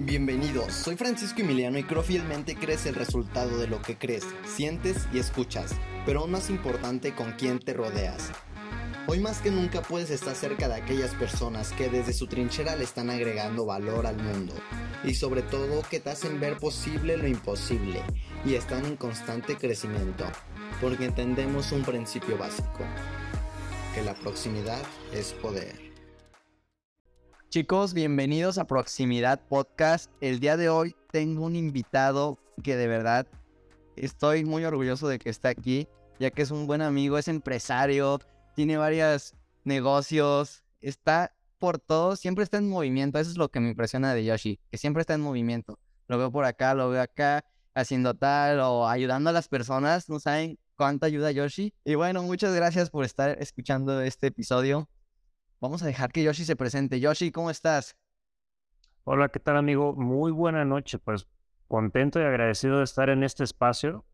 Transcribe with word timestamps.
Bienvenidos, 0.00 0.74
soy 0.74 0.94
Francisco 0.94 1.40
Emiliano 1.40 1.76
y 1.76 1.82
creo 1.82 2.04
fielmente 2.04 2.54
crees 2.54 2.86
el 2.86 2.94
resultado 2.94 3.58
de 3.58 3.66
lo 3.66 3.82
que 3.82 3.98
crees, 3.98 4.24
sientes 4.46 5.08
y 5.12 5.18
escuchas, 5.18 5.72
pero 6.06 6.20
aún 6.20 6.30
más 6.30 6.50
importante 6.50 7.16
con 7.16 7.32
quién 7.32 7.58
te 7.58 7.74
rodeas. 7.74 8.30
Hoy 9.08 9.18
más 9.18 9.40
que 9.40 9.50
nunca 9.50 9.82
puedes 9.82 10.10
estar 10.10 10.36
cerca 10.36 10.68
de 10.68 10.76
aquellas 10.76 11.16
personas 11.16 11.72
que 11.72 11.88
desde 11.88 12.12
su 12.12 12.28
trinchera 12.28 12.76
le 12.76 12.84
están 12.84 13.10
agregando 13.10 13.66
valor 13.66 14.06
al 14.06 14.18
mundo 14.18 14.54
y 15.02 15.14
sobre 15.14 15.42
todo 15.42 15.82
que 15.90 15.98
te 15.98 16.10
hacen 16.10 16.38
ver 16.38 16.58
posible 16.58 17.16
lo 17.16 17.26
imposible 17.26 18.00
y 18.44 18.54
están 18.54 18.86
en 18.86 18.96
constante 18.96 19.56
crecimiento, 19.56 20.26
porque 20.80 21.06
entendemos 21.06 21.72
un 21.72 21.82
principio 21.82 22.38
básico, 22.38 22.84
que 23.96 24.02
la 24.02 24.14
proximidad 24.14 24.80
es 25.12 25.32
poder. 25.32 25.87
Chicos, 27.50 27.94
bienvenidos 27.94 28.58
a 28.58 28.66
Proximidad 28.66 29.40
Podcast. 29.48 30.10
El 30.20 30.38
día 30.38 30.58
de 30.58 30.68
hoy 30.68 30.94
tengo 31.10 31.46
un 31.46 31.56
invitado 31.56 32.38
que 32.62 32.76
de 32.76 32.86
verdad 32.86 33.26
estoy 33.96 34.44
muy 34.44 34.66
orgulloso 34.66 35.08
de 35.08 35.18
que 35.18 35.30
esté 35.30 35.48
aquí, 35.48 35.88
ya 36.20 36.30
que 36.30 36.42
es 36.42 36.50
un 36.50 36.66
buen 36.66 36.82
amigo, 36.82 37.16
es 37.16 37.26
empresario, 37.26 38.20
tiene 38.54 38.76
varios 38.76 39.32
negocios, 39.64 40.62
está 40.82 41.32
por 41.58 41.78
todo, 41.78 42.16
siempre 42.16 42.44
está 42.44 42.58
en 42.58 42.68
movimiento. 42.68 43.18
Eso 43.18 43.30
es 43.30 43.38
lo 43.38 43.48
que 43.48 43.60
me 43.60 43.70
impresiona 43.70 44.12
de 44.12 44.26
Yoshi, 44.26 44.60
que 44.70 44.76
siempre 44.76 45.00
está 45.00 45.14
en 45.14 45.22
movimiento. 45.22 45.78
Lo 46.06 46.18
veo 46.18 46.30
por 46.30 46.44
acá, 46.44 46.74
lo 46.74 46.90
veo 46.90 47.00
acá, 47.00 47.46
haciendo 47.74 48.12
tal 48.12 48.60
o 48.60 48.86
ayudando 48.86 49.30
a 49.30 49.32
las 49.32 49.48
personas. 49.48 50.10
No 50.10 50.20
saben 50.20 50.58
cuánto 50.76 51.06
ayuda 51.06 51.30
Yoshi. 51.30 51.72
Y 51.82 51.94
bueno, 51.94 52.22
muchas 52.22 52.54
gracias 52.54 52.90
por 52.90 53.06
estar 53.06 53.40
escuchando 53.40 54.02
este 54.02 54.26
episodio. 54.26 54.86
Vamos 55.60 55.82
a 55.82 55.86
dejar 55.86 56.12
que 56.12 56.22
Yoshi 56.22 56.44
se 56.44 56.54
presente. 56.54 57.00
Yoshi, 57.00 57.32
¿cómo 57.32 57.50
estás? 57.50 57.96
Hola, 59.02 59.28
¿qué 59.28 59.40
tal 59.40 59.56
amigo? 59.56 59.92
Muy 59.92 60.30
buena 60.30 60.64
noche. 60.64 61.00
Pues 61.00 61.26
contento 61.66 62.20
y 62.20 62.22
agradecido 62.22 62.78
de 62.78 62.84
estar 62.84 63.10
en 63.10 63.24
este 63.24 63.42
espacio 63.42 64.04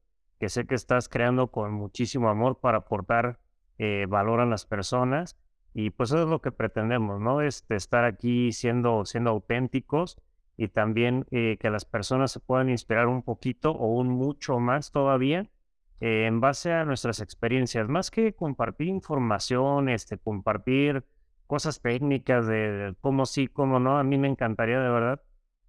que 0.41 0.49
sé 0.49 0.67
que 0.67 0.75
estás 0.75 1.11
creando 1.11 1.49
con 1.49 1.73
muchísimo 1.73 2.31
amor 2.31 2.61
para 2.61 2.79
aportar 2.79 3.41
eh, 3.77 4.07
valor 4.09 4.41
a 4.41 4.47
las 4.47 4.65
personas. 4.65 5.37
Y 5.75 5.91
pues 5.91 6.11
eso 6.11 6.23
es 6.23 6.29
lo 6.29 6.41
que 6.41 6.51
pretendemos, 6.51 7.21
¿no? 7.21 7.43
Este, 7.43 7.77
estar 7.77 8.05
aquí 8.05 8.53
siendo, 8.53 9.05
siendo 9.05 9.31
auténticos 9.31 10.17
y 10.57 10.69
también 10.69 11.27
eh, 11.31 11.59
que 11.61 11.69
las 11.69 11.85
personas 11.85 12.33
se 12.33 12.41
puedan 12.41 12.71
inspirar 12.71 13.07
un 13.07 13.23
poquito 13.23 13.73
o 13.73 13.89
un 13.89 14.09
mucho 14.09 14.61
más 14.61 14.93
todavía 14.93 15.51
eh, 16.01 16.25
en 16.27 16.41
base 16.41 16.73
a 16.73 16.87
nuestras 16.87 17.21
experiencias. 17.21 17.87
Más 17.87 18.11
que 18.11 18.35
compartir 18.35 18.87
información, 18.89 19.91
este, 19.91 20.17
compartir 20.17 21.05
cosas 21.47 21.81
técnicas 21.81 22.47
de, 22.47 22.95
cómo 23.01 23.27
sí, 23.27 23.49
cómo 23.49 23.81
no, 23.81 23.99
a 23.99 24.05
mí 24.05 24.19
me 24.19 24.29
encantaría 24.29 24.81
de 24.81 24.89
verdad. 24.89 25.23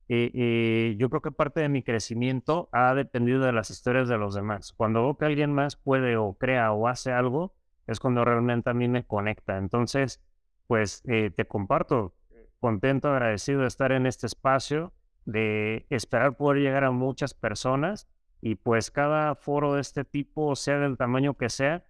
Y, 0.08 0.98
yo 0.98 1.10
creo 1.10 1.22
que 1.22 1.32
parte 1.32 1.62
de 1.62 1.70
mi 1.70 1.82
crecimiento 1.84 2.70
ha 2.72 2.94
dependido 2.94 3.42
de 3.42 3.54
las 3.54 3.70
historias 3.70 4.08
de 4.08 4.18
los 4.18 4.36
demás. 4.36 4.74
Cuando 4.74 5.04
veo 5.04 5.18
que 5.18 5.26
alguien 5.26 5.54
más 5.54 5.76
puede 5.76 6.18
o 6.18 6.34
crea 6.34 6.72
o 6.72 6.88
hace 6.88 7.12
algo, 7.12 7.56
es 7.88 8.00
cuando 8.00 8.24
realmente 8.24 8.70
a 8.70 8.74
mí 8.74 8.88
me 8.88 9.06
conecta. 9.06 9.58
Entonces, 9.58 10.22
pues 10.68 11.04
eh, 11.08 11.32
te 11.36 11.46
comparto, 11.46 12.14
contento, 12.60 13.10
agradecido 13.10 13.62
de 13.62 13.68
estar 13.68 13.92
en 13.92 14.06
este 14.06 14.28
espacio, 14.28 14.94
de 15.26 15.86
esperar 15.90 16.38
poder 16.38 16.62
llegar 16.62 16.84
a 16.84 16.92
muchas 16.92 17.34
personas 17.34 18.08
y 18.42 18.56
pues 18.56 18.92
cada 18.92 19.36
foro 19.36 19.74
de 19.74 19.82
este 19.82 20.04
tipo, 20.04 20.56
sea 20.56 20.78
del 20.78 20.98
tamaño 20.98 21.36
que 21.36 21.50
sea, 21.50 21.84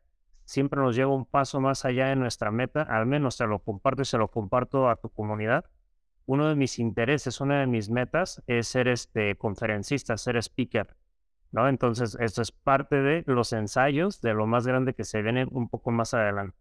siempre 0.46 0.80
nos 0.80 0.96
lleva 0.96 1.14
un 1.14 1.26
paso 1.26 1.60
más 1.60 1.86
allá 1.86 2.08
de 2.08 2.16
nuestra 2.16 2.52
meta, 2.52 2.84
al 2.84 3.06
menos 3.06 3.38
te 3.38 3.46
lo 3.46 3.60
comparto 3.60 4.04
y 4.04 4.06
se 4.06 4.18
lo 4.18 4.30
comparto 4.30 4.90
a 4.90 4.96
tu 4.96 5.10
comunidad. 5.10 5.66
Uno 6.28 6.48
de 6.48 6.56
mis 6.56 6.80
intereses, 6.80 7.42
una 7.42 7.60
de 7.60 7.68
mis 7.68 7.90
metas 7.90 8.42
es 8.48 8.68
ser 8.68 8.88
este 8.88 9.36
conferencista, 9.36 10.18
ser 10.18 10.38
speaker, 10.38 10.96
¿no? 11.52 11.68
Entonces, 11.68 12.18
esto 12.20 12.42
es 12.42 12.52
parte 12.52 12.96
de 12.96 13.24
los 13.28 13.54
ensayos 13.54 14.22
de 14.22 14.34
lo 14.34 14.48
más 14.48 14.66
grande 14.66 14.94
que 14.94 15.04
se 15.04 15.22
viene 15.22 15.46
un 15.52 15.70
poco 15.70 15.92
más 15.92 16.14
adelante. 16.14 16.58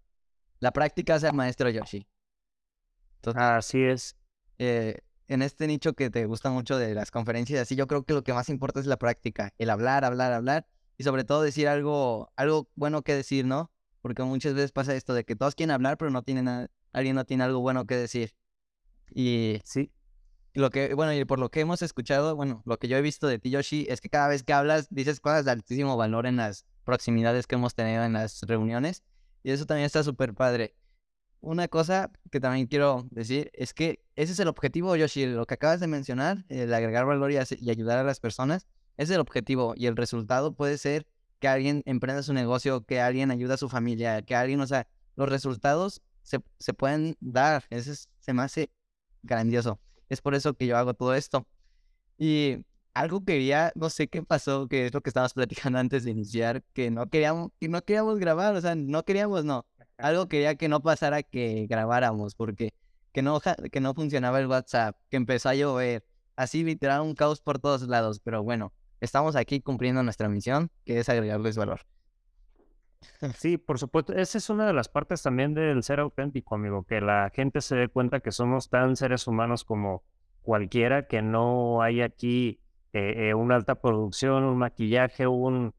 La 0.61 0.73
práctica 0.73 1.17
es 1.17 1.23
el 1.23 1.34
maestro 1.34 1.71
Yoshi. 1.71 2.06
Así 3.34 3.83
es. 3.83 4.17
Eh, 4.59 4.99
en 5.28 5.43
este 5.43 5.67
nicho 5.67 5.94
que 5.94 6.11
te 6.11 6.27
gusta 6.27 6.50
mucho 6.50 6.77
de 6.77 6.94
las 6.94 7.11
conferencias, 7.11 7.62
así 7.62 7.77
yo 7.77 7.87
creo 7.87 8.05
que 8.05 8.12
lo 8.12 8.23
que 8.23 8.34
más 8.34 8.49
importa 8.49 8.81
es 8.81 8.87
la 8.87 8.99
práctica, 8.99 9.53
el 9.59 9.71
hablar, 9.71 10.05
hablar, 10.05 10.33
hablar 10.33 10.67
y 10.99 11.05
sobre 11.05 11.25
todo 11.25 11.43
decir 11.43 11.69
algo, 11.69 12.31
algo 12.37 12.69
bueno 12.75 13.03
que 13.03 13.15
decir, 13.15 13.47
¿no? 13.47 13.71
Porque 14.05 14.23
muchas 14.23 14.53
veces 14.53 14.71
pasa 14.71 14.95
esto 14.95 15.15
de 15.15 15.25
que 15.25 15.35
todos 15.35 15.55
quieren 15.55 15.71
hablar, 15.71 15.97
pero 15.97 16.11
no 16.11 16.23
tienen 16.23 16.69
alguien 16.93 17.17
no 17.17 17.25
tiene 17.25 17.43
algo 17.43 17.61
bueno 17.61 17.87
que 17.87 17.97
decir. 17.97 18.35
Y 19.15 19.61
sí, 19.65 19.93
lo 20.53 20.69
que, 20.69 20.93
bueno, 20.93 21.15
y 21.15 21.25
por 21.25 21.39
lo 21.39 21.49
que 21.49 21.61
hemos 21.61 21.81
escuchado, 21.81 22.37
bueno, 22.37 22.63
lo 22.67 22.79
que 22.79 22.87
yo 22.87 22.99
he 22.99 23.01
visto 23.01 23.27
de 23.27 23.39
ti, 23.39 23.49
Yoshi, 23.49 23.87
es 23.89 24.03
que 24.03 24.11
cada 24.11 24.29
vez 24.29 24.43
que 24.43 24.53
hablas 24.53 24.89
dices 24.91 25.21
cosas 25.21 25.47
de 25.47 25.53
altísimo 25.53 25.97
valor 25.97 26.27
en 26.27 26.37
las 26.37 26.67
proximidades 26.85 27.47
que 27.47 27.55
hemos 27.55 27.75
tenido 27.75 28.05
en 28.05 28.13
las 28.13 28.43
reuniones. 28.43 29.03
Y 29.43 29.53
eso 29.53 29.65
también 29.65 29.87
está 29.87 30.05
súper 30.05 30.35
padre. 30.35 30.77
Una 31.41 31.67
cosa 31.69 32.11
que 32.31 32.41
también 32.41 32.67
quiero 32.67 33.09
decir 33.11 33.51
es 33.55 33.73
que 33.73 34.05
ese 34.17 34.35
es 34.35 34.39
el 34.39 34.49
objetivo, 34.49 34.95
Yoshi, 34.97 35.25
lo 35.25 35.47
que 35.47 35.55
acabas 35.55 35.81
de 35.81 35.87
mencionar, 35.87 36.45
el 36.51 36.75
agregar 36.75 37.07
valor 37.07 37.33
y, 37.33 37.37
y 37.37 37.71
ayudar 37.71 37.97
a 37.97 38.05
las 38.05 38.21
personas, 38.21 38.67
es 38.99 39.09
el 39.09 39.21
objetivo 39.21 39.73
y 39.75 39.87
el 39.87 39.97
resultado 39.97 40.53
puede 40.53 40.77
ser 40.77 41.07
que 41.44 41.49
alguien 41.49 41.82
emprenda 41.84 42.22
su 42.22 42.32
negocio, 42.32 42.87
que 42.87 43.03
alguien 43.03 43.31
ayude 43.31 43.53
a 43.53 43.59
su 43.59 43.69
familia, 43.69 44.22
que 44.22 44.34
alguien, 44.34 44.62
o 44.62 44.66
sea, 44.66 44.88
los 45.15 45.28
resultados 45.28 46.00
se, 46.22 46.41
se 46.59 46.72
pueden 46.72 47.19
dar. 47.21 47.65
Eso 47.69 47.93
se 48.19 48.32
me 48.32 48.41
hace 48.41 48.71
grandioso. 49.22 49.78
Es 50.09 50.22
por 50.22 50.34
eso 50.34 50.55
que 50.55 50.66
yo 50.66 50.78
hago 50.78 50.94
todo 50.94 51.15
esto. 51.15 51.47
Y 52.16 52.65
algo 52.94 53.27
quería, 53.27 53.72
no 53.75 53.91
sé 53.91 54.09
qué 54.09 54.22
pasó, 54.22 54.69
que 54.69 54.87
es 54.87 54.94
lo 54.94 55.03
que 55.03 55.10
estábamos 55.10 55.34
platicando 55.34 55.78
antes 55.78 56.05
de 56.05 56.12
iniciar, 56.12 56.62
que 56.72 56.91
no 56.91 57.10
queríamos, 57.10 57.50
que 57.61 57.69
no 57.69 57.82
queríamos 57.82 58.19
grabar, 58.19 58.56
o 58.56 58.61
sea, 58.62 58.75
no 58.75 59.05
queríamos, 59.05 59.44
no. 59.44 59.66
Algo 59.99 60.28
quería 60.28 60.55
que 60.55 60.71
no 60.71 60.81
pasara 60.81 61.22
que 61.22 61.66
grabáramos, 61.69 62.34
porque 62.34 62.72
que 63.12 63.21
no, 63.21 63.38
que 63.71 63.81
no 63.81 63.93
funcionaba 63.93 64.41
el 64.41 64.47
WhatsApp, 64.47 64.97
que 65.11 65.19
empezó 65.19 65.50
a 65.50 65.55
llover, 65.55 66.06
así 66.37 66.65
literal 66.65 67.03
un 67.03 67.15
caos 67.15 67.43
por 67.43 67.59
todos 67.59 67.82
lados, 67.82 68.19
pero 68.25 68.43
bueno, 68.43 68.72
estamos 69.05 69.37
aquí 69.37 69.61
cumpliendo 69.61 70.03
nuestra 70.03 70.29
misión, 70.29 70.71
que 70.85 70.99
es 70.99 71.09
agregarles 71.09 71.57
valor. 71.57 71.81
Sí, 73.39 73.59
por 73.59 73.79
supuesto. 73.79 74.13
Esa 74.15 74.39
es 74.39 74.51
una 74.51 74.67
de 74.67 74.73
las 74.73 74.89
partes 74.89 75.23
también 75.23 75.55
del 75.55 75.83
ser 75.83 76.01
auténtico, 76.01 76.55
amigo, 76.55 76.85
que 76.85 77.01
la 77.01 77.31
gente 77.35 77.61
se 77.61 77.77
dé 77.77 77.89
cuenta 77.89 78.21
que 78.21 78.33
somos 78.33 78.71
tan 78.71 78.97
seres 78.97 79.27
humanos 79.27 79.65
como 79.65 80.03
cualquiera, 80.43 81.07
que 81.07 81.23
no 81.23 81.83
hay 81.83 82.01
aquí 82.03 82.61
eh, 82.93 83.29
eh, 83.29 83.35
una 83.35 83.57
alta 83.57 83.77
producción, 83.81 84.45
un 84.45 84.59
maquillaje, 84.59 85.27
un 85.27 85.75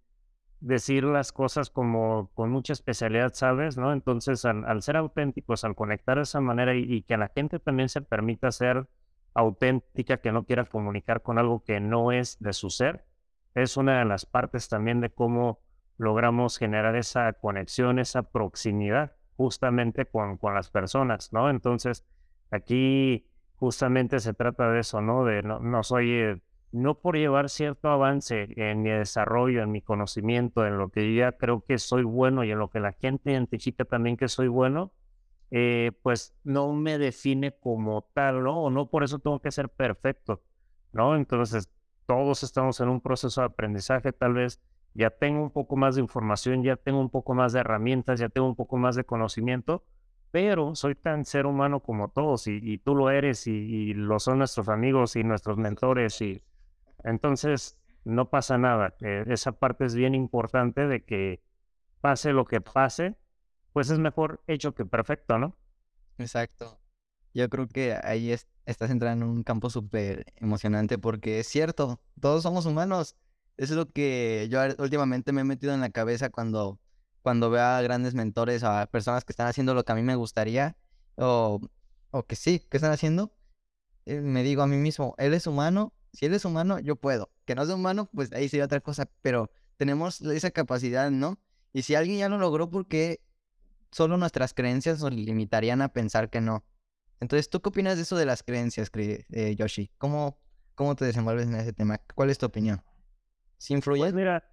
decir 0.60 1.04
las 1.04 1.32
cosas 1.32 1.70
como 1.70 2.32
con 2.34 2.50
mucha 2.50 2.74
especialidad, 2.74 3.34
¿sabes? 3.34 3.78
¿No? 3.78 3.94
Entonces, 3.94 4.46
al, 4.46 4.82
ser 4.82 4.98
auténticos, 4.98 5.64
al 5.64 5.76
conectar 5.76 6.18
de 6.18 6.24
esa 6.24 6.42
manera 6.42 6.76
y, 6.76 6.82
y, 6.82 7.02
que 7.04 7.14
a 7.14 7.18
la 7.18 7.32
gente 7.34 7.60
también 7.60 7.90
se 7.90 8.02
permita 8.02 8.52
ser 8.52 8.88
auténtica, 9.34 10.18
que 10.18 10.32
no 10.32 10.46
quiera 10.46 10.66
comunicar 10.66 11.22
con 11.22 11.38
algo 11.38 11.64
que 11.64 11.80
no 11.80 12.12
es 12.12 12.40
de 12.40 12.54
su 12.54 12.70
ser, 12.70 13.06
es 13.56 13.78
una 13.78 14.00
de 14.00 14.06
las 14.06 14.26
partes 14.26 14.70
también 14.70 15.02
de 15.02 15.10
cómo 15.10 15.62
logramos 15.98 16.58
generar 16.58 16.96
esa 16.96 17.32
conexión, 17.34 18.00
esa 18.00 18.24
proximidad 18.24 19.14
justamente 19.38 20.06
con, 20.06 20.38
con 20.38 20.54
las 20.54 20.70
personas, 20.70 21.32
¿no? 21.34 21.50
Entonces, 21.50 22.06
aquí 22.52 23.26
justamente 23.56 24.20
se 24.20 24.34
trata 24.34 24.70
de 24.72 24.82
eso, 24.82 25.02
¿no? 25.02 25.26
De 25.26 25.42
no, 25.42 25.60
no 25.60 25.84
soy, 25.84 26.12
eh, 26.12 26.42
no 26.72 27.00
por 27.00 27.16
llevar 27.16 27.50
cierto 27.50 27.90
avance 27.90 28.48
en 28.58 28.82
mi 28.82 28.90
desarrollo, 28.90 29.64
en 29.64 29.72
mi 29.72 29.82
conocimiento, 29.82 30.66
en 30.66 30.78
lo 30.78 30.90
que 30.90 31.14
yo 31.14 31.20
ya 31.20 31.32
creo 31.34 31.64
que 31.64 31.78
soy 31.78 32.04
bueno 32.04 32.44
y 32.44 32.52
en 32.52 32.60
lo 32.60 32.70
que 32.70 32.80
la 32.80 32.94
gente 32.94 33.32
identifica 33.32 33.86
también 33.86 34.18
que 34.18 34.28
soy 34.28 34.48
bueno, 34.48 34.92
eh, 35.52 35.92
pues 36.02 36.36
no 36.44 36.74
me 36.74 36.98
define 36.98 37.54
como 37.58 38.10
tal, 38.14 38.44
¿no? 38.44 38.64
O 38.64 38.70
no 38.70 38.90
por 38.90 39.04
eso 39.04 39.20
tengo 39.20 39.40
que 39.40 39.52
ser 39.52 39.70
perfecto, 39.70 40.44
¿no? 40.92 41.16
Entonces, 41.16 41.70
todos 42.06 42.44
estamos 42.44 42.80
en 42.80 42.90
un 42.90 43.02
proceso 43.02 43.42
de 43.42 43.48
aprendizaje, 43.48 44.12
tal 44.12 44.34
vez 44.34 44.62
ya 44.94 45.10
tengo 45.10 45.42
un 45.42 45.52
poco 45.52 45.76
más 45.76 45.96
de 45.96 46.02
información, 46.02 46.64
ya 46.64 46.78
tengo 46.78 47.00
un 47.00 47.10
poco 47.10 47.34
más 47.34 47.54
de 47.54 47.60
herramientas, 47.60 48.20
ya 48.20 48.30
tengo 48.30 48.48
un 48.48 48.56
poco 48.56 48.78
más 48.78 48.96
de 48.96 49.04
conocimiento, 49.04 49.84
pero 50.32 50.76
soy 50.76 50.96
tan 50.96 51.26
ser 51.26 51.46
humano 51.46 51.82
como 51.82 52.10
todos 52.10 52.48
y, 52.48 52.78
tú 52.80 52.96
lo 52.96 53.10
eres 53.10 53.48
y, 53.48 53.94
lo 53.94 54.20
son 54.20 54.40
nuestros 54.40 54.70
amigos 54.70 55.16
y 55.16 55.24
nuestros 55.24 55.58
mentores 55.58 56.22
y 56.22 56.44
entonces 57.04 57.78
no 58.04 58.30
pasa 58.30 58.58
nada. 58.58 58.96
Eh, 59.02 59.26
esa 59.28 59.54
parte 59.54 59.86
es 59.86 59.96
bien 59.96 60.16
importante 60.16 60.88
de 60.88 61.04
que 61.04 61.42
pase 62.02 62.34
lo 62.34 62.46
que 62.46 62.62
pase, 62.62 63.16
pues 63.74 63.90
es 63.90 64.00
mejor 64.00 64.42
hecho 64.48 64.74
que 64.74 64.86
perfecto, 64.86 65.38
¿no? 65.38 65.56
Exacto. 66.18 66.80
Yo 67.36 67.50
creo 67.50 67.68
que 67.68 67.98
ahí 68.02 68.32
es, 68.32 68.48
estás 68.66 68.90
entrando 68.92 69.26
en 69.26 69.32
un 69.32 69.44
campo 69.44 69.70
súper 69.70 70.26
emocionante 70.38 70.98
porque 70.98 71.40
es 71.42 71.48
cierto, 71.48 72.00
todos 72.22 72.44
somos 72.44 72.66
humanos. 72.66 73.18
Eso 73.58 73.74
es 73.74 73.78
lo 73.78 73.92
que 73.92 74.48
yo 74.50 74.62
últimamente 74.80 75.34
me 75.34 75.42
he 75.42 75.44
metido 75.44 75.74
en 75.74 75.82
la 75.82 75.90
cabeza 75.90 76.30
cuando, 76.30 76.80
cuando 77.22 77.50
veo 77.50 77.62
a 77.64 77.82
grandes 77.82 78.14
mentores, 78.16 78.64
a 78.64 78.88
personas 78.88 79.26
que 79.26 79.34
están 79.34 79.48
haciendo 79.48 79.74
lo 79.74 79.84
que 79.84 79.92
a 79.92 79.96
mí 79.96 80.02
me 80.02 80.16
gustaría, 80.16 80.78
o, 81.16 81.60
o 82.12 82.24
que 82.24 82.38
sí, 82.38 82.60
que 82.70 82.78
están 82.78 82.94
haciendo. 82.94 83.34
eh, 84.06 84.22
me 84.22 84.44
digo 84.44 84.62
a 84.64 84.68
mí 84.68 84.78
mismo, 84.78 85.16
él 85.18 85.34
es 85.34 85.48
humano, 85.48 85.94
si 86.14 86.26
él 86.26 86.34
es 86.34 86.46
humano, 86.46 86.80
yo 86.80 86.96
puedo. 86.96 87.32
Que 87.46 87.56
no 87.56 87.64
es 87.64 87.70
humano, 87.70 88.10
pues 88.14 88.32
ahí 88.34 88.50
sería 88.50 88.66
otra 88.66 88.82
cosa, 88.82 89.10
pero 89.22 89.52
tenemos 89.78 90.22
esa 90.22 90.52
capacidad, 90.52 91.12
¿no? 91.12 91.40
Y 91.74 91.84
si 91.84 91.96
alguien 91.96 92.20
ya 92.20 92.30
lo 92.30 92.38
logró, 92.38 92.70
¿por 92.70 92.88
qué 92.88 93.22
solo 93.92 94.18
nuestras 94.18 94.54
creencias 94.54 95.02
nos 95.02 95.14
limitarían 95.14 95.82
a 95.82 95.90
pensar 95.90 96.30
que 96.30 96.42
no? 96.42 96.64
Entonces, 97.20 97.50
¿tú 97.50 97.62
qué 97.62 97.70
opinas 97.70 97.96
de 97.96 98.04
eso 98.04 98.16
de 98.16 98.26
las 98.26 98.44
creencias, 98.44 98.92
eh, 98.96 99.56
Yoshi? 99.56 99.92
¿Cómo, 99.98 100.38
¿Cómo 100.76 100.96
te 100.96 101.06
desenvuelves 101.06 101.48
en 101.48 101.56
ese 101.56 101.74
tema? 101.74 102.00
¿Cuál 102.14 102.30
es 102.30 102.38
tu 102.38 102.46
opinión? 102.46 102.82
¿Sí 103.58 103.74
influye? 103.74 104.02
Pues 104.02 104.14
mira, 104.14 104.44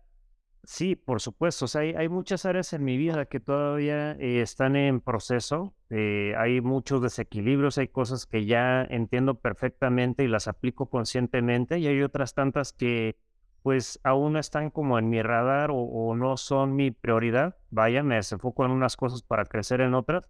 sí, 0.63 0.97
por 0.97 1.21
supuesto. 1.21 1.65
O 1.65 1.69
sea, 1.69 1.81
hay, 1.81 2.09
muchas 2.09 2.47
áreas 2.47 2.73
en 2.73 2.85
mi 2.85 2.97
vida 2.97 3.27
que 3.27 3.41
todavía 3.41 4.13
eh, 4.13 4.41
están 4.41 4.77
en 4.77 5.01
proceso. 5.01 5.75
Eh, 5.91 6.35
hay 6.39 6.61
muchos 6.61 7.03
desequilibrios, 7.03 7.79
hay 7.79 7.89
cosas 7.89 8.27
que 8.27 8.47
ya 8.47 8.83
entiendo 8.85 9.35
perfectamente 9.35 10.25
y 10.25 10.29
las 10.29 10.49
aplico 10.49 10.89
conscientemente 10.89 11.79
y 11.79 11.87
hay 11.89 12.03
otras 12.03 12.35
tantas 12.35 12.73
que 12.73 13.17
pues 13.63 14.01
aún 14.03 14.33
no 14.35 14.39
están 14.39 14.71
como 14.71 14.99
en 14.99 15.09
mi 15.09 15.23
radar 15.23 15.71
o, 15.73 16.15
no 16.17 16.37
son 16.37 16.75
mi 16.75 16.91
prioridad. 16.91 17.57
Vaya, 17.71 18.03
me 18.03 18.17
desenfoco 18.17 18.65
en 18.65 18.73
unas 18.73 18.97
cosas 18.97 19.23
para 19.23 19.45
crecer 19.45 19.81
en 19.81 19.95
otras. 19.95 20.25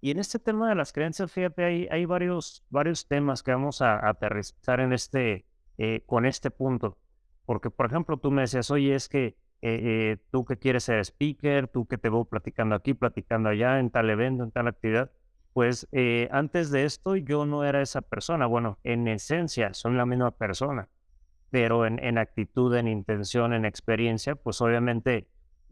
Y 0.00 0.12
en 0.12 0.18
este 0.18 0.38
tema 0.38 0.68
de 0.68 0.74
las 0.74 0.92
creencias, 0.92 1.32
fíjate, 1.32 1.64
hay, 1.64 1.88
hay 1.90 2.04
varios, 2.04 2.64
varios 2.70 3.08
temas 3.08 3.42
que 3.42 3.50
vamos 3.50 3.82
a, 3.82 4.08
aterrizar 4.08 4.80
en 4.80 4.92
este, 4.92 5.44
eh, 5.76 6.02
con 6.06 6.24
este 6.24 6.50
punto. 6.50 6.98
Porque, 7.46 7.70
por 7.70 7.86
ejemplo, 7.86 8.16
tú 8.18 8.30
me 8.30 8.42
decías, 8.42 8.70
oye, 8.70 8.94
es 8.94 9.08
que 9.08 9.36
eh, 9.60 9.80
eh, 9.82 10.16
tú 10.30 10.44
que 10.44 10.56
quieres 10.56 10.84
ser 10.84 11.00
speaker, 11.00 11.66
tú 11.66 11.86
que 11.86 11.98
te 11.98 12.10
voy 12.10 12.24
platicando 12.26 12.76
aquí, 12.76 12.94
platicando 12.94 13.48
allá, 13.48 13.80
en 13.80 13.90
tal 13.90 14.08
evento, 14.10 14.44
en 14.44 14.52
tal 14.52 14.68
actividad. 14.68 15.10
Pues 15.52 15.88
antes 16.30 16.70
de 16.70 16.84
esto 16.84 17.16
yo 17.16 17.44
no 17.44 17.64
era 17.64 17.82
esa 17.82 18.00
persona. 18.00 18.46
Bueno, 18.46 18.78
en 18.84 19.08
esencia 19.08 19.74
son 19.74 19.96
la 19.96 20.06
misma 20.06 20.30
persona, 20.30 20.88
pero 21.50 21.84
en, 21.84 21.98
en 22.04 22.16
actitud, 22.16 22.72
en 22.76 22.86
intención, 22.86 23.52
en 23.52 23.64
experiencia, 23.64 24.36
pues 24.36 24.60
obviamente 24.60 25.26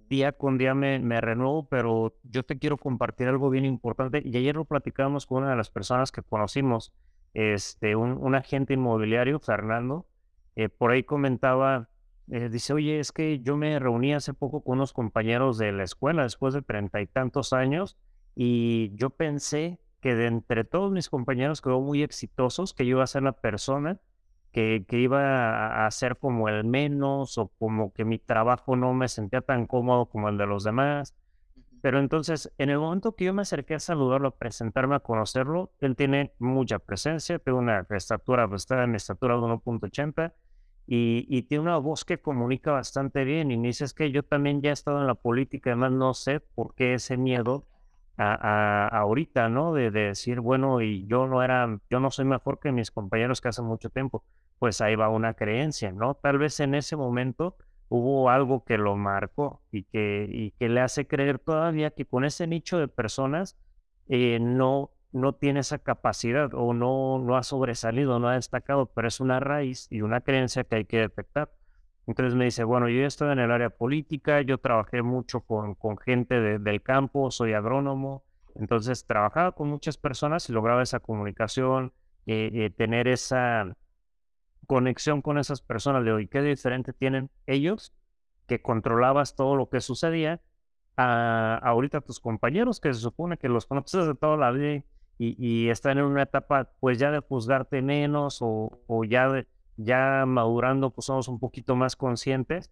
día 0.08 0.32
con 0.32 0.58
día 0.58 0.74
me, 0.74 0.98
me, 0.98 1.20
renuevo, 1.20 1.68
pero 1.68 2.14
yo 2.22 2.42
te 2.42 2.58
quiero 2.58 2.76
compartir 2.76 3.28
algo 3.28 3.50
bien 3.50 3.64
importante. 3.64 4.22
Y 4.24 4.36
ayer 4.36 4.56
lo 4.56 4.64
platicábamos 4.64 5.26
con 5.26 5.42
una 5.42 5.50
de 5.50 5.56
las 5.56 5.70
personas 5.70 6.12
que 6.12 6.22
conocimos, 6.22 6.92
este, 7.34 7.96
un, 7.96 8.12
un 8.12 8.34
agente 8.34 8.74
inmobiliario, 8.74 9.40
Fernando. 9.40 10.06
Eh, 10.56 10.68
por 10.68 10.90
ahí 10.90 11.04
comentaba, 11.04 11.90
eh, 12.30 12.48
dice, 12.48 12.72
oye, 12.72 12.98
es 12.98 13.12
que 13.12 13.40
yo 13.40 13.56
me 13.56 13.78
reuní 13.78 14.14
hace 14.14 14.32
poco 14.32 14.62
con 14.62 14.78
unos 14.78 14.92
compañeros 14.92 15.58
de 15.58 15.72
la 15.72 15.84
escuela 15.84 16.22
después 16.22 16.54
de 16.54 16.62
treinta 16.62 17.00
y 17.00 17.06
tantos 17.06 17.52
años 17.52 17.98
y 18.34 18.94
yo 18.94 19.10
pensé 19.10 19.80
que 20.00 20.14
de 20.14 20.26
entre 20.26 20.64
todos 20.64 20.92
mis 20.92 21.08
compañeros 21.08 21.62
quedó 21.62 21.80
muy 21.80 22.02
exitosos, 22.02 22.74
que 22.74 22.84
yo 22.84 22.96
iba 22.96 23.04
a 23.04 23.08
ser 23.08 23.22
la 23.22 23.32
persona 23.32 23.98
que, 24.56 24.98
iba 24.98 25.86
a 25.86 25.90
ser 25.90 26.16
como 26.16 26.48
el 26.48 26.64
menos 26.64 27.36
o 27.36 27.48
como 27.58 27.92
que 27.92 28.06
mi 28.06 28.18
trabajo 28.18 28.74
no 28.74 28.94
me 28.94 29.06
sentía 29.08 29.42
tan 29.42 29.66
cómodo 29.66 30.06
como 30.06 30.30
el 30.30 30.38
de 30.38 30.46
los 30.46 30.64
demás. 30.64 31.14
Pero 31.82 31.98
entonces, 32.00 32.50
en 32.56 32.70
el 32.70 32.78
momento 32.78 33.14
que 33.14 33.26
yo 33.26 33.34
me 33.34 33.42
acerqué 33.42 33.74
a 33.74 33.80
saludarlo, 33.80 34.28
a 34.28 34.36
presentarme, 34.38 34.94
a 34.94 35.00
conocerlo, 35.00 35.72
él 35.80 35.94
tiene 35.94 36.32
mucha 36.38 36.78
presencia, 36.78 37.38
tiene 37.38 37.58
una 37.58 37.86
estatura, 37.90 38.48
pues 38.48 38.62
está 38.62 38.82
en 38.82 38.94
estatura 38.94 39.34
de 39.34 39.42
1.80 39.42 40.32
y, 40.86 41.26
y, 41.28 41.42
tiene 41.42 41.62
una 41.62 41.76
voz 41.76 42.06
que 42.06 42.18
comunica 42.18 42.72
bastante 42.72 43.24
bien. 43.24 43.50
Y 43.50 43.58
me 43.58 43.68
dice, 43.68 43.84
es 43.84 43.92
que 43.92 44.10
yo 44.10 44.22
también 44.22 44.62
ya 44.62 44.70
he 44.70 44.72
estado 44.72 45.00
en 45.00 45.06
la 45.06 45.16
política, 45.16 45.70
además 45.70 45.92
no 45.92 46.14
sé 46.14 46.40
por 46.40 46.74
qué 46.74 46.94
ese 46.94 47.18
miedo 47.18 47.66
a, 48.16 48.88
ahorita, 48.88 49.50
¿no? 49.50 49.74
De, 49.74 49.90
de, 49.90 50.06
decir, 50.06 50.40
bueno, 50.40 50.80
y 50.80 51.06
yo 51.06 51.26
no 51.26 51.42
era, 51.42 51.78
yo 51.90 52.00
no 52.00 52.10
soy 52.10 52.24
mejor 52.24 52.58
que 52.58 52.72
mis 52.72 52.90
compañeros 52.90 53.42
que 53.42 53.48
hace 53.48 53.60
mucho 53.60 53.90
tiempo 53.90 54.24
pues 54.58 54.80
ahí 54.80 54.96
va 54.96 55.08
una 55.08 55.34
creencia, 55.34 55.92
¿no? 55.92 56.14
Tal 56.14 56.38
vez 56.38 56.60
en 56.60 56.74
ese 56.74 56.96
momento 56.96 57.56
hubo 57.88 58.30
algo 58.30 58.64
que 58.64 58.78
lo 58.78 58.96
marcó 58.96 59.62
y 59.70 59.84
que, 59.84 60.28
y 60.30 60.50
que 60.52 60.68
le 60.68 60.80
hace 60.80 61.06
creer 61.06 61.38
todavía 61.38 61.90
que 61.90 62.06
con 62.06 62.24
ese 62.24 62.46
nicho 62.46 62.78
de 62.78 62.88
personas 62.88 63.56
eh, 64.08 64.38
no, 64.40 64.90
no 65.12 65.34
tiene 65.34 65.60
esa 65.60 65.78
capacidad 65.78 66.50
o 66.54 66.74
no, 66.74 67.18
no 67.18 67.36
ha 67.36 67.42
sobresalido, 67.42 68.18
no 68.18 68.28
ha 68.28 68.34
destacado, 68.34 68.86
pero 68.86 69.08
es 69.08 69.20
una 69.20 69.40
raíz 69.40 69.86
y 69.90 70.00
una 70.02 70.20
creencia 70.20 70.64
que 70.64 70.76
hay 70.76 70.84
que 70.84 70.98
detectar. 70.98 71.50
Entonces 72.06 72.34
me 72.36 72.44
dice, 72.44 72.62
bueno, 72.62 72.88
yo 72.88 73.04
estoy 73.04 73.32
en 73.32 73.40
el 73.40 73.50
área 73.50 73.70
política, 73.70 74.40
yo 74.40 74.58
trabajé 74.58 75.02
mucho 75.02 75.40
con, 75.40 75.74
con 75.74 75.98
gente 75.98 76.40
del 76.40 76.82
campo, 76.82 77.32
soy 77.32 77.52
agrónomo, 77.52 78.22
entonces 78.54 79.04
trabajaba 79.06 79.52
con 79.52 79.68
muchas 79.68 79.96
personas 79.98 80.48
y 80.48 80.52
lograba 80.52 80.82
esa 80.82 81.00
comunicación, 81.00 81.92
eh, 82.26 82.50
eh, 82.54 82.70
tener 82.70 83.08
esa, 83.08 83.76
conexión 84.66 85.22
con 85.22 85.38
esas 85.38 85.62
personas. 85.62 86.04
de 86.04 86.12
hoy. 86.12 86.28
¿qué 86.28 86.42
diferente 86.42 86.92
tienen 86.92 87.30
ellos 87.46 87.94
que 88.46 88.62
controlabas 88.62 89.34
todo 89.34 89.56
lo 89.56 89.68
que 89.68 89.80
sucedía 89.80 90.40
a 90.96 91.58
ahorita 91.62 92.00
tus 92.00 92.20
compañeros 92.20 92.80
que 92.80 92.92
se 92.94 93.00
supone 93.00 93.36
que 93.36 93.48
los 93.48 93.66
conoces 93.66 94.06
de 94.06 94.14
toda 94.14 94.36
la 94.36 94.50
vida 94.50 94.84
y, 95.18 95.68
están 95.70 95.96
en 95.96 96.04
una 96.04 96.24
etapa 96.24 96.70
pues 96.78 96.98
ya 96.98 97.10
de 97.10 97.20
juzgarte 97.20 97.80
menos 97.80 98.42
o, 98.42 98.82
o 98.86 99.04
ya, 99.04 99.28
de, 99.30 99.46
ya 99.78 100.24
madurando 100.26 100.90
pues 100.90 101.06
somos 101.06 101.28
un 101.28 101.38
poquito 101.38 101.74
más 101.74 101.96
conscientes 101.96 102.70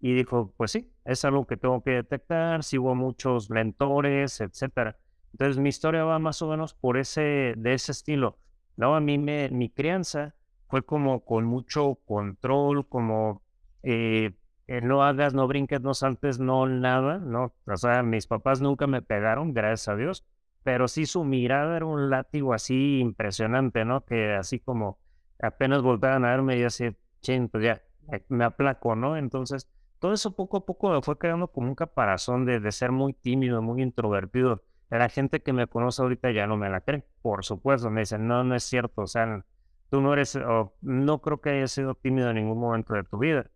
y 0.00 0.12
dijo 0.14 0.52
pues 0.56 0.72
sí, 0.72 0.90
es 1.04 1.24
algo 1.24 1.46
que 1.46 1.56
tengo 1.56 1.82
que 1.82 1.90
detectar, 1.92 2.64
sigo 2.64 2.94
muchos 2.94 3.50
mentores, 3.50 4.40
etcétera. 4.40 4.96
Entonces 5.32 5.58
mi 5.58 5.68
historia 5.68 6.04
va 6.04 6.18
más 6.18 6.42
o 6.42 6.48
menos 6.48 6.74
por 6.74 6.96
ese, 6.96 7.54
de 7.56 7.74
ese 7.74 7.92
estilo. 7.92 8.38
No, 8.76 8.94
a 8.94 9.00
mí 9.00 9.18
me, 9.18 9.48
mi 9.50 9.70
crianza 9.70 10.34
fue 10.68 10.82
como 10.82 11.24
con 11.24 11.44
mucho 11.44 11.96
control, 12.06 12.88
como 12.88 13.42
eh, 13.82 14.32
eh, 14.66 14.80
no 14.82 15.02
hagas, 15.02 15.34
no 15.34 15.48
brinques, 15.48 15.80
no 15.80 15.94
saltes, 15.94 16.38
no 16.38 16.66
nada, 16.66 17.18
¿no? 17.18 17.54
O 17.66 17.76
sea, 17.76 18.02
mis 18.02 18.26
papás 18.26 18.60
nunca 18.60 18.86
me 18.86 19.02
pegaron, 19.02 19.54
gracias 19.54 19.88
a 19.88 19.96
Dios, 19.96 20.26
pero 20.62 20.88
sí 20.88 21.06
su 21.06 21.24
mirada 21.24 21.76
era 21.76 21.86
un 21.86 22.10
látigo 22.10 22.52
así 22.52 22.98
impresionante, 23.00 23.84
¿no? 23.86 24.04
Que 24.04 24.34
así 24.34 24.60
como 24.60 24.98
apenas 25.40 25.82
volteaban 25.82 26.24
a 26.26 26.30
verme 26.30 26.58
y 26.58 26.64
así, 26.64 26.94
ching, 27.22 27.48
pues 27.48 27.64
ya, 27.64 27.82
me 28.28 28.44
aplaco, 28.44 28.94
¿no? 28.94 29.16
Entonces, 29.16 29.70
todo 29.98 30.12
eso 30.12 30.36
poco 30.36 30.58
a 30.58 30.66
poco 30.66 30.90
me 30.90 31.02
fue 31.02 31.16
creando 31.16 31.48
como 31.48 31.68
un 31.68 31.74
caparazón 31.74 32.44
de, 32.44 32.60
de 32.60 32.72
ser 32.72 32.92
muy 32.92 33.14
tímido, 33.14 33.62
muy 33.62 33.82
introvertido. 33.82 34.62
La 34.90 35.08
gente 35.08 35.40
que 35.42 35.52
me 35.52 35.66
conoce 35.66 36.02
ahorita 36.02 36.30
ya 36.30 36.46
no 36.46 36.56
me 36.56 36.68
la 36.68 36.82
cree, 36.82 37.04
por 37.22 37.44
supuesto, 37.44 37.90
me 37.90 38.00
dicen, 38.00 38.26
no, 38.26 38.44
no 38.44 38.54
es 38.54 38.64
cierto, 38.64 39.02
o 39.02 39.06
sea, 39.06 39.44
tú 39.90 40.00
no 40.00 40.12
eres, 40.12 40.38
no 40.80 41.20
creo 41.20 41.40
que 41.40 41.50
hayas 41.50 41.72
sido 41.72 41.94
tímido 41.94 42.30
en 42.30 42.36
ningún 42.36 42.58
momento 42.58 42.94
de 42.94 43.04
tu 43.04 43.18
vida. 43.18 43.50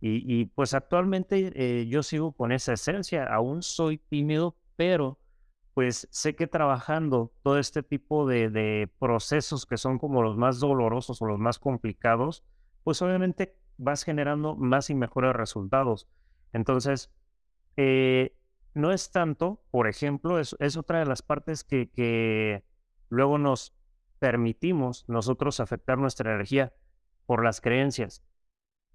Y, 0.00 0.46
pues 0.46 0.74
actualmente 0.74 1.52
eh, 1.54 1.86
yo 1.88 2.02
sigo 2.02 2.32
con 2.32 2.52
esa 2.52 2.74
esencia, 2.74 3.24
aún 3.24 3.62
soy 3.62 3.98
tímido, 3.98 4.56
pero 4.76 5.18
pues 5.74 6.06
sé 6.10 6.36
que 6.36 6.46
trabajando 6.46 7.32
todo 7.42 7.58
este 7.58 7.82
tipo 7.82 8.26
de, 8.26 8.90
procesos 8.98 9.66
que 9.66 9.76
son 9.76 9.98
como 9.98 10.22
los 10.22 10.36
más 10.36 10.60
dolorosos 10.60 11.20
o 11.20 11.26
los 11.26 11.38
más 11.38 11.58
complicados, 11.58 12.44
pues 12.84 13.02
obviamente 13.02 13.56
vas 13.78 14.04
generando 14.04 14.54
más 14.54 14.90
y 14.90 14.94
mejores 14.94 15.34
resultados. 15.34 16.08
Entonces, 16.52 17.10
eh, 17.76 18.36
no 18.74 18.92
es 18.92 19.10
tanto, 19.10 19.62
por 19.70 19.88
ejemplo, 19.88 20.38
es, 20.38 20.56
es 20.60 20.76
otra 20.76 21.00
de 21.00 21.06
las 21.06 21.22
partes 21.22 21.64
que, 21.64 21.90
que 21.90 22.64
luego 23.08 23.38
nos, 23.38 23.75
permitimos 24.18 25.04
nosotros 25.08 25.60
afectar 25.60 25.98
nuestra 25.98 26.32
energía 26.32 26.72
por 27.26 27.44
las 27.44 27.60
creencias. 27.60 28.22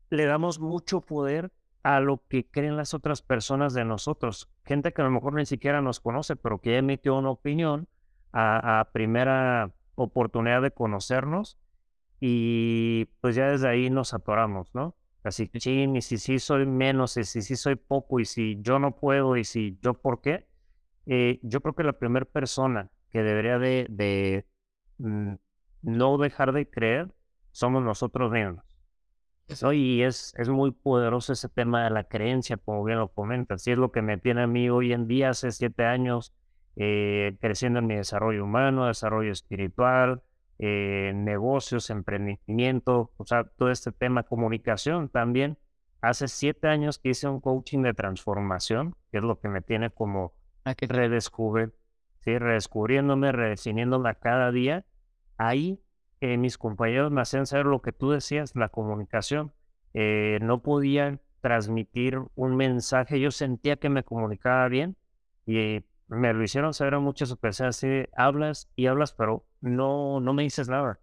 Le 0.09 0.25
damos 0.25 0.59
mucho 0.59 1.01
poder 1.01 1.51
a 1.83 1.99
lo 1.99 2.23
que 2.27 2.47
creen 2.47 2.77
las 2.77 2.93
otras 2.93 3.21
personas 3.21 3.73
de 3.73 3.85
nosotros. 3.85 4.49
Gente 4.65 4.93
que 4.93 5.01
a 5.01 5.05
lo 5.05 5.11
mejor 5.11 5.33
ni 5.33 5.45
siquiera 5.45 5.81
nos 5.81 5.99
conoce, 5.99 6.35
pero 6.35 6.59
que 6.59 6.77
emitió 6.77 7.17
una 7.17 7.31
opinión 7.31 7.87
a, 8.33 8.89
primera 8.93 9.73
oportunidad 9.95 10.61
de 10.61 10.71
conocernos 10.71 11.57
y 12.19 13.05
pues 13.19 13.35
ya 13.35 13.49
desde 13.49 13.67
ahí 13.67 13.89
nos 13.89 14.13
atoramos, 14.13 14.73
¿no? 14.73 14.95
Así 15.23 15.49
sí, 15.59 15.85
y 15.93 16.01
si 16.01 16.17
sí 16.17 16.39
soy 16.39 16.65
menos, 16.65 17.17
y 17.17 17.23
si 17.23 17.41
sí 17.41 17.55
soy 17.55 17.75
poco, 17.75 18.19
y 18.19 18.25
si 18.25 18.57
yo 18.61 18.79
no 18.79 18.95
puedo, 18.95 19.37
y 19.37 19.43
si 19.43 19.77
yo 19.81 19.93
por 19.93 20.21
qué, 20.21 20.47
eh, 21.05 21.39
yo 21.43 21.61
creo 21.61 21.75
que 21.75 21.83
la 21.83 21.93
primera 21.93 22.25
persona 22.25 22.89
que 23.11 23.21
debería 23.21 23.59
de, 23.59 23.85
de 23.89 24.47
no 25.81 26.17
dejar 26.17 26.53
de 26.53 26.69
creer 26.69 27.13
somos 27.51 27.83
nosotros 27.83 28.31
mismos. 28.31 28.63
Y 29.73 30.01
es, 30.03 30.33
es 30.37 30.47
muy 30.47 30.71
poderoso 30.71 31.33
ese 31.33 31.49
tema 31.49 31.83
de 31.83 31.89
la 31.89 32.05
creencia, 32.05 32.57
como 32.57 32.83
bien 32.83 32.99
lo 32.99 33.09
comentas. 33.09 33.67
Y 33.67 33.71
es 33.71 33.77
lo 33.77 33.91
que 33.91 34.01
me 34.01 34.17
tiene 34.17 34.43
a 34.43 34.47
mí 34.47 34.69
hoy 34.69 34.93
en 34.93 35.07
día, 35.07 35.29
hace 35.29 35.51
siete 35.51 35.83
años, 35.83 36.33
eh, 36.77 37.35
creciendo 37.41 37.79
en 37.79 37.87
mi 37.87 37.95
desarrollo 37.95 38.45
humano, 38.45 38.87
desarrollo 38.87 39.31
espiritual, 39.31 40.21
eh, 40.57 41.11
negocios, 41.13 41.89
emprendimiento, 41.89 43.11
o 43.17 43.25
sea, 43.25 43.43
todo 43.43 43.71
este 43.71 43.91
tema, 43.91 44.23
comunicación 44.23 45.09
también. 45.09 45.57
Hace 46.01 46.27
siete 46.29 46.67
años 46.67 46.97
que 46.97 47.09
hice 47.09 47.27
un 47.27 47.41
coaching 47.41 47.81
de 47.81 47.93
transformación, 47.93 48.95
que 49.11 49.17
es 49.17 49.23
lo 49.23 49.39
que 49.39 49.49
me 49.49 49.61
tiene 49.61 49.89
como 49.89 50.33
a 50.63 50.75
que 50.75 50.87
redescubrir, 50.87 51.73
¿sí? 52.23 52.37
redescubriéndome, 52.37 53.31
redefiniéndome 53.31 54.15
cada 54.15 54.51
día 54.51 54.85
ahí 55.47 55.81
eh, 56.21 56.37
mis 56.37 56.57
compañeros 56.57 57.11
me 57.11 57.21
hacían 57.21 57.47
saber 57.47 57.65
lo 57.65 57.81
que 57.81 57.91
tú 57.91 58.11
decías, 58.11 58.55
la 58.55 58.69
comunicación. 58.69 59.53
Eh, 59.93 60.39
no 60.41 60.61
podían 60.61 61.19
transmitir 61.41 62.19
un 62.35 62.55
mensaje, 62.55 63.19
yo 63.19 63.31
sentía 63.31 63.77
que 63.77 63.89
me 63.89 64.03
comunicaba 64.03 64.67
bien 64.67 64.95
y 65.47 65.83
me 66.07 66.33
lo 66.33 66.43
hicieron 66.43 66.73
saber 66.73 66.93
en 66.93 67.01
muchas 67.01 67.31
ocasiones, 67.31 67.77
así 67.77 68.05
hablas 68.15 68.69
y 68.75 68.85
hablas, 68.85 69.13
pero 69.13 69.45
no, 69.59 70.19
no 70.19 70.33
me 70.33 70.43
dices 70.43 70.69
nada. 70.69 70.99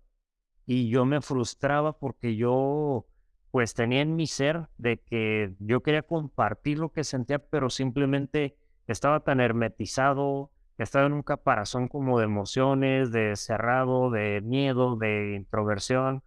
Y 0.67 0.89
yo 0.89 1.05
me 1.05 1.21
frustraba 1.21 1.99
porque 1.99 2.37
yo 2.37 3.07
pues 3.51 3.75
tenía 3.75 4.03
en 4.03 4.15
mi 4.15 4.27
ser 4.27 4.69
de 4.77 4.99
que 4.99 5.55
yo 5.59 5.83
quería 5.83 6.03
compartir 6.03 6.79
lo 6.79 6.93
que 6.93 7.03
sentía, 7.03 7.39
pero 7.41 7.71
simplemente 7.71 8.57
estaba 8.87 9.21
tan 9.21 9.41
hermetizado, 9.41 10.53
estaba 10.83 11.07
en 11.07 11.13
un 11.13 11.23
caparazón 11.23 11.89
como 11.89 12.19
de 12.19 12.25
emociones, 12.25 13.11
de 13.11 13.35
cerrado, 13.37 14.11
de 14.11 14.41
miedo, 14.41 14.97
de 14.97 15.35
introversión, 15.35 16.23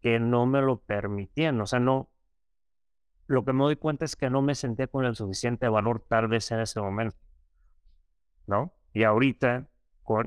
que 0.00 0.18
no 0.18 0.46
me 0.46 0.62
lo 0.62 0.80
permitían. 0.80 1.60
O 1.60 1.66
sea, 1.66 1.80
no, 1.80 2.10
lo 3.26 3.44
que 3.44 3.52
me 3.52 3.64
doy 3.64 3.76
cuenta 3.76 4.04
es 4.04 4.16
que 4.16 4.30
no 4.30 4.42
me 4.42 4.54
sentía 4.54 4.86
con 4.86 5.04
el 5.04 5.14
suficiente 5.14 5.68
valor 5.68 6.04
tal 6.08 6.28
vez 6.28 6.50
en 6.50 6.60
ese 6.60 6.80
momento. 6.80 7.16
¿No? 8.46 8.72
Y 8.92 9.04
ahorita, 9.04 9.68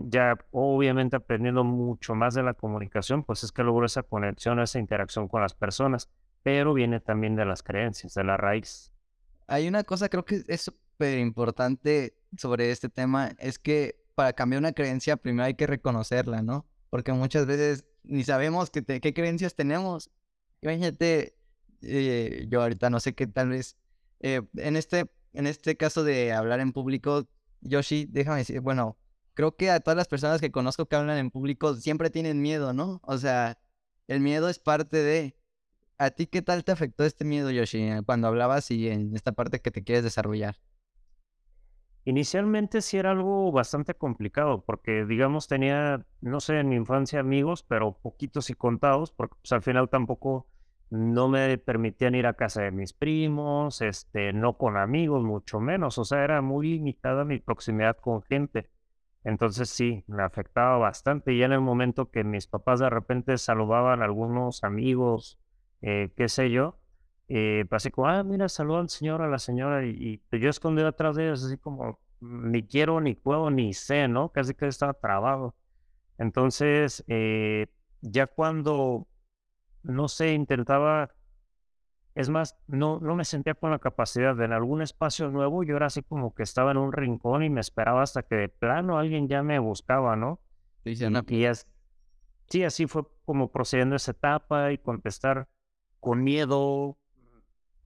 ya 0.03 0.37
obviamente 0.51 1.17
aprendiendo 1.17 1.63
mucho 1.63 2.15
más 2.15 2.33
de 2.33 2.43
la 2.43 2.53
comunicación, 2.53 3.23
pues 3.23 3.43
es 3.43 3.51
que 3.51 3.63
logro 3.63 3.85
esa 3.85 4.03
conexión, 4.03 4.59
esa 4.59 4.79
interacción 4.79 5.27
con 5.27 5.41
las 5.41 5.53
personas, 5.53 6.09
pero 6.43 6.73
viene 6.73 6.99
también 6.99 7.35
de 7.35 7.45
las 7.45 7.63
creencias, 7.63 8.13
de 8.13 8.23
la 8.23 8.37
raíz. 8.37 8.93
Hay 9.47 9.67
una 9.67 9.83
cosa, 9.83 10.07
creo 10.07 10.23
que 10.23 10.43
es 10.47 10.61
súper 10.61 11.19
importante 11.19 12.15
sobre 12.37 12.71
este 12.71 12.89
tema, 12.89 13.33
es 13.39 13.59
que 13.59 14.03
para 14.15 14.33
cambiar 14.33 14.59
una 14.59 14.73
creencia 14.73 15.17
primero 15.17 15.45
hay 15.45 15.55
que 15.55 15.67
reconocerla, 15.67 16.41
¿no? 16.41 16.65
Porque 16.89 17.13
muchas 17.13 17.45
veces 17.45 17.85
ni 18.03 18.23
sabemos 18.23 18.69
qué, 18.69 18.83
qué 18.83 19.13
creencias 19.13 19.55
tenemos. 19.55 20.11
Imagínate, 20.61 21.35
eh, 21.81 22.45
yo 22.49 22.61
ahorita 22.61 22.89
no 22.89 22.99
sé 22.99 23.13
qué 23.13 23.27
tal 23.27 23.49
vez, 23.49 23.77
eh, 24.19 24.41
en, 24.55 24.75
este, 24.75 25.09
en 25.33 25.47
este 25.47 25.75
caso 25.77 26.03
de 26.03 26.31
hablar 26.33 26.59
en 26.59 26.71
público, 26.73 27.27
Yoshi, 27.61 28.05
déjame 28.09 28.39
decir, 28.39 28.59
bueno, 28.61 28.97
creo 29.33 29.55
que 29.55 29.69
a 29.71 29.79
todas 29.79 29.97
las 29.97 30.07
personas 30.07 30.41
que 30.41 30.51
conozco 30.51 30.85
que 30.85 30.95
hablan 30.95 31.17
en 31.17 31.31
público 31.31 31.75
siempre 31.75 32.09
tienen 32.09 32.41
miedo, 32.41 32.73
¿no? 32.73 33.01
O 33.03 33.17
sea, 33.17 33.59
el 34.07 34.19
miedo 34.19 34.49
es 34.49 34.59
parte 34.59 34.97
de... 34.97 35.35
¿A 35.99 36.09
ti 36.09 36.27
qué 36.27 36.41
tal 36.41 36.63
te 36.65 36.71
afectó 36.71 37.05
este 37.05 37.23
miedo, 37.23 37.51
Yoshi, 37.51 37.87
cuando 38.05 38.27
hablabas 38.27 38.71
y 38.71 38.89
en 38.89 39.15
esta 39.15 39.31
parte 39.31 39.61
que 39.61 39.71
te 39.71 39.83
quieres 39.83 40.03
desarrollar? 40.03 40.57
Inicialmente 42.05 42.81
sí 42.81 42.97
era 42.97 43.11
algo 43.11 43.51
bastante 43.51 43.93
complicado, 43.93 44.63
porque 44.65 45.05
digamos 45.05 45.47
tenía, 45.47 46.05
no 46.21 46.39
sé, 46.41 46.59
en 46.59 46.69
mi 46.69 46.75
infancia 46.75 47.19
amigos, 47.21 47.63
pero 47.63 47.97
poquitos 48.01 48.49
y 48.49 48.55
contados, 48.55 49.11
porque 49.11 49.35
pues, 49.41 49.51
al 49.53 49.61
final 49.61 49.89
tampoco 49.89 50.47
no 50.89 51.29
me 51.29 51.57
permitían 51.57 52.13
ir 52.15 52.27
a 52.27 52.33
casa 52.33 52.61
de 52.61 52.71
mis 52.71 52.93
primos, 52.93 53.81
este, 53.81 54.33
no 54.33 54.57
con 54.57 54.77
amigos, 54.77 55.23
mucho 55.23 55.59
menos, 55.59 55.97
o 55.97 56.05
sea, 56.05 56.23
era 56.23 56.41
muy 56.41 56.67
limitada 56.73 57.25
mi 57.25 57.39
proximidad 57.39 57.97
con 57.97 58.21
gente. 58.23 58.69
Entonces 59.23 59.69
sí, 59.69 60.03
me 60.07 60.23
afectaba 60.23 60.77
bastante. 60.77 61.33
Y 61.33 61.43
en 61.43 61.53
el 61.53 61.61
momento 61.61 62.11
que 62.11 62.23
mis 62.23 62.47
papás 62.47 62.79
de 62.79 62.89
repente 62.89 63.37
saludaban 63.37 64.01
a 64.01 64.05
algunos 64.05 64.63
amigos, 64.63 65.39
eh, 65.81 66.11
qué 66.17 66.27
sé 66.27 66.51
yo, 66.51 66.77
eh, 67.35 67.65
así 67.71 67.89
como, 67.89 68.07
ah, 68.07 68.23
mira, 68.23 68.47
saluda 68.47 68.79
al 68.81 68.89
señor, 68.89 69.21
a 69.23 69.27
la 69.27 69.39
señora, 69.39 69.85
y, 69.85 70.21
y 70.31 70.39
yo 70.39 70.49
escondido 70.49 70.87
atrás 70.87 71.15
de 71.15 71.25
ellos, 71.25 71.43
así 71.43 71.57
como, 71.57 71.99
ni 72.19 72.63
quiero, 72.63 73.01
ni 73.01 73.15
puedo, 73.15 73.49
ni 73.49 73.73
sé, 73.73 74.07
¿no? 74.07 74.29
Casi 74.29 74.53
que 74.53 74.67
estaba 74.67 74.93
trabado. 74.93 75.55
Entonces, 76.19 77.03
eh, 77.07 77.67
ya 78.01 78.27
cuando, 78.27 79.07
no 79.83 80.07
sé, 80.07 80.33
intentaba, 80.33 81.09
es 82.15 82.29
más, 82.29 82.55
no, 82.67 82.99
no 82.99 83.15
me 83.15 83.25
sentía 83.25 83.55
con 83.55 83.71
la 83.71 83.79
capacidad 83.79 84.35
de 84.35 84.45
en 84.45 84.53
algún 84.53 84.83
espacio 84.83 85.29
nuevo, 85.29 85.63
yo 85.63 85.75
era 85.75 85.87
así 85.87 86.03
como 86.03 86.35
que 86.35 86.43
estaba 86.43 86.71
en 86.71 86.77
un 86.77 86.91
rincón 86.93 87.43
y 87.43 87.49
me 87.49 87.61
esperaba 87.61 88.03
hasta 88.03 88.21
que 88.21 88.35
de 88.35 88.49
plano 88.49 88.99
alguien 88.99 89.27
ya 89.27 89.41
me 89.41 89.57
buscaba, 89.57 90.15
¿no? 90.15 90.39
Sí, 90.83 90.93
y, 90.93 91.35
y 91.35 91.45
es, 91.45 91.67
sí, 92.49 92.63
así 92.63 92.85
fue 92.85 93.03
como 93.25 93.51
procediendo 93.51 93.95
esa 93.95 94.11
etapa 94.11 94.71
y 94.71 94.77
contestar 94.77 95.47
con 95.99 96.23
miedo, 96.23 96.97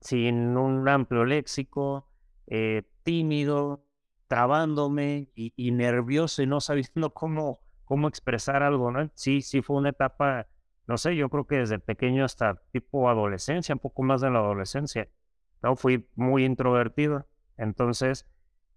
sin 0.08 0.56
un 0.56 0.88
amplio 0.88 1.26
léxico, 1.26 2.08
eh, 2.48 2.84
tímido, 3.04 3.84
trabándome 4.28 5.30
y, 5.36 5.72
nervioso 5.72 6.42
y 6.42 6.48
no 6.48 6.62
sabiendo 6.62 7.10
cómo, 7.14 7.60
cómo 7.84 8.08
expresar 8.08 8.64
algo, 8.64 8.90
¿no? 8.90 9.12
Sí, 9.16 9.42
sí 9.42 9.62
fue 9.62 9.76
una 9.76 9.90
etapa, 9.90 10.48
no 10.88 10.98
sé, 10.98 11.18
yo 11.18 11.28
creo 11.30 11.46
que 11.46 11.58
desde 11.58 11.80
pequeño 11.80 12.24
hasta 12.24 12.62
tipo 12.72 13.10
adolescencia, 13.10 13.76
un 13.76 13.80
poco 13.80 14.02
más 14.04 14.22
de 14.22 14.30
la 14.30 14.40
adolescencia, 14.40 15.10
¿no? 15.62 15.76
Fui 15.76 16.08
muy 16.16 16.46
introvertido, 16.46 17.28
entonces 17.58 18.26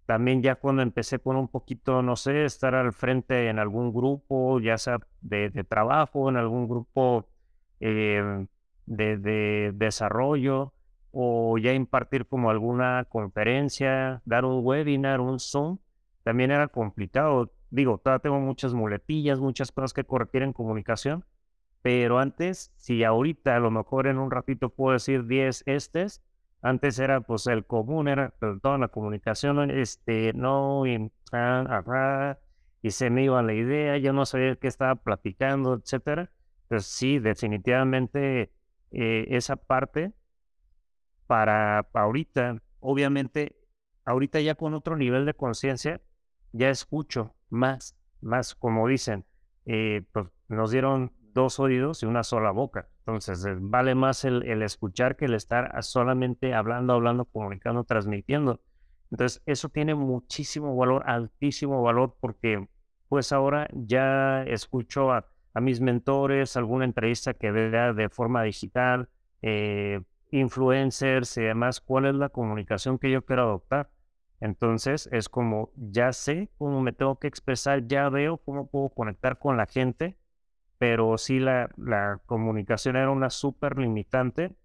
también 0.05 0.41
ya 0.41 0.55
cuando 0.55 0.81
empecé 0.81 1.19
con 1.19 1.37
un 1.37 1.47
poquito, 1.47 2.01
no 2.01 2.17
sé, 2.17 2.43
estar 2.43 2.75
al 2.75 2.91
frente 2.91 3.47
en 3.47 3.57
algún 3.57 3.93
grupo, 3.93 4.59
ya 4.59 4.77
sea 4.77 4.99
de, 5.21 5.49
trabajo, 5.63 6.27
en 6.27 6.35
algún 6.35 6.67
grupo 6.67 7.29
eh, 7.79 8.47
de, 8.85 9.17
de 9.17 9.71
desarrollo, 9.73 10.73
o 11.11 11.57
ya 11.57 11.73
impartir 11.73 12.25
como 12.25 12.49
alguna 12.49 13.05
conferencia, 13.09 14.21
dar 14.25 14.45
un 14.45 14.65
webinar, 14.65 15.19
un 15.19 15.39
Zoom, 15.39 15.79
también 16.23 16.51
era 16.51 16.67
complicado. 16.67 17.53
Digo, 17.69 17.97
todavía 17.97 18.21
tengo 18.21 18.39
muchas 18.39 18.73
muletillas, 18.73 19.39
muchas 19.39 19.71
cosas 19.71 19.93
que 19.93 20.03
corregir 20.03 20.43
en 20.43 20.53
comunicación, 20.53 21.25
pero 21.81 22.19
antes, 22.19 22.71
si 22.77 23.03
ahorita 23.03 23.55
a 23.55 23.59
lo 23.59 23.71
mejor 23.71 24.07
en 24.07 24.19
un 24.19 24.31
ratito 24.31 24.69
puedo 24.69 24.93
decir 24.93 25.25
10 25.25 25.63
estes, 25.65 26.21
antes 26.61 26.99
era 26.99 27.21
pues 27.21 27.47
el 27.47 27.65
común, 27.65 28.07
era 28.07 28.33
toda 28.61 28.77
la 28.77 28.87
comunicación, 28.89 29.71
este, 29.71 30.31
no, 30.33 30.85
y, 30.85 31.11
y 32.83 32.91
se 32.91 33.09
me 33.09 33.23
iba 33.23 33.41
la 33.41 33.53
idea, 33.53 33.97
yo 33.97 34.13
no 34.13 34.25
sabía 34.25 34.55
qué 34.55 34.67
estaba 34.67 34.95
platicando, 34.95 35.73
etcétera. 35.75 36.31
Pues 36.67 36.85
sí, 36.85 37.19
definitivamente 37.19 38.51
eh, 38.91 39.25
esa 39.29 39.55
parte 39.55 40.13
para 41.31 41.87
ahorita, 41.93 42.61
obviamente, 42.81 43.55
ahorita 44.03 44.41
ya 44.41 44.55
con 44.55 44.73
otro 44.73 44.97
nivel 44.97 45.25
de 45.25 45.33
conciencia, 45.33 46.01
ya 46.51 46.69
escucho 46.69 47.35
más, 47.49 47.95
más, 48.19 48.53
como 48.53 48.85
dicen, 48.85 49.23
eh, 49.65 50.03
pues 50.11 50.27
nos 50.49 50.71
dieron 50.71 51.13
dos 51.33 51.57
oídos 51.61 52.03
y 52.03 52.05
una 52.05 52.25
sola 52.25 52.51
boca. 52.51 52.89
Entonces, 52.99 53.45
eh, 53.45 53.55
vale 53.57 53.95
más 53.95 54.25
el, 54.25 54.61
escuchar 54.61 55.15
que 55.15 55.23
el 55.23 55.33
estar 55.33 55.81
solamente 55.85 56.53
hablando, 56.53 56.91
hablando, 56.91 57.23
comunicando, 57.23 57.85
transmitiendo. 57.85 58.59
Entonces, 59.09 59.41
eso 59.45 59.69
tiene 59.69 59.95
muchísimo 59.95 60.75
valor, 60.75 61.03
altísimo 61.05 61.81
valor, 61.81 62.17
porque 62.19 62.67
pues 63.07 63.31
ahora 63.31 63.69
ya 63.71 64.43
escucho 64.43 65.13
a, 65.13 65.27
a 65.53 65.61
mis 65.61 65.79
mentores, 65.79 66.57
alguna 66.57 66.83
entrevista 66.83 67.33
que 67.33 67.51
vea 67.51 67.93
de 67.93 68.09
forma 68.09 68.43
digital, 68.43 69.07
eh, 69.41 70.01
influencers 70.31 71.37
y 71.37 71.41
demás, 71.41 71.81
cuál 71.81 72.05
es 72.05 72.15
la 72.15 72.29
comunicación 72.29 72.97
que 72.97 73.11
yo 73.11 73.23
quiero 73.25 73.43
adoptar. 73.43 73.89
Entonces 74.39 75.07
es 75.11 75.29
como, 75.29 75.71
ya 75.75 76.13
sé 76.13 76.49
cómo 76.57 76.81
me 76.81 76.93
tengo 76.93 77.19
que 77.19 77.27
expresar, 77.27 77.87
ya 77.87 78.09
veo 78.09 78.37
cómo 78.37 78.67
puedo 78.67 78.89
conectar 78.89 79.37
con 79.37 79.55
la 79.57 79.67
gente, 79.67 80.17
pero 80.79 81.17
sí 81.19 81.39
la, 81.39 81.69
la 81.77 82.19
comunicación 82.25 82.95
era 82.95 83.11
una 83.11 83.29
súper 83.29 83.77
limitante, 83.77 84.55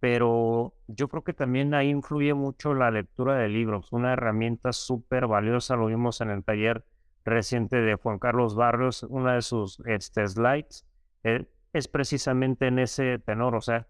pero 0.00 0.74
yo 0.88 1.08
creo 1.08 1.22
que 1.22 1.34
también 1.34 1.74
ahí 1.74 1.90
influye 1.90 2.34
mucho 2.34 2.74
la 2.74 2.90
lectura 2.90 3.36
de 3.36 3.48
libros, 3.48 3.92
una 3.92 4.14
herramienta 4.14 4.72
súper 4.72 5.28
valiosa, 5.28 5.76
lo 5.76 5.86
vimos 5.86 6.20
en 6.22 6.30
el 6.30 6.42
taller 6.42 6.84
reciente 7.24 7.76
de 7.76 7.94
Juan 7.94 8.18
Carlos 8.18 8.56
Barrios, 8.56 9.04
una 9.04 9.34
de 9.34 9.42
sus 9.42 9.80
este, 9.86 10.26
slides, 10.26 10.86
eh, 11.22 11.46
es 11.72 11.86
precisamente 11.86 12.66
en 12.66 12.78
ese 12.78 13.18
tenor, 13.18 13.54
o 13.54 13.60
sea, 13.60 13.86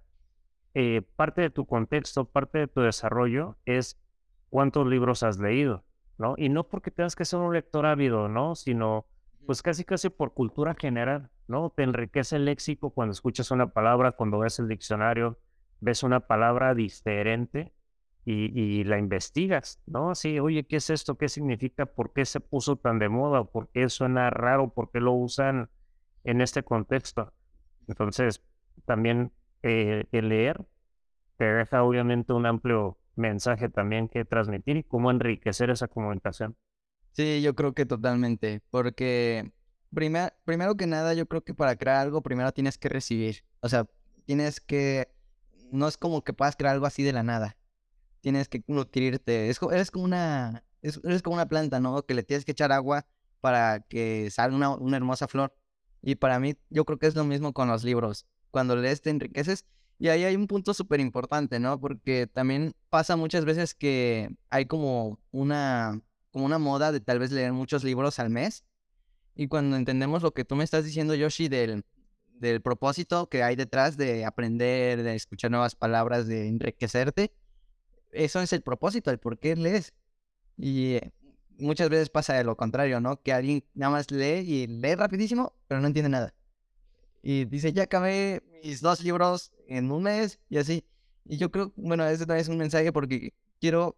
eh, 0.75 1.03
parte 1.17 1.43
de 1.43 1.51
tu 1.51 1.67
contexto, 1.67 2.27
parte 2.27 2.59
de 2.59 2.69
tu 2.69 2.81
desarrollo 2.81 3.57
es 3.65 4.01
cuántos 4.51 4.87
libros 4.87 5.23
has 5.23 5.39
leído, 5.39 5.85
¿no? 6.19 6.35
Y 6.37 6.49
no 6.49 6.69
porque 6.69 6.91
tengas 6.91 7.17
que 7.17 7.25
ser 7.25 7.41
un 7.41 7.53
lector 7.53 7.87
ávido, 7.87 8.29
¿no? 8.29 8.55
Sino, 8.55 9.07
pues 9.47 9.63
casi 9.63 9.85
casi 9.85 10.11
por 10.11 10.33
cultura 10.33 10.75
general, 10.75 11.31
¿no? 11.49 11.71
Te 11.71 11.83
enriquece 11.83 12.37
el 12.37 12.45
léxico 12.45 12.91
cuando 12.91 13.13
escuchas 13.13 13.51
una 13.51 13.73
palabra, 13.73 14.13
cuando 14.13 14.39
ves 14.39 14.59
el 14.59 14.69
diccionario, 14.69 15.39
ves 15.81 16.03
una 16.03 16.21
palabra 16.21 16.75
diferente 16.75 17.73
y, 18.25 18.85
la 18.85 18.99
investigas, 18.99 19.81
¿no? 19.87 20.11
Así, 20.11 20.39
oye, 20.39 20.65
¿qué 20.65 20.77
es 20.77 20.91
esto? 20.91 21.17
¿Qué 21.17 21.29
significa? 21.29 21.87
¿Por 21.87 22.13
qué 22.13 22.25
se 22.25 22.39
puso 22.39 22.77
tan 22.77 23.01
de 23.01 23.09
moda? 23.09 23.43
¿Por 23.45 23.71
qué 23.71 23.89
suena 23.89 24.31
raro? 24.31 24.73
¿Por 24.73 24.93
qué 24.93 25.01
lo 25.01 25.13
usan 25.13 25.69
en 26.23 26.41
este 26.41 26.63
contexto? 26.63 27.33
Entonces, 27.89 28.45
también 28.85 29.33
eh, 29.63 30.07
leer 30.13 30.65
te 31.37 31.47
deja 31.47 31.83
obviamente 31.83 32.35
un 32.35 32.45
amplio 32.45 32.99
mensaje 33.17 33.71
también 33.71 34.09
que 34.09 34.27
transmitir 34.27 34.77
y 34.77 34.85
cómo 34.85 35.11
enriquecer 35.11 35.71
esa 35.71 35.89
comunicación. 35.89 36.57
Sí, 37.13 37.41
yo 37.41 37.55
creo 37.55 37.73
que 37.73 37.87
totalmente, 37.87 38.61
porque 38.71 39.51
primero 39.91 40.77
que 40.77 40.87
nada, 40.87 41.15
yo 41.15 41.27
creo 41.27 41.43
que 41.43 41.55
para 41.55 41.77
crear 41.77 41.97
algo, 41.97 42.23
primero 42.23 42.53
tienes 42.53 42.79
que 42.79 42.91
recibir. 42.91 43.43
O 43.61 43.69
sea, 43.69 43.87
tienes 44.27 44.61
que. 44.61 45.09
No 45.73 45.89
es 45.89 45.97
como 45.97 46.23
que 46.25 46.33
puedas 46.33 46.57
crear 46.57 46.75
algo 46.75 46.87
así 46.87 47.03
de 47.03 47.13
la 47.13 47.23
nada. 47.23 47.57
Tienes 48.21 48.49
que 48.49 48.63
nutrirte. 48.67 49.49
Es, 49.49 49.61
eres 49.63 49.91
como 49.91 50.05
una. 50.05 50.65
eres 50.83 51.23
como 51.23 51.37
una 51.37 51.49
planta, 51.49 51.81
¿no? 51.81 52.03
Que 52.05 52.15
le 52.15 52.23
tienes 52.23 52.45
que 52.45 52.53
echar 52.53 52.71
agua 52.73 53.07
para 53.41 53.81
que 53.81 54.31
salga 54.31 54.57
una, 54.57 54.71
una 54.71 54.97
hermosa 54.97 55.27
flor. 55.27 55.55
Y 56.03 56.17
para 56.17 56.39
mí, 56.39 56.57
yo 56.71 56.85
creo 56.85 56.99
que 56.99 57.07
es 57.07 57.15
lo 57.15 57.25
mismo 57.25 57.53
con 57.53 57.69
los 57.69 57.83
libros. 57.85 58.27
Cuando 58.51 58.77
lees, 58.77 59.03
te 59.03 59.11
enriqueces. 59.11 59.67
Y 59.99 60.09
ahí 60.09 60.25
hay 60.25 60.35
un 60.35 60.47
punto 60.47 60.73
súper 60.75 61.01
importante, 61.01 61.61
¿no? 61.61 61.79
Porque 61.79 62.27
también 62.27 62.75
pasa 62.89 63.17
muchas 63.17 63.45
veces 63.45 63.75
que 63.75 64.35
hay 64.49 64.67
como 64.67 65.19
una, 65.31 66.01
como 66.31 66.47
una 66.47 66.59
moda 66.59 66.91
de 66.91 67.01
tal 67.01 67.19
vez 67.19 67.31
leer 67.33 67.53
muchos 67.53 67.85
libros 67.85 68.19
al 68.19 68.31
mes. 68.31 68.65
Y 69.35 69.49
cuando 69.49 69.77
entendemos 69.77 70.23
lo 70.23 70.33
que 70.33 70.45
tú 70.45 70.57
me 70.57 70.65
estás 70.65 70.85
diciendo, 70.85 71.15
Yoshi, 71.15 71.49
del, 71.49 71.85
del 72.33 72.63
propósito 72.63 73.29
que 73.29 73.43
hay 73.43 73.57
detrás 73.57 73.97
de 73.97 74.25
aprender, 74.25 75.03
de 75.03 75.15
escuchar 75.15 75.51
nuevas 75.51 75.75
palabras, 75.75 76.27
de 76.27 76.49
enriquecerte, 76.49 77.33
eso 78.13 78.41
es 78.41 78.53
el 78.53 78.63
propósito, 78.63 79.11
el 79.11 79.19
por 79.19 79.39
qué 79.39 79.55
lees. 79.57 79.93
Y 80.57 80.95
eh, 80.95 81.13
muchas 81.59 81.89
veces 81.91 82.11
pasa 82.11 82.35
de 82.35 82.45
lo 82.45 82.57
contrario, 82.57 83.01
¿no? 83.01 83.21
Que 83.23 83.33
alguien 83.33 83.65
nada 83.75 83.93
más 83.93 84.11
lee 84.11 84.41
y 84.47 84.67
lee 84.67 84.95
rapidísimo, 84.95 85.55
pero 85.69 85.81
no 85.81 85.87
entiende 85.87 86.09
nada. 86.09 86.35
Y 87.23 87.45
dice, 87.45 87.73
ya 87.73 87.85
acabé 87.85 88.43
mis 88.63 88.81
dos 88.81 89.03
libros 89.03 89.53
en 89.69 89.91
un 89.91 90.05
mes 90.05 90.39
y 90.49 90.59
así. 90.59 90.85
Y 91.25 91.37
yo 91.37 91.51
creo, 91.51 91.73
bueno, 91.77 92.07
ese 92.07 92.27
también 92.27 92.43
es 92.43 92.49
un 92.49 92.57
mensaje 92.59 92.93
porque 92.93 93.35
quiero, 93.61 93.97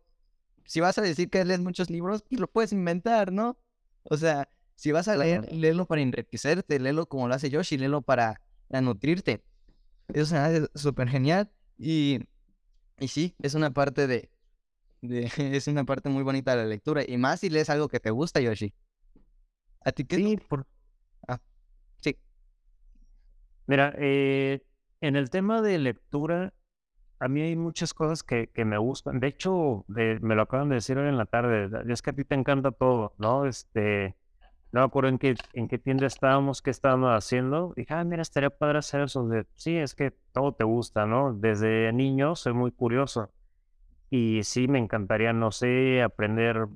si 0.64 0.80
vas 0.80 0.98
a 0.98 1.02
decir 1.02 1.30
que 1.30 1.44
lees 1.44 1.60
muchos 1.60 1.88
libros, 1.90 2.22
pues 2.28 2.40
lo 2.40 2.48
puedes 2.48 2.72
inventar, 2.72 3.32
¿no? 3.32 3.58
O 4.04 4.16
sea, 4.16 4.48
si 4.74 4.90
vas 4.92 5.08
a 5.08 5.16
leer, 5.16 5.52
léelo 5.52 5.86
para 5.86 6.02
enriquecerte, 6.02 6.80
léelo 6.80 7.06
como 7.06 7.28
lo 7.28 7.34
hace 7.34 7.50
Yoshi, 7.50 7.78
léelo 7.78 8.02
para, 8.02 8.40
nutrirte. 8.70 9.44
Eso 10.12 10.36
es 10.36 10.68
súper 10.74 11.08
genial. 11.08 11.50
Y, 11.78 12.20
y 12.98 13.08
sí, 13.08 13.36
es 13.40 13.54
una 13.54 13.70
parte 13.70 14.06
de, 14.06 14.30
es 15.02 15.66
una 15.68 15.84
parte 15.84 16.08
muy 16.08 16.22
bonita 16.22 16.56
de 16.56 16.62
la 16.62 16.68
lectura. 16.68 17.02
Y 17.06 17.16
más 17.16 17.40
si 17.40 17.50
lees 17.50 17.70
algo 17.70 17.88
que 17.88 18.00
te 18.00 18.10
gusta, 18.10 18.40
Yoshi. 18.40 18.72
¿A 19.84 19.92
ti 19.92 20.04
qué? 20.04 20.16
Sí, 20.16 20.36
por... 20.48 20.66
Mira, 23.66 23.94
eh, 23.98 24.62
en 25.00 25.16
el 25.16 25.30
tema 25.30 25.62
de 25.62 25.78
lectura, 25.78 26.52
a 27.18 27.28
mí 27.28 27.40
hay 27.42 27.56
muchas 27.56 27.94
cosas 27.94 28.22
que, 28.22 28.48
que 28.48 28.64
me 28.64 28.78
gustan. 28.78 29.20
De 29.20 29.28
hecho, 29.28 29.84
me 29.88 30.34
lo 30.34 30.42
acaban 30.42 30.68
de 30.68 30.76
decir 30.76 30.98
hoy 30.98 31.08
en 31.08 31.18
la 31.18 31.26
tarde. 31.26 31.70
Es 31.88 32.02
que 32.02 32.10
a 32.10 32.12
ti 32.12 32.24
te 32.24 32.34
encanta 32.34 32.72
todo, 32.72 33.14
¿no? 33.18 33.46
Este, 33.46 34.16
no 34.72 34.80
me 34.80 34.86
acuerdo 34.86 35.10
en 35.10 35.18
qué, 35.18 35.36
en 35.52 35.68
qué 35.68 35.78
tienda 35.78 36.06
estábamos, 36.06 36.62
qué 36.62 36.70
estábamos 36.70 37.10
haciendo. 37.10 37.74
Dije, 37.76 37.94
ah, 37.94 38.04
mira, 38.04 38.22
estaría 38.22 38.50
padre 38.50 38.78
hacer 38.78 39.02
eso. 39.02 39.28
De, 39.28 39.46
sí, 39.54 39.76
es 39.76 39.94
que 39.94 40.12
todo 40.32 40.54
te 40.54 40.64
gusta, 40.64 41.06
¿no? 41.06 41.34
Desde 41.34 41.92
niño 41.92 42.34
soy 42.36 42.54
muy 42.54 42.72
curioso. 42.72 43.30
Y 44.10 44.42
sí, 44.44 44.68
me 44.68 44.78
encantaría, 44.78 45.32
no 45.32 45.52
sé, 45.52 46.02
aprender. 46.02 46.68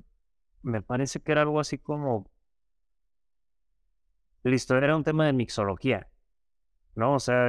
Me 0.63 0.81
parece 0.81 1.19
que 1.21 1.31
era 1.33 1.41
algo 1.41 1.59
así 1.59 1.77
como. 1.77 2.29
Listo, 4.43 4.77
era 4.77 4.95
un 4.95 5.03
tema 5.03 5.25
de 5.25 5.33
mixología. 5.33 6.07
¿No? 6.97 7.13
O 7.15 7.19
sea, 7.19 7.47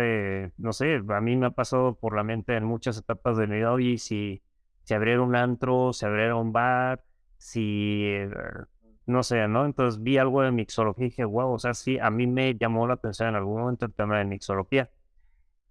no 0.58 0.72
sé, 0.74 1.02
a 1.08 1.20
mí 1.22 1.36
me 1.36 1.46
ha 1.46 1.50
pasado 1.50 1.94
por 1.94 2.14
la 2.14 2.22
mente 2.22 2.54
en 2.54 2.64
muchas 2.64 2.98
etapas 2.98 3.38
de 3.38 3.46
mi 3.46 3.56
vida, 3.56 3.72
oye, 3.72 3.96
si, 3.98 4.42
si 4.84 4.94
abriera 4.94 5.22
un 5.22 5.34
antro, 5.36 5.92
si 5.94 6.04
abriera 6.04 6.36
un 6.36 6.52
bar, 6.52 7.02
si, 7.38 8.04
eh, 8.04 8.30
no 9.06 9.22
sé, 9.22 9.48
¿no? 9.48 9.64
Entonces 9.64 10.02
vi 10.02 10.18
algo 10.18 10.42
de 10.42 10.52
mixología 10.52 11.06
y 11.06 11.08
dije, 11.10 11.24
wow, 11.24 11.52
o 11.52 11.58
sea, 11.58 11.72
sí, 11.74 11.98
a 11.98 12.10
mí 12.10 12.26
me 12.26 12.56
llamó 12.56 12.86
la 12.86 12.94
atención 12.94 13.30
en 13.30 13.36
algún 13.36 13.60
momento 13.62 13.86
el 13.86 13.94
tema 13.94 14.18
de 14.18 14.26
mixología. 14.26 14.90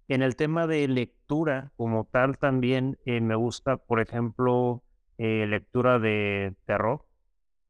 En 0.08 0.22
el 0.22 0.36
tema 0.36 0.66
de 0.66 0.88
lectura 0.88 1.72
como 1.76 2.04
tal 2.06 2.38
también 2.38 2.98
eh, 3.04 3.20
me 3.20 3.36
gusta, 3.36 3.76
por 3.76 4.00
ejemplo, 4.00 4.82
eh, 5.18 5.46
lectura 5.48 5.98
de 6.00 6.56
terror, 6.66 7.06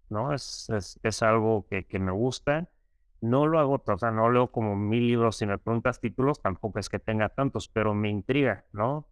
¿no? 0.08 0.32
Es, 0.34 0.70
es, 1.02 1.22
algo 1.22 1.66
que, 1.68 1.84
que, 1.86 1.98
me 1.98 2.12
gusta. 2.12 2.68
No 3.20 3.46
lo 3.46 3.58
hago, 3.58 3.82
o 3.84 3.98
sea, 3.98 4.10
no 4.10 4.30
leo 4.30 4.52
como 4.52 4.76
mil 4.76 5.08
libros, 5.08 5.36
si 5.36 5.46
me 5.46 5.58
preguntas 5.58 6.00
títulos, 6.00 6.40
tampoco 6.40 6.78
es 6.78 6.88
que 6.88 6.98
tenga 6.98 7.28
tantos, 7.30 7.68
pero 7.68 7.94
me 7.94 8.10
intriga, 8.10 8.64
¿no? 8.72 9.08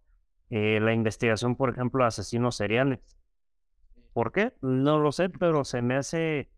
Eh, 0.51 0.79
la 0.81 0.93
investigación, 0.93 1.57
por 1.57 1.71
ejemplo, 1.71 2.05
de 2.05 2.09
asesinos 2.09 2.57
seriales. 2.57 3.01
¿Por 4.13 4.33
qué? 4.33 4.55
No 4.63 4.99
lo 4.99 5.13
sé, 5.13 5.29
pero 5.29 5.65
se 5.65 5.83
me 5.83 5.97
hace 5.97 6.51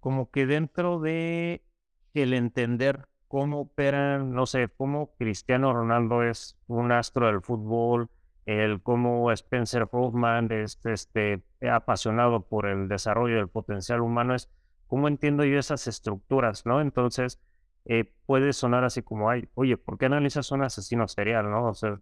como 0.00 0.30
que 0.30 0.46
dentro 0.46 1.00
de 1.00 1.62
el 2.14 2.32
entender 2.32 3.08
cómo 3.28 3.62
operan, 3.62 4.32
no 4.32 4.46
sé, 4.46 4.68
cómo 4.76 5.14
Cristiano 5.16 5.72
Ronaldo 5.72 6.22
es 6.22 6.56
un 6.68 6.92
astro 6.92 7.26
del 7.26 7.42
fútbol, 7.42 8.08
el 8.46 8.82
cómo 8.82 9.32
Spencer 9.32 9.88
Hoffman 9.90 10.52
es 10.52 10.78
este, 10.84 11.42
apasionado 11.68 12.42
por 12.42 12.66
el 12.66 12.88
desarrollo 12.88 13.36
del 13.36 13.48
potencial 13.48 14.00
humano, 14.02 14.34
es 14.34 14.50
cómo 14.94 15.08
entiendo 15.08 15.44
yo 15.44 15.58
esas 15.58 15.88
estructuras, 15.88 16.66
¿no? 16.66 16.80
Entonces, 16.80 17.40
eh, 17.84 18.14
puede 18.26 18.52
sonar 18.52 18.84
así 18.84 19.02
como, 19.02 19.28
ay, 19.28 19.48
oye, 19.54 19.76
¿por 19.76 19.98
qué 19.98 20.06
analizas 20.06 20.52
un 20.52 20.62
asesino 20.62 21.08
serial, 21.08 21.50
no? 21.50 21.64
O 21.70 21.74
sea, 21.74 22.00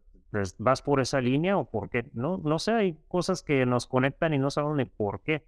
¿vas 0.59 0.83
por 0.83 1.01
esa 1.01 1.23
línea 1.23 1.57
o 1.57 1.71
por 1.71 1.89
qué? 1.89 2.11
No, 2.13 2.37
no 2.45 2.59
sé, 2.59 2.73
hay 2.73 2.99
cosas 3.09 3.43
que 3.43 3.65
nos 3.65 3.87
conectan 3.87 4.35
y 4.35 4.39
no 4.39 4.51
sabemos 4.51 4.77
ni 4.77 4.85
por 4.85 5.23
qué. 5.23 5.47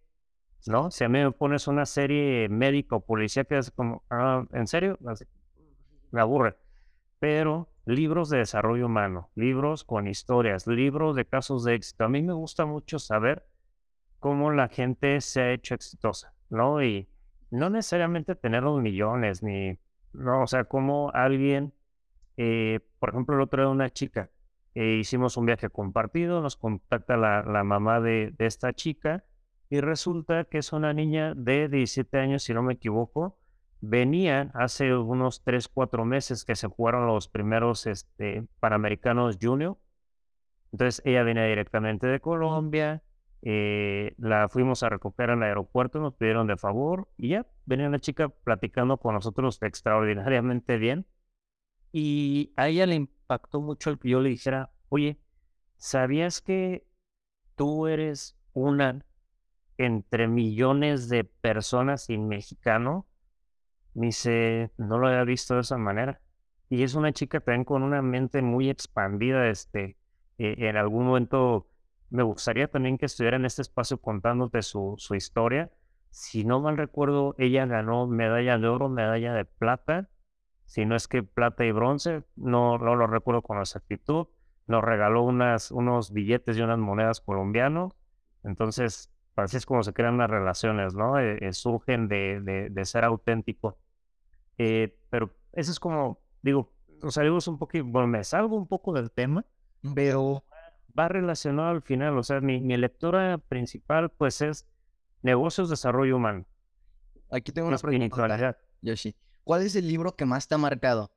¿no? 0.67 0.91
Si 0.91 1.05
a 1.05 1.11
mí 1.11 1.19
me 1.19 1.33
pones 1.33 1.69
una 1.69 1.85
serie 1.85 2.49
médica 2.49 2.97
o 2.97 3.01
policía 3.01 3.45
que 3.45 3.59
es 3.59 3.71
como, 3.71 4.05
ah, 4.09 4.47
¿en 4.55 4.67
serio? 4.67 4.99
me 6.13 6.23
aburre. 6.23 6.57
Pero 7.19 7.69
libros 7.85 8.31
de 8.31 8.39
desarrollo 8.39 8.87
humano, 8.87 9.33
libros 9.35 9.85
con 9.85 10.09
historias, 10.09 10.67
libros 10.67 11.15
de 11.15 11.27
casos 11.27 11.63
de 11.65 11.75
éxito. 11.75 12.05
A 12.05 12.09
mí 12.09 12.23
me 12.23 12.33
gusta 12.33 12.65
mucho 12.65 12.99
saber 12.99 13.47
cómo 14.19 14.51
la 14.51 14.69
gente 14.69 15.21
se 15.21 15.43
ha 15.43 15.53
hecho 15.53 15.75
exitosa, 15.75 16.33
¿no? 16.49 16.83
Y 16.83 17.07
no 17.55 17.71
necesariamente 17.71 18.35
tener 18.35 18.63
los 18.63 18.81
millones, 18.83 19.43
ni, 19.43 19.79
no, 20.13 20.43
o 20.43 20.47
sea, 20.47 20.65
cómo 20.65 21.11
alguien, 21.13 21.73
eh, 22.37 22.81
por 22.99 23.11
ejemplo, 23.11 23.37
el 23.37 23.43
otro 23.43 23.63
día 23.63 23.71
una 23.71 23.91
chica, 23.91 24.31
eh, 24.75 24.97
hicimos 25.01 25.37
un 25.37 25.47
viaje 25.47 25.71
compartido, 25.71 26.41
nos 26.41 26.57
contacta 26.57 27.17
la, 27.17 27.43
la 27.43 27.63
mamá 27.65 28.01
de, 28.01 28.35
de 28.37 28.47
esta 28.47 28.73
chica, 28.73 29.25
y 29.71 29.81
resulta 29.81 30.45
que 30.45 30.59
es 30.59 30.73
una 30.73 30.93
niña 30.93 31.35
de 31.35 31.69
17 31.69 32.19
años, 32.19 32.43
si 32.43 32.55
no 32.55 32.63
me 32.63 32.75
equivoco. 32.75 33.39
Venía 33.81 34.51
hace 34.55 34.95
unos 34.97 35.43
3, 35.43 35.69
4 35.69 36.05
meses 36.05 36.45
que 36.45 36.55
se 36.57 36.69
jugaron 36.69 37.07
los 37.07 37.29
primeros 37.29 37.87
este, 37.87 38.47
Panamericanos 38.61 39.39
Junior. 39.41 39.77
Entonces 40.73 41.03
ella 41.05 41.23
viene 41.23 41.47
directamente 41.49 42.07
de 42.07 42.21
Colombia. 42.21 43.03
Eh, 43.47 44.15
la 44.17 44.49
fuimos 44.49 44.83
a 44.83 44.89
recoger 44.89 45.31
el 45.31 45.43
aeropuerto, 45.43 46.01
nos 46.01 46.15
pidieron 46.15 46.47
de 46.47 46.57
favor 46.57 47.09
y 47.19 47.29
ya 47.31 47.47
venía 47.67 47.91
la 47.91 47.99
chica 47.99 48.31
platicando 48.31 48.97
con 48.97 49.15
nosotros 49.15 49.61
extraordinariamente 49.63 50.79
bien. 50.79 51.07
Y 51.93 52.53
a 52.57 52.69
ella 52.69 52.87
le 52.87 52.95
impactó 52.97 53.61
mucho 53.61 53.91
el 53.91 53.99
que 53.99 54.09
yo 54.09 54.21
le 54.21 54.31
dijera, 54.31 54.73
oye, 54.89 55.21
¿sabías 55.77 56.41
que 56.41 56.87
tú 57.55 57.87
eres 57.87 58.37
una 58.55 59.05
entre 59.79 60.29
millones 60.29 61.09
de 61.09 61.25
personas 61.25 62.09
y 62.11 62.19
mexicano, 62.19 63.07
me 63.95 64.07
dice, 64.07 64.71
no 64.77 64.99
lo 64.99 65.09
había 65.09 65.25
visto 65.25 65.55
de 65.55 65.61
esa 65.61 65.79
manera. 65.79 66.21
Y 66.69 66.83
es 66.83 66.95
una 66.95 67.13
chica 67.13 67.41
también 67.41 67.65
con 67.65 67.83
una 67.83 68.03
mente 68.03 68.43
muy 68.43 68.71
expandida. 68.71 69.49
Este, 69.49 69.97
eh, 70.39 70.55
en 70.59 70.77
algún 70.77 71.07
momento 71.07 71.69
me 72.15 72.23
gustaría 72.23 72.69
también 72.69 72.99
que 72.99 73.07
estuviera 73.07 73.37
en 73.37 73.45
este 73.45 73.63
espacio 73.63 73.99
contándote 74.01 74.63
su, 74.63 74.95
su 74.99 75.15
historia. 75.15 75.71
Si 76.11 76.45
no 76.45 76.61
mal 76.61 76.77
recuerdo, 76.77 77.35
ella 77.39 77.67
ganó 77.67 78.07
medalla 78.07 78.57
de 78.59 78.69
oro, 78.69 78.89
medalla 78.89 79.35
de 79.35 79.45
plata. 79.45 80.09
Si 80.65 80.87
no 80.87 80.95
es 80.97 81.09
que 81.09 81.23
plata 81.23 81.65
y 81.65 81.73
bronce, 81.73 82.23
no, 82.37 82.79
no 82.79 82.95
lo 82.95 83.07
recuerdo 83.07 83.43
con 83.43 83.59
exactitud. 83.59 84.29
Nos 84.67 84.83
regaló 84.83 85.23
unas, 85.23 85.71
unos 85.71 86.13
billetes 86.13 86.57
y 86.57 86.63
unas 86.63 86.79
monedas 86.79 87.21
colombianos. 87.21 87.93
Entonces, 88.45 89.15
Así 89.37 89.57
es 89.57 89.67
como 89.67 89.83
se 89.83 89.93
crean 89.93 90.17
las 90.17 90.31
relaciones, 90.31 90.95
¿no? 90.95 91.19
Eh, 91.19 91.39
eh, 91.41 91.53
surgen 91.53 92.07
de, 92.07 92.41
de, 92.71 92.85
ser 92.85 93.05
auténtico. 93.05 93.79
Eh, 94.59 94.97
pero 95.11 95.35
eso 95.53 95.73
es 95.73 95.81
como, 95.81 96.21
digo, 96.43 96.73
nos 97.03 97.15
salimos 97.15 97.49
un 97.49 97.59
poquito, 97.59 97.85
bueno, 97.85 98.07
me 98.07 98.23
salgo 98.23 98.57
un 98.57 98.69
poco 98.69 98.93
del 98.93 99.11
tema, 99.11 99.45
pero 99.95 100.45
va 100.99 101.09
relacionado 101.09 101.69
al 101.69 101.83
final. 101.83 102.17
O 102.19 102.23
sea, 102.23 102.41
mi, 102.41 102.61
mi 102.61 102.77
lectura 102.77 103.39
principal, 103.39 104.11
pues, 104.11 104.41
es 104.41 104.67
negocios, 105.23 105.71
desarrollo 105.71 106.17
humano. 106.17 106.47
Aquí 107.31 107.53
tengo 107.53 107.69
una 107.69 107.79
pregunta. 107.79 108.57
Yoshi, 108.83 109.17
¿cuál 109.45 109.63
es 109.63 109.77
el 109.77 109.89
libro 109.89 110.15
que 110.15 110.25
más 110.25 110.47
te 110.47 110.55
ha 110.55 110.59
marcado? 110.59 111.11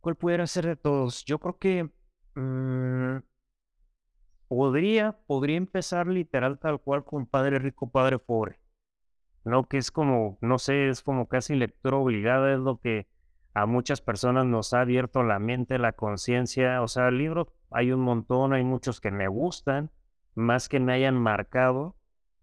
¿Cuál 0.00 0.16
pudiera 0.16 0.46
ser 0.46 0.66
de 0.66 0.76
todos? 0.76 1.24
Yo 1.24 1.38
creo 1.38 1.58
que 1.58 1.90
mm, 2.34 3.18
Podría, 4.54 5.12
podría 5.26 5.56
empezar 5.56 6.08
literal 6.08 6.58
tal 6.58 6.78
cual 6.78 7.06
con 7.06 7.24
Padre 7.24 7.58
Rico, 7.58 7.90
Padre 7.90 8.18
Pobre. 8.18 8.60
¿no? 9.44 9.66
Que 9.66 9.78
es 9.78 9.90
como, 9.90 10.36
no 10.42 10.58
sé, 10.58 10.90
es 10.90 11.02
como 11.02 11.26
casi 11.26 11.54
lectura 11.54 11.96
obligada, 11.96 12.52
es 12.52 12.58
lo 12.58 12.78
que 12.78 13.08
a 13.54 13.66
muchas 13.66 14.00
personas 14.00 14.46
nos 14.46 14.72
ha 14.74 14.80
abierto 14.80 15.22
la 15.22 15.38
mente, 15.38 15.78
la 15.78 15.92
conciencia. 15.92 16.82
O 16.82 16.88
sea, 16.88 17.08
el 17.08 17.18
libro 17.18 17.52
hay 17.70 17.92
un 17.92 18.00
montón, 18.00 18.52
hay 18.52 18.64
muchos 18.64 19.00
que 19.00 19.10
me 19.10 19.28
gustan, 19.28 19.90
más 20.34 20.68
que 20.68 20.80
me 20.80 20.92
hayan 20.92 21.16
marcado, 21.18 21.96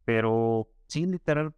pero 0.06 0.70
sí, 0.88 1.06
literal, 1.06 1.54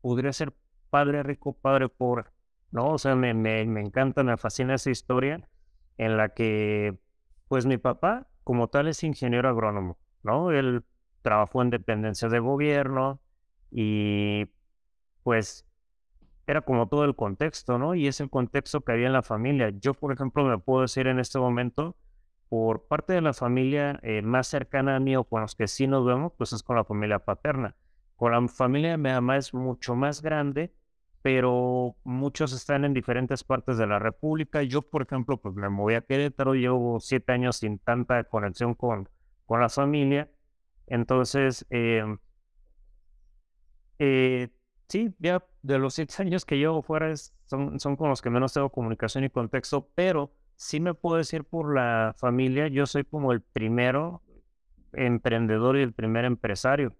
podría 0.00 0.32
ser 0.32 0.54
padre 0.90 1.22
rico, 1.22 1.52
padre 1.54 1.88
pobre, 1.88 2.24
¿no? 2.70 2.92
O 2.92 2.98
sea, 2.98 3.14
me, 3.16 3.34
me, 3.34 3.64
me 3.66 3.80
encanta, 3.80 4.22
me 4.22 4.36
fascina 4.36 4.74
esa 4.74 4.90
historia 4.90 5.48
en 5.96 6.16
la 6.16 6.30
que, 6.30 6.98
pues 7.48 7.66
mi 7.66 7.78
papá, 7.78 8.28
como 8.44 8.68
tal, 8.68 8.88
es 8.88 9.02
ingeniero 9.04 9.48
agrónomo, 9.48 9.98
¿no? 10.22 10.52
Él 10.52 10.84
trabajó 11.22 11.62
en 11.62 11.70
dependencias 11.70 12.30
de 12.30 12.38
gobierno 12.38 13.20
y 13.70 14.46
pues 15.22 15.67
era 16.48 16.62
como 16.62 16.88
todo 16.88 17.04
el 17.04 17.14
contexto, 17.14 17.78
¿no? 17.78 17.94
Y 17.94 18.06
es 18.08 18.20
el 18.20 18.30
contexto 18.30 18.80
que 18.80 18.92
había 18.92 19.06
en 19.08 19.12
la 19.12 19.22
familia. 19.22 19.70
Yo, 19.70 19.92
por 19.92 20.12
ejemplo, 20.12 20.44
me 20.44 20.58
puedo 20.58 20.82
decir 20.82 21.06
en 21.06 21.18
este 21.18 21.38
momento, 21.38 21.94
por 22.48 22.86
parte 22.88 23.12
de 23.12 23.20
la 23.20 23.34
familia 23.34 24.00
eh, 24.02 24.22
más 24.22 24.46
cercana 24.48 24.96
a 24.96 25.00
mí 25.00 25.14
o 25.14 25.24
con 25.24 25.42
los 25.42 25.54
que 25.54 25.68
sí 25.68 25.86
nos 25.86 26.06
vemos, 26.06 26.32
pues 26.38 26.54
es 26.54 26.62
con 26.62 26.76
la 26.76 26.84
familia 26.84 27.18
paterna. 27.18 27.76
Con 28.16 28.32
la 28.32 28.48
familia 28.48 28.92
de 28.92 28.96
mi 28.96 29.10
mamá 29.10 29.36
es 29.36 29.52
mucho 29.52 29.94
más 29.94 30.22
grande, 30.22 30.72
pero 31.20 31.96
muchos 32.04 32.54
están 32.54 32.86
en 32.86 32.94
diferentes 32.94 33.44
partes 33.44 33.76
de 33.76 33.86
la 33.86 33.98
República. 33.98 34.62
Yo, 34.62 34.80
por 34.82 35.02
ejemplo, 35.02 35.36
pues 35.36 35.54
me 35.54 35.68
moví 35.68 35.94
a 35.96 36.00
Querétaro, 36.00 36.54
llevo 36.54 36.98
siete 37.00 37.32
años 37.32 37.56
sin 37.58 37.78
tanta 37.78 38.24
conexión 38.24 38.74
con, 38.74 39.08
con 39.44 39.60
la 39.60 39.68
familia. 39.68 40.30
Entonces, 40.86 41.66
em, 41.68 42.18
eh, 43.98 44.48
sí, 44.88 45.14
ya 45.18 45.44
de 45.62 45.78
los 45.78 45.94
siete 45.94 46.14
años 46.22 46.44
que 46.44 46.58
llevo 46.58 46.82
fuera 46.82 47.14
son, 47.46 47.78
son 47.80 47.96
con 47.96 48.08
los 48.08 48.22
que 48.22 48.30
menos 48.30 48.52
tengo 48.52 48.70
comunicación 48.70 49.24
y 49.24 49.30
contexto, 49.30 49.88
pero 49.94 50.32
sí 50.56 50.80
me 50.80 50.94
puedo 50.94 51.16
decir 51.16 51.44
por 51.44 51.74
la 51.74 52.14
familia, 52.18 52.68
yo 52.68 52.86
soy 52.86 53.04
como 53.04 53.32
el 53.32 53.40
primero 53.40 54.22
emprendedor 54.92 55.76
y 55.76 55.82
el 55.82 55.92
primer 55.92 56.24
empresario. 56.24 56.96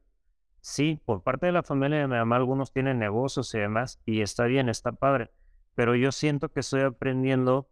Sí, 0.60 1.00
por 1.04 1.22
parte 1.22 1.46
de 1.46 1.52
la 1.52 1.62
familia 1.62 1.98
de 1.98 2.06
mi 2.06 2.14
mamá 2.14 2.36
algunos 2.36 2.72
tienen 2.72 2.98
negocios 2.98 3.54
y 3.54 3.58
demás, 3.58 4.00
y 4.04 4.20
está 4.20 4.44
bien, 4.44 4.68
está 4.68 4.92
padre, 4.92 5.30
pero 5.74 5.94
yo 5.94 6.12
siento 6.12 6.50
que 6.50 6.60
estoy 6.60 6.82
aprendiendo 6.82 7.68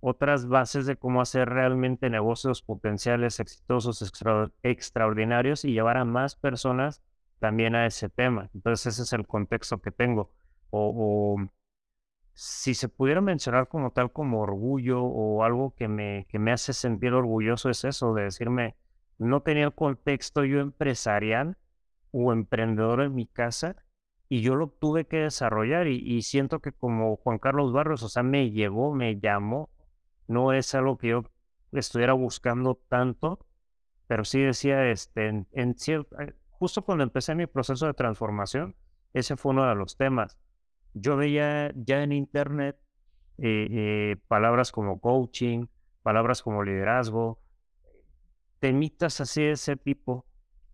otras 0.00 0.46
bases 0.46 0.86
de 0.86 0.96
cómo 0.96 1.20
hacer 1.20 1.48
realmente 1.48 2.10
negocios 2.10 2.62
potenciales, 2.62 3.40
exitosos, 3.40 4.12
extraordinarios 4.62 5.64
y 5.64 5.72
llevar 5.72 5.96
a 5.96 6.04
más 6.04 6.36
personas 6.36 7.02
también 7.38 7.74
a 7.74 7.86
ese 7.86 8.08
tema. 8.08 8.50
Entonces 8.54 8.94
ese 8.94 9.02
es 9.02 9.12
el 9.12 9.26
contexto 9.26 9.80
que 9.80 9.90
tengo. 9.90 10.32
O, 10.70 11.38
si 12.34 12.74
se 12.74 12.88
pudiera 12.88 13.20
mencionar 13.20 13.68
como 13.68 13.92
tal 13.92 14.12
como 14.12 14.40
orgullo 14.40 15.02
o 15.02 15.42
algo 15.42 15.74
que 15.74 15.88
me, 15.88 16.26
que 16.28 16.38
me 16.38 16.52
hace 16.52 16.72
sentir 16.74 17.14
orgulloso 17.14 17.70
es 17.70 17.84
eso, 17.84 18.12
de 18.14 18.24
decirme, 18.24 18.76
no 19.18 19.40
tenía 19.42 19.64
el 19.64 19.74
contexto 19.74 20.44
yo 20.44 20.60
empresarial 20.60 21.56
o 22.12 22.32
emprendedor 22.32 23.02
en 23.02 23.14
mi 23.14 23.26
casa 23.26 23.76
y 24.28 24.42
yo 24.42 24.54
lo 24.54 24.68
tuve 24.68 25.06
que 25.06 25.18
desarrollar 25.18 25.86
y, 25.86 26.22
siento 26.22 26.60
que 26.60 26.72
como 26.72 27.16
Juan 27.16 27.38
Carlos 27.38 27.72
Barros, 27.72 28.02
o 28.02 28.08
sea, 28.08 28.22
me 28.22 28.50
llegó, 28.50 28.92
me 28.92 29.18
llamó, 29.20 29.70
no 30.26 30.52
es 30.52 30.74
algo 30.74 30.98
que 30.98 31.08
yo 31.08 31.24
estuviera 31.72 32.12
buscando 32.12 32.80
tanto, 32.88 33.46
pero 34.08 34.24
sí 34.24 34.40
decía, 34.40 34.90
este, 34.90 35.28
en, 35.28 35.46
en 35.52 35.78
cierto, 35.78 36.16
justo 36.58 36.82
cuando 36.82 37.04
empecé 37.04 37.34
mi 37.34 37.46
proceso 37.46 37.86
de 37.86 37.94
transformación, 37.94 38.76
ese 39.12 39.36
fue 39.36 39.52
uno 39.52 39.68
de 39.68 39.74
los 39.74 39.96
temas. 39.96 40.36
Yo 40.94 41.16
veía 41.16 41.72
ya 41.74 42.02
en 42.02 42.12
internet 42.12 42.78
eh, 43.38 43.68
eh, 43.70 44.16
palabras 44.28 44.72
como 44.72 45.00
coaching, 45.00 45.66
palabras 46.02 46.42
como 46.42 46.62
liderazgo, 46.62 47.40
temitas 48.58 49.20
así 49.20 49.42
de 49.42 49.52
ese 49.52 49.76
tipo, 49.76 50.26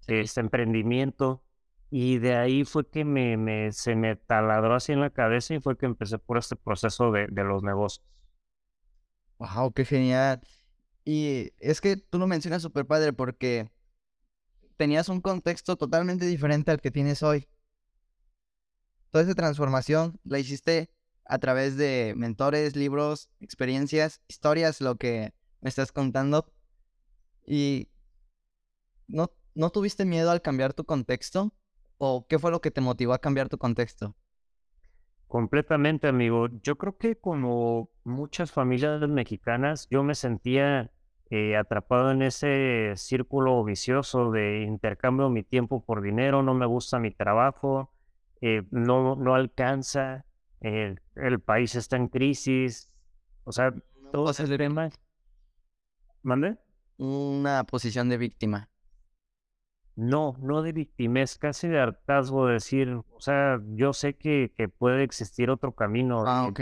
este 0.07 0.41
emprendimiento, 0.41 1.43
y 1.91 2.19
de 2.19 2.37
ahí 2.37 2.65
fue 2.65 2.89
que 2.89 3.05
me, 3.05 3.37
me, 3.37 3.71
se 3.73 3.95
me 3.97 4.17
taladró 4.17 4.75
así 4.75 4.93
en 4.93 5.01
la 5.01 5.11
cabeza 5.11 5.55
y 5.55 5.61
fue 5.61 5.77
que 5.77 5.87
empecé 5.87 6.19
por 6.19 6.39
este 6.39 6.57
proceso 6.57 7.11
de, 7.13 7.27
de 7.27 7.45
los 7.45 7.63
negocios. 7.63 8.07
Wow, 9.39 9.73
qué 9.73 9.85
genial. 9.85 10.41
Y 11.05 11.51
es 11.59 11.81
que 11.81 11.97
tú 11.97 12.19
lo 12.19 12.27
mencionas 12.27 12.63
súper 12.63 12.87
padre 12.87 13.13
porque 13.13 13.69
tenías 14.83 15.09
un 15.09 15.21
contexto 15.21 15.77
totalmente 15.77 16.27
diferente 16.27 16.73
al 16.73 16.81
que 16.81 16.91
tienes 16.91 17.23
hoy. 17.23 17.47
Toda 19.13 19.23
esa 19.23 19.37
transformación 19.37 20.19
la 20.25 20.41
hiciste 20.41 20.91
a 21.25 21.39
través 21.39 21.77
de 21.77 22.15
mentores, 22.17 22.75
libros, 22.75 23.31
experiencias, 23.39 24.23
historias, 24.27 24.81
lo 24.81 24.97
que 24.97 25.35
me 25.61 25.69
estás 25.69 25.93
contando. 25.93 26.53
Y 27.47 27.91
no, 29.07 29.31
¿no 29.55 29.71
tuviste 29.71 30.05
miedo 30.05 30.33
al 30.33 30.43
cambiar 30.43 30.75
tu 30.75 30.85
contexto? 30.85 31.55
¿O 31.99 32.27
qué 32.27 32.41
fue 32.41 32.51
lo 32.51 32.61
que 32.61 32.73
te 32.73 32.81
motivó 32.81 33.13
a 33.13 33.21
cambiar 33.21 33.49
tu 33.49 33.59
contexto? 33.59 34.17
Completamente, 35.29 36.09
amigo. 36.09 36.49
Yo 36.61 36.77
creo 36.77 36.97
que 36.97 37.15
como 37.15 37.89
muchas 38.03 38.51
familias 38.51 39.01
mexicanas, 39.09 39.87
yo 39.93 40.03
me 40.03 40.17
sentía 40.17 40.91
eh, 41.35 41.57
atrapado 41.57 42.11
en 42.11 42.21
ese 42.21 42.93
círculo 42.97 43.65
vicioso 43.65 44.31
de 44.31 44.65
intercambio 44.65 45.31
mi 45.31 45.43
tiempo 45.43 45.83
por 45.83 46.03
dinero, 46.03 46.43
no 46.43 46.53
me 46.53 46.67
gusta 46.67 46.99
mi 46.99 47.11
trabajo, 47.11 47.91
eh, 48.43 48.65
no, 48.71 49.17
no 49.17 49.35
alcanza, 49.35 50.27
eh, 50.61 50.95
el 51.15 51.41
país 51.41 51.75
está 51.75 51.97
en 51.97 52.09
crisis, 52.09 52.91
o 53.45 53.53
sea, 53.53 53.73
todo 54.13 54.31
ese 54.31 54.59
tema. 54.59 54.91
¿Mande? 56.21 56.59
Una 56.99 57.65
posición 57.65 58.11
de 58.11 58.19
víctima. 58.19 58.69
No, 59.97 60.37
no 60.39 60.61
de 60.61 60.73
victimez, 60.73 61.39
casi 61.39 61.67
de 61.67 61.81
hartazgo 61.81 62.47
decir, 62.47 62.91
o 62.91 63.21
sea, 63.21 63.59
yo 63.69 63.95
sé 63.95 64.19
que, 64.19 64.53
que 64.55 64.69
puede 64.69 65.03
existir 65.03 65.49
otro 65.49 65.75
camino. 65.75 66.25
Ah, 66.27 66.47
ok. 66.49 66.61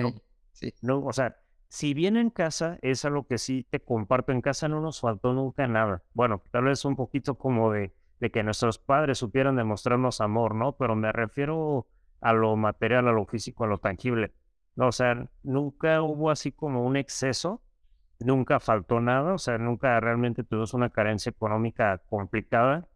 sí. 0.53 0.73
No, 0.81 1.05
o 1.05 1.13
sea, 1.13 1.40
si 1.71 1.95
bien 1.95 2.17
en 2.17 2.31
casa 2.31 2.79
es 2.83 3.05
algo 3.05 3.29
que 3.29 3.39
sí 3.39 3.65
te 3.71 3.79
comparto, 3.79 4.33
en 4.33 4.41
casa 4.41 4.69
no 4.69 4.81
nos 4.81 5.01
faltó 5.01 5.33
nunca 5.33 5.69
nada. 5.69 6.03
Bueno, 6.15 6.43
tal 6.51 6.65
vez 6.65 6.85
un 6.85 6.97
poquito 6.97 7.37
como 7.37 7.71
de, 7.71 7.93
que 8.33 8.43
nuestros 8.43 8.79
padres 8.79 9.19
supieran 9.19 9.55
demostrarnos 9.55 10.21
amor, 10.21 10.57
¿no? 10.57 10.73
Pero 10.77 10.97
me 10.97 11.13
refiero 11.13 11.87
a 12.21 12.33
lo 12.33 12.57
material, 12.57 13.07
a 13.07 13.13
lo 13.13 13.25
físico, 13.25 13.63
a 13.65 13.69
lo 13.69 13.79
tangible. 13.79 14.35
No, 14.75 14.89
o 14.89 14.93
sea, 14.93 15.29
nunca 15.45 16.03
hubo 16.03 16.31
así 16.31 16.51
como 16.51 16.85
un 16.85 16.97
exceso, 16.97 17.63
nunca 18.19 18.59
faltó 18.59 19.01
nada, 19.01 19.35
o 19.35 19.39
sea, 19.39 19.57
nunca 19.57 20.01
realmente 20.01 20.43
tuvimos 20.43 20.75
una 20.75 20.91
carencia 20.91 21.31
económica 21.31 21.99
complicada, 22.09 22.89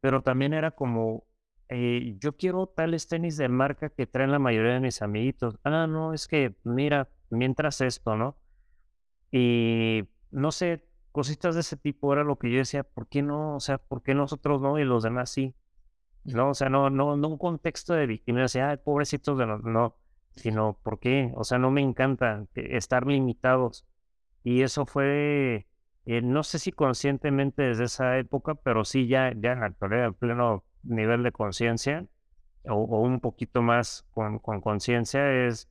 pero 0.00 0.22
también 0.22 0.54
era 0.54 0.70
como, 0.70 1.24
eh, 1.68 2.16
yo 2.20 2.36
quiero 2.36 2.68
tales 2.68 3.08
tenis 3.08 3.36
de 3.36 3.48
marca 3.48 3.90
que 3.90 4.06
traen 4.06 4.30
la 4.30 4.38
mayoría 4.38 4.74
de 4.74 4.80
mis 4.80 5.02
amiguitos. 5.02 5.58
Ah, 5.64 5.88
no, 5.88 6.14
es 6.14 6.28
que, 6.28 6.54
mira, 6.62 7.08
mientras 7.30 7.80
esto, 7.80 8.16
¿no? 8.16 8.36
Y 9.32 10.04
no 10.30 10.52
sé, 10.52 10.84
cositas 11.12 11.54
de 11.54 11.62
ese 11.62 11.76
tipo 11.76 12.12
era 12.12 12.24
lo 12.24 12.38
que 12.38 12.50
yo 12.50 12.58
decía, 12.58 12.82
¿por 12.84 13.08
qué 13.08 13.22
no? 13.22 13.56
O 13.56 13.60
sea, 13.60 13.78
¿por 13.78 14.02
qué 14.02 14.14
nosotros 14.14 14.60
no 14.60 14.78
y 14.78 14.84
los 14.84 15.02
demás 15.02 15.30
sí? 15.30 15.54
No, 16.24 16.50
o 16.50 16.54
sea, 16.54 16.68
no, 16.68 16.90
no, 16.90 17.16
no 17.16 17.28
un 17.28 17.38
contexto 17.38 17.94
de 17.94 18.06
víctima, 18.06 18.42
decía, 18.42 18.70
ay, 18.70 18.76
pobrecitos 18.78 19.38
de 19.38 19.46
los, 19.46 19.62
no, 19.64 19.96
sino, 20.36 20.74
¿por 20.82 20.98
qué? 21.00 21.32
O 21.34 21.44
sea, 21.44 21.58
no 21.58 21.70
me 21.70 21.80
encanta 21.80 22.46
estar 22.54 23.06
limitados. 23.06 23.86
Y 24.44 24.62
eso 24.62 24.86
fue, 24.86 25.66
eh, 26.06 26.22
no 26.22 26.42
sé 26.44 26.58
si 26.58 26.72
conscientemente 26.72 27.62
desde 27.62 27.84
esa 27.84 28.18
época, 28.18 28.54
pero 28.54 28.84
sí 28.84 29.06
ya, 29.08 29.32
ya 29.36 29.52
en 29.52 29.60
la 29.60 29.66
actualidad, 29.66 30.06
en 30.06 30.14
pleno 30.14 30.64
nivel 30.82 31.22
de 31.22 31.32
conciencia, 31.32 32.06
o, 32.64 32.74
o, 32.74 33.00
un 33.02 33.20
poquito 33.20 33.62
más 33.62 34.06
con 34.12 34.38
conciencia, 34.40 35.46
es 35.46 35.68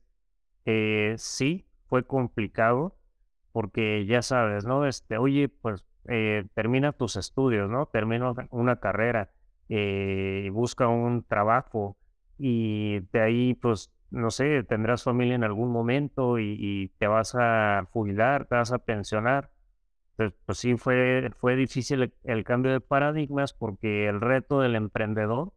eh, 0.70 1.14
sí, 1.18 1.66
fue 1.88 2.04
complicado 2.06 2.96
porque 3.52 4.06
ya 4.06 4.22
sabes, 4.22 4.64
¿no? 4.64 4.86
Este, 4.86 5.18
oye, 5.18 5.48
pues 5.48 5.84
eh, 6.08 6.46
termina 6.54 6.92
tus 6.92 7.16
estudios, 7.16 7.68
¿no? 7.70 7.86
Termina 7.86 8.32
una 8.50 8.76
carrera, 8.80 9.32
eh, 9.68 10.48
busca 10.52 10.88
un 10.88 11.24
trabajo 11.24 11.96
y 12.38 13.00
de 13.12 13.20
ahí, 13.20 13.54
pues, 13.54 13.92
no 14.10 14.30
sé, 14.30 14.62
tendrás 14.64 15.02
familia 15.04 15.34
en 15.34 15.44
algún 15.44 15.70
momento 15.72 16.38
y, 16.38 16.92
te 16.98 17.06
vas 17.06 17.34
a 17.38 17.86
jubilar, 17.92 18.46
te 18.46 18.56
vas 18.56 18.72
a 18.72 18.78
pensionar. 18.78 19.50
Entonces, 20.12 20.38
pues 20.46 20.58
sí, 20.58 20.76
fue, 20.76 21.30
fue 21.38 21.56
difícil 21.56 22.02
el, 22.02 22.14
el 22.24 22.44
cambio 22.44 22.72
de 22.72 22.80
paradigmas 22.80 23.52
porque 23.54 24.08
el 24.08 24.20
reto 24.20 24.60
del 24.60 24.76
emprendedor 24.76 25.52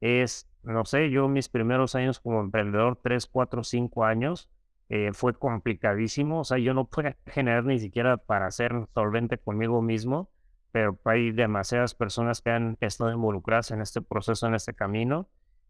es, 0.00 0.48
no 0.62 0.84
sé, 0.84 1.10
yo 1.10 1.28
mis 1.28 1.48
primeros 1.48 1.94
años 1.94 2.20
como 2.20 2.40
emprendedor, 2.40 2.98
tres, 3.02 3.26
cuatro, 3.26 3.64
cinco 3.64 4.04
años, 4.04 4.48
eh, 4.88 5.12
fue 5.12 5.34
complicadísimo. 5.34 6.40
O 6.40 6.44
sea, 6.44 6.58
yo 6.58 6.74
no 6.74 6.86
pude 6.86 7.16
generar 7.26 7.64
ni 7.64 7.78
siquiera 7.78 8.16
para 8.16 8.50
ser 8.50 8.72
solvente 8.94 9.38
conmigo 9.38 9.82
mismo, 9.82 10.30
pero 10.72 10.98
hay 11.04 11.32
demasiadas 11.32 11.94
personas 11.94 12.40
que 12.40 12.50
han 12.50 12.76
estado 12.80 13.12
involucradas 13.12 13.70
en 13.70 13.80
este 13.80 14.00
proceso, 14.02 14.46
en 14.46 14.54
este 14.54 14.74
camino. 14.74 15.28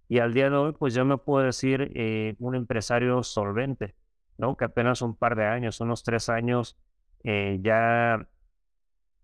Y 0.09 0.21
al 0.21 0.33
día 0.33 0.49
de 0.51 0.57
hoy, 0.57 0.73
pues 0.73 0.95
yo 0.95 1.05
me 1.05 1.19
puedo 1.19 1.45
decir 1.45 1.93
eh, 1.95 2.35
un 2.39 2.55
empresario 2.55 3.23
solvente, 3.23 3.95
¿no? 4.39 4.57
Que 4.57 4.65
apenas 4.65 5.03
un 5.03 5.15
par 5.15 5.37
de 5.37 5.45
años, 5.47 5.81
unos 5.81 6.03
tres 6.03 6.29
años, 6.31 6.79
eh, 7.25 7.59
ya 7.63 8.27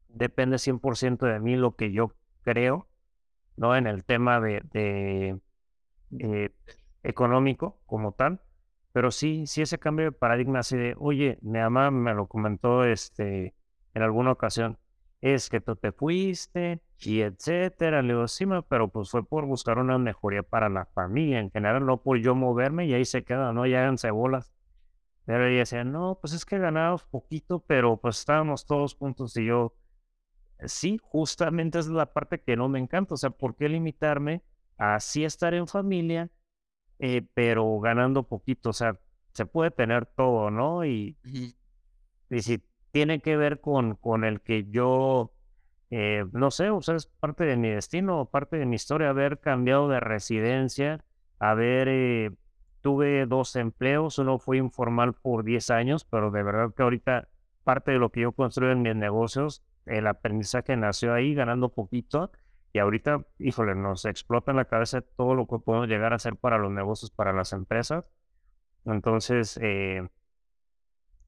depende 0.08 0.58
100% 0.58 1.26
de 1.26 1.40
mí 1.40 1.56
lo 1.56 1.74
que 1.76 1.92
yo 1.92 2.12
creo, 2.42 2.86
¿no? 3.56 3.76
En 3.76 3.86
el 3.86 4.04
tema 4.04 4.40
de, 4.40 5.40
económico 7.02 7.80
como 7.86 8.12
tal. 8.12 8.40
Pero 8.94 9.10
sí, 9.10 9.48
sí 9.48 9.60
ese 9.60 9.80
cambio 9.80 10.06
de 10.06 10.12
paradigma 10.12 10.60
así 10.60 10.76
de, 10.76 10.94
oye, 10.98 11.36
mamá 11.42 11.90
me 11.90 12.14
lo 12.14 12.28
comentó 12.28 12.84
este, 12.84 13.52
en 13.92 14.02
alguna 14.02 14.30
ocasión, 14.30 14.78
es 15.20 15.50
que 15.50 15.60
tú 15.60 15.74
te 15.74 15.90
fuiste 15.90 16.80
y 17.00 17.22
etcétera. 17.22 18.02
Le 18.02 18.14
digo, 18.14 18.28
sí, 18.28 18.46
pero 18.68 18.88
pues 18.88 19.10
fue 19.10 19.26
por 19.26 19.46
buscar 19.46 19.78
una 19.78 19.98
mejoría 19.98 20.44
para 20.44 20.68
la 20.68 20.86
familia 20.86 21.40
en 21.40 21.50
general, 21.50 21.84
no 21.84 22.02
por 22.02 22.18
yo 22.20 22.36
moverme 22.36 22.86
y 22.86 22.94
ahí 22.94 23.04
se 23.04 23.24
queda, 23.24 23.52
¿no? 23.52 23.66
Ya 23.66 23.80
háganse 23.80 24.12
bolas. 24.12 24.52
Pero 25.24 25.48
ella 25.48 25.60
decía, 25.60 25.82
no, 25.82 26.18
pues 26.20 26.32
es 26.32 26.44
que 26.44 26.58
ganábamos 26.58 27.04
poquito, 27.04 27.64
pero 27.66 27.96
pues 27.96 28.20
estábamos 28.20 28.64
todos 28.64 28.94
juntos 28.94 29.36
y 29.36 29.46
yo, 29.46 29.74
sí, 30.66 31.00
justamente 31.02 31.80
es 31.80 31.88
la 31.88 32.12
parte 32.12 32.40
que 32.40 32.56
no 32.56 32.68
me 32.68 32.78
encanta. 32.78 33.14
O 33.14 33.16
sea, 33.16 33.30
¿por 33.30 33.56
qué 33.56 33.68
limitarme 33.68 34.42
a 34.78 35.00
sí 35.00 35.24
estar 35.24 35.52
en 35.54 35.66
familia, 35.66 36.30
eh, 36.98 37.26
pero 37.34 37.78
ganando 37.80 38.24
poquito? 38.24 38.70
O 38.70 38.72
sea, 38.72 38.98
se 39.32 39.46
puede 39.46 39.70
tener 39.70 40.06
todo, 40.06 40.50
¿no? 40.50 40.84
Y, 40.84 41.16
y 42.30 42.42
si 42.42 42.62
tiene 42.92 43.20
que 43.20 43.36
ver 43.36 43.60
con, 43.60 43.96
con 43.96 44.24
el 44.24 44.40
que 44.40 44.66
yo, 44.70 45.32
eh, 45.90 46.24
no 46.32 46.50
sé, 46.50 46.70
o 46.70 46.80
sea, 46.80 46.94
es 46.94 47.06
parte 47.06 47.44
de 47.44 47.56
mi 47.56 47.68
destino, 47.68 48.26
parte 48.26 48.56
de 48.56 48.66
mi 48.66 48.76
historia, 48.76 49.10
haber 49.10 49.40
cambiado 49.40 49.88
de 49.88 50.00
residencia, 50.00 51.04
haber, 51.40 51.88
eh, 51.88 52.30
tuve 52.80 53.26
dos 53.26 53.56
empleos, 53.56 54.18
uno 54.18 54.38
fue 54.38 54.58
informal 54.58 55.14
por 55.14 55.42
10 55.44 55.70
años, 55.70 56.04
pero 56.04 56.30
de 56.30 56.42
verdad 56.42 56.72
que 56.74 56.82
ahorita 56.82 57.28
parte 57.64 57.92
de 57.92 57.98
lo 57.98 58.10
que 58.10 58.20
yo 58.20 58.32
construyo 58.32 58.72
en 58.72 58.82
mis 58.82 58.94
negocios, 58.94 59.64
el 59.86 60.06
aprendizaje 60.06 60.76
nació 60.76 61.12
ahí 61.12 61.34
ganando 61.34 61.70
poquito 61.70 62.30
y 62.74 62.80
ahorita, 62.80 63.24
híjole, 63.38 63.76
nos 63.76 64.04
explota 64.04 64.50
en 64.50 64.56
la 64.56 64.64
cabeza 64.64 65.00
todo 65.00 65.36
lo 65.36 65.46
que 65.46 65.60
podemos 65.60 65.86
llegar 65.86 66.12
a 66.12 66.16
hacer 66.16 66.34
para 66.34 66.58
los 66.58 66.72
negocios, 66.72 67.12
para 67.12 67.32
las 67.32 67.52
empresas. 67.52 68.04
Entonces, 68.84 69.60
eh, 69.62 70.08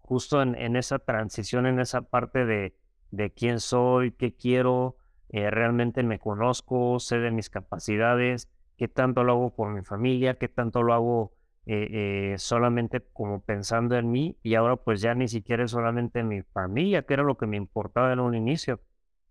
justo 0.01 0.43
en, 0.43 0.75
esa 0.75 0.99
transición, 0.99 1.67
en 1.67 1.79
esa 1.79 2.03
parte 2.03 2.45
de, 2.47 2.77
de 3.13 3.33
quién 3.33 3.61
soy, 3.61 4.11
qué 4.11 4.35
quiero, 4.35 4.97
eh, 5.29 5.49
realmente 5.49 6.03
me 6.03 6.19
conozco, 6.19 6.99
sé 6.99 7.21
de 7.21 7.31
mis 7.31 7.49
capacidades, 7.49 8.51
qué 8.77 8.89
tanto 8.89 9.23
lo 9.23 9.35
hago 9.35 9.55
por 9.55 9.71
mi 9.73 9.85
familia, 9.85 10.35
qué 10.35 10.49
tanto 10.49 10.83
lo 10.83 10.95
hago 10.95 11.33
eh, 11.67 12.35
solamente 12.39 13.03
como 13.13 13.41
pensando 13.41 13.97
en 13.97 14.11
mí 14.11 14.37
y 14.43 14.57
ahora 14.57 14.77
pues 14.77 15.01
ya 15.01 15.15
ni 15.15 15.29
siquiera 15.29 15.65
es 15.65 15.71
solamente 15.71 16.25
mi 16.25 16.43
familia, 16.43 17.03
que 17.03 17.15
era 17.15 17.23
lo 17.23 17.37
que 17.37 17.47
me 17.47 17.57
importaba 17.57 18.13
en 18.13 18.19
un 18.19 18.35
inicio, 18.35 18.81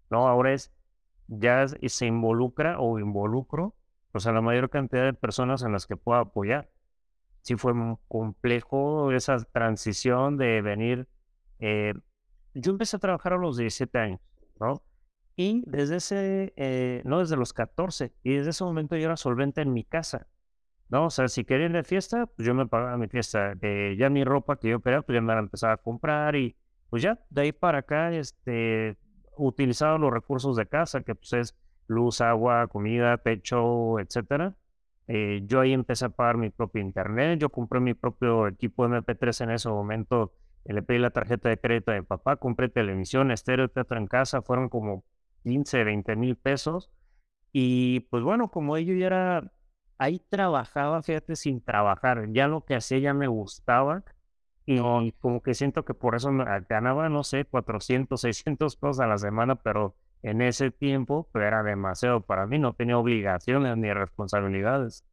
¿no? 0.10 0.30
Ahora 0.30 0.54
es, 0.54 0.71
ya 1.27 1.67
se 1.67 2.05
involucra 2.05 2.79
o 2.79 2.99
involucro, 2.99 3.75
pues 4.11 4.27
a 4.27 4.31
la 4.31 4.41
mayor 4.41 4.69
cantidad 4.69 5.03
de 5.03 5.13
personas 5.13 5.63
en 5.63 5.71
las 5.71 5.88
que 5.88 5.97
puedo 5.97 6.19
apoyar 6.19 6.69
sí 7.45 7.55
fue 7.57 7.73
complejo 8.07 9.11
esa 9.11 9.38
transición 9.38 10.35
de 10.35 10.63
venir. 10.63 11.07
Eh, 11.59 11.93
yo 12.55 12.71
empecé 12.71 12.95
a 12.95 12.99
trabajar 12.99 13.33
a 13.33 13.38
los 13.38 13.57
17 13.57 13.99
años, 13.99 14.19
¿no? 14.59 14.81
Y 15.35 15.63
desde 15.67 15.97
ese, 15.97 16.53
eh, 16.55 17.03
no, 17.05 17.19
desde 17.19 17.38
los 17.38 17.53
14, 17.53 18.13
y 18.23 18.33
desde 18.33 18.49
ese 18.49 18.63
momento 18.63 18.95
yo 18.95 19.05
era 19.05 19.15
solvente 19.15 19.61
en 19.61 19.73
mi 19.73 19.83
casa, 19.83 20.25
¿no? 20.89 21.05
O 21.05 21.09
sea, 21.11 21.27
si 21.27 21.45
quería 21.45 21.67
ir 21.67 21.73
de 21.73 21.83
fiesta, 21.83 22.25
pues 22.25 22.47
yo 22.47 22.55
me 22.55 22.65
pagaba 22.65 22.97
mi 22.97 23.07
fiesta. 23.07 23.53
Eh, 23.61 23.95
ya 23.99 24.09
mi 24.09 24.23
ropa 24.23 24.57
que 24.57 24.69
yo 24.69 24.81
quería, 24.81 25.03
pues 25.03 25.15
ya 25.15 25.21
me 25.21 25.33
la 25.33 25.39
empezaba 25.41 25.73
a 25.73 25.77
comprar 25.77 26.35
y 26.35 26.55
pues 26.89 27.03
ya, 27.03 27.19
de 27.29 27.41
ahí 27.41 27.51
para 27.51 27.79
acá, 27.79 28.11
este, 28.11 28.97
utilizaba 29.38 29.98
los 29.98 30.12
recursos 30.12 30.56
de 30.56 30.67
casa, 30.67 31.02
que 31.04 31.15
pues 31.15 31.34
es 31.34 31.56
luz, 31.88 32.21
agua, 32.21 32.67
comida, 32.67 33.17
techo, 33.17 34.00
etcétera. 34.00 34.56
Eh, 35.08 35.41
yo 35.45 35.60
ahí 35.62 35.74
empecé 35.74 36.06
a 36.06 36.10
pagar 36.10 36.38
mi 36.38 36.50
propio 36.50 36.82
internet, 36.82 37.39
yo 37.39 37.50
compré 37.50 37.80
mi 37.80 37.93
propio 37.93 38.48
equipo 38.48 38.86
MP3 38.86 39.41
en 39.41 39.52
ese 39.52 39.69
momento, 39.69 40.34
le 40.65 40.82
pedí 40.82 40.98
la 40.98 41.12
tarjeta 41.12 41.50
de 41.50 41.60
crédito 41.60 41.91
de 41.91 42.02
papá, 42.04 42.38
compré 42.38 42.69
televisión, 42.69 43.32
estéreo, 43.32 43.67
teatro 43.69 43.98
en 44.00 44.08
casa, 44.08 44.41
fueron 44.41 44.67
como 44.69 45.04
15, 45.43 45.84
20 45.84 46.15
mil 46.15 46.36
pesos. 46.36 46.89
Y 47.52 48.02
pues 48.12 48.24
bueno, 48.24 48.50
como 48.52 48.78
ello 48.78 48.93
ya 48.95 49.08
era, 49.08 49.52
ahí 49.98 50.19
trabajaba, 50.30 51.04
fíjate, 51.04 51.36
sin 51.36 51.63
trabajar, 51.63 52.28
ya 52.34 52.48
lo 52.48 52.65
que 52.65 52.76
hacía 52.76 53.00
ya 53.00 53.13
me 53.13 53.28
gustaba. 53.28 54.04
Y 54.65 55.12
como 55.19 55.41
que 55.41 55.54
siento 55.54 55.86
que 55.86 55.93
por 55.93 56.15
eso 56.15 56.32
ganaba, 56.67 57.10
no 57.10 57.23
sé, 57.23 57.45
400, 57.45 58.19
600 58.19 58.75
pesos 58.78 58.99
a 58.99 59.08
la 59.08 59.17
semana, 59.17 59.56
pero 59.56 59.95
en 60.23 60.41
ese 60.41 60.71
tiempo 60.71 61.30
pues, 61.32 61.45
era 61.45 61.62
demasiado 61.62 62.21
para 62.21 62.47
mí, 62.47 62.58
no 62.58 62.73
tenía 62.73 62.97
obligaciones 62.97 63.78
ni 63.78 63.93
responsabilidades. 63.93 65.06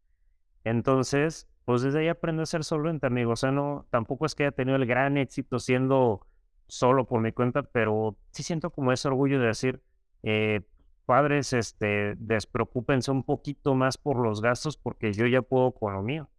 Entonces, 0.65 1.49
pues 1.65 1.83
desde 1.83 2.01
ahí 2.01 2.09
aprendí 2.09 2.43
a 2.43 2.47
ser 2.47 2.65
solvente, 2.65 3.07
amigo. 3.07 3.33
O 3.33 3.37
sea, 3.37 3.51
no, 3.51 3.87
tampoco 3.91 4.27
es 4.27 4.35
que 4.35 4.45
haya 4.45 4.53
tenido 4.53 4.77
el 4.77 4.87
gran 4.87 5.17
éxito 5.19 5.59
siendo 5.59 6.27
solo 6.67 7.07
por 7.07 7.21
mi 7.21 7.33
cuenta, 7.33 7.63
pero 7.63 8.17
sí 8.31 8.43
siento 8.43 8.71
como 8.71 8.93
ese 8.93 9.09
orgullo 9.09 9.39
de 9.39 9.49
decir, 9.49 9.83
eh, 10.23 10.63
padres, 11.05 11.53
este, 11.53 12.15
despreocúpense 12.17 13.11
un 13.11 13.23
poquito 13.25 13.75
más 13.75 13.99
por 13.99 14.17
los 14.17 14.41
gastos 14.41 14.77
porque 14.77 15.13
yo 15.13 15.27
ya 15.27 15.43
puedo 15.43 15.73
con 15.73 15.93
lo 15.93 16.03
mío. 16.03 16.31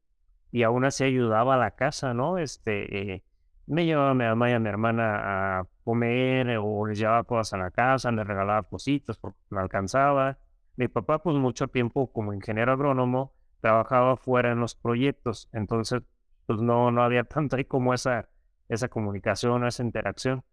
Y 0.54 0.62
aún 0.62 0.86
así 0.86 1.04
ayudaba 1.04 1.56
a 1.56 1.58
la 1.58 1.72
casa, 1.72 2.14
¿no? 2.14 2.38
Este, 2.38 3.16
eh, 3.16 3.24
me 3.66 3.86
llevaba 3.86 4.12
a 4.12 4.14
mi 4.14 4.24
mamá 4.24 4.52
y 4.52 4.54
a 4.54 4.60
mi 4.60 4.70
hermana 4.70 5.60
a 5.60 5.68
comer 5.84 6.58
o 6.62 6.86
les 6.86 7.00
llevaba 7.00 7.24
cosas 7.24 7.54
a 7.54 7.58
la 7.58 7.72
casa, 7.72 8.12
les 8.12 8.28
regalaba 8.28 8.62
cositas 8.62 9.18
porque 9.18 9.40
me 9.50 9.62
alcanzaba. 9.62 10.38
Mi 10.76 10.88
papá, 10.88 11.24
pues 11.24 11.38
mucho 11.38 11.68
tiempo 11.70 12.14
como 12.14 12.36
ingeniero 12.36 12.72
agrónomo, 12.72 13.34
trabajaba 13.62 14.16
fuera 14.16 14.52
en 14.52 14.60
los 14.60 14.76
proyectos, 14.76 15.50
entonces 15.54 16.04
pues 16.46 16.62
no, 16.62 16.92
no 16.92 17.02
había 17.02 17.24
tanto 17.24 17.56
ahí 17.56 17.66
como 17.66 17.92
esa, 17.96 18.30
esa 18.70 18.90
comunicación, 18.90 19.66
esa 19.66 19.82
interacción. 19.82 20.44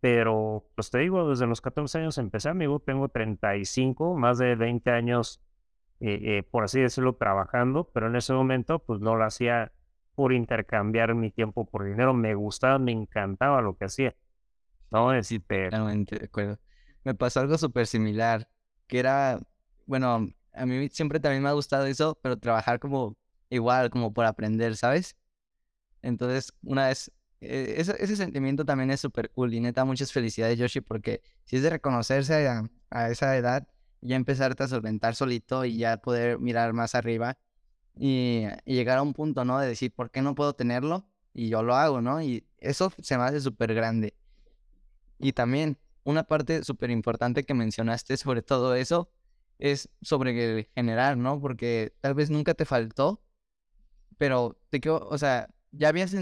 Pero, 0.00 0.66
pues 0.74 0.90
te 0.90 0.98
digo, 0.98 1.30
desde 1.30 1.46
los 1.46 1.62
14 1.62 1.98
años 1.98 2.18
empecé, 2.18 2.50
amigo, 2.50 2.80
tengo 2.80 3.08
35, 3.08 4.16
más 4.16 4.36
de 4.36 4.54
20 4.54 4.90
años, 4.90 5.40
eh, 6.00 6.38
eh, 6.38 6.42
por 6.42 6.64
así 6.64 6.80
decirlo, 6.80 7.14
trabajando, 7.14 7.90
pero 7.92 8.06
en 8.06 8.16
ese 8.16 8.32
momento, 8.32 8.78
pues 8.80 9.00
no 9.00 9.16
lo 9.16 9.24
hacía 9.24 9.72
por 10.14 10.32
intercambiar 10.32 11.14
mi 11.14 11.30
tiempo 11.30 11.66
por 11.66 11.84
dinero. 11.84 12.14
Me 12.14 12.34
gustaba, 12.34 12.78
me 12.78 12.92
encantaba 12.92 13.60
lo 13.60 13.76
que 13.76 13.84
hacía. 13.84 14.16
No, 14.90 15.10
decir, 15.10 15.42
Totalmente 15.42 16.18
de 16.18 16.24
acuerdo. 16.24 16.58
Me 17.04 17.14
pasó 17.14 17.40
algo 17.40 17.56
súper 17.58 17.86
similar, 17.86 18.48
que 18.86 18.98
era, 18.98 19.40
bueno, 19.86 20.28
a 20.52 20.66
mí 20.66 20.88
siempre 20.90 21.20
también 21.20 21.42
me 21.42 21.48
ha 21.50 21.52
gustado 21.52 21.86
eso, 21.86 22.18
pero 22.22 22.38
trabajar 22.38 22.80
como 22.80 23.16
igual, 23.50 23.90
como 23.90 24.12
por 24.12 24.26
aprender, 24.26 24.76
¿sabes? 24.76 25.16
Entonces, 26.02 26.52
una 26.62 26.88
vez, 26.88 27.12
eh, 27.40 27.74
ese, 27.78 28.16
sentimiento 28.16 28.64
también 28.64 28.90
es 28.90 29.00
súper 29.00 29.30
cool 29.30 29.54
y 29.54 29.60
neta, 29.60 29.84
muchas 29.84 30.12
felicidades, 30.12 30.58
Yoshi, 30.58 30.80
porque 30.80 31.22
si 31.44 31.56
es 31.56 31.62
de 31.62 31.70
reconocerse 31.70 32.48
a, 32.48 32.64
a 32.90 33.10
esa 33.10 33.36
edad, 33.36 33.66
ya 34.00 34.16
empezarte 34.16 34.62
a 34.62 34.68
solventar 34.68 35.14
solito 35.14 35.64
y 35.64 35.76
ya 35.76 35.98
poder 35.98 36.38
mirar 36.38 36.72
más 36.72 36.94
arriba 36.94 37.38
y, 37.96 38.46
llegar 38.64 38.98
a 38.98 39.02
un 39.02 39.12
punto, 39.12 39.44
¿no? 39.44 39.58
De 39.58 39.68
decir, 39.68 39.92
¿por 39.92 40.10
qué 40.10 40.22
no 40.22 40.34
puedo 40.34 40.54
tenerlo? 40.54 41.06
Y 41.34 41.48
yo 41.48 41.62
lo 41.62 41.74
hago, 41.76 42.00
¿no? 42.00 42.22
Y 42.22 42.46
eso 42.58 42.92
se 43.00 43.16
me 43.16 43.24
hace 43.24 43.40
súper 43.40 43.74
grande. 43.74 44.14
Y 45.18 45.32
también 45.32 45.78
una 46.04 46.24
parte 46.24 46.64
súper 46.64 46.90
importante 46.90 47.44
que 47.44 47.54
mencionaste 47.54 48.16
sobre 48.16 48.42
todo 48.42 48.74
eso 48.74 49.10
es 49.58 49.90
sobre 50.02 50.58
el 50.58 50.68
generar, 50.74 51.16
¿no? 51.16 51.40
Porque 51.40 51.94
tal 52.00 52.14
vez 52.14 52.30
nunca 52.30 52.54
te 52.54 52.64
faltó, 52.64 53.22
pero 54.16 54.58
te 54.70 54.80
quedo, 54.80 55.06
o 55.08 55.18
sea, 55.18 55.48
ya 55.72 55.88
habías 55.88 56.14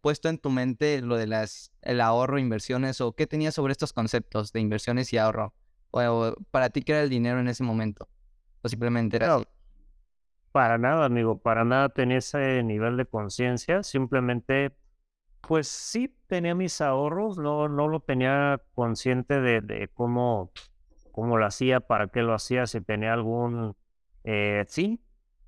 puesto 0.00 0.28
en 0.28 0.38
tu 0.38 0.50
mente 0.50 1.00
lo 1.02 1.16
de 1.16 1.26
las 1.26 1.72
el 1.82 2.00
ahorro, 2.00 2.38
inversiones 2.38 3.00
o 3.00 3.12
qué 3.12 3.26
tenías 3.26 3.54
sobre 3.54 3.72
estos 3.72 3.92
conceptos 3.92 4.52
de 4.52 4.60
inversiones 4.60 5.12
y 5.12 5.18
ahorro 5.18 5.54
o, 5.90 6.34
para 6.50 6.70
ti 6.70 6.82
qué 6.82 6.92
era 6.92 7.02
el 7.02 7.10
dinero 7.10 7.40
en 7.40 7.48
ese 7.48 7.62
momento 7.64 8.08
o 8.62 8.68
simplemente 8.68 9.16
era 9.16 9.38
para 10.52 10.78
nada, 10.78 11.04
amigo, 11.04 11.38
para 11.38 11.64
nada 11.64 11.90
tenía 11.90 12.18
ese 12.18 12.62
nivel 12.62 12.96
de 12.96 13.06
conciencia. 13.06 13.82
Simplemente, 13.82 14.74
pues 15.40 15.68
sí 15.68 16.14
tenía 16.26 16.54
mis 16.54 16.80
ahorros, 16.80 17.38
no, 17.38 17.68
no 17.68 17.88
lo 17.88 18.00
tenía 18.00 18.60
consciente 18.74 19.40
de, 19.40 19.88
cómo, 19.94 20.50
cómo 21.12 21.38
lo 21.38 21.46
hacía, 21.46 21.80
para 21.80 22.08
qué 22.08 22.22
lo 22.22 22.34
hacía, 22.34 22.66
si 22.66 22.80
tenía 22.80 23.12
algún, 23.12 23.76
eh, 24.24 24.64
sí, 24.68 25.00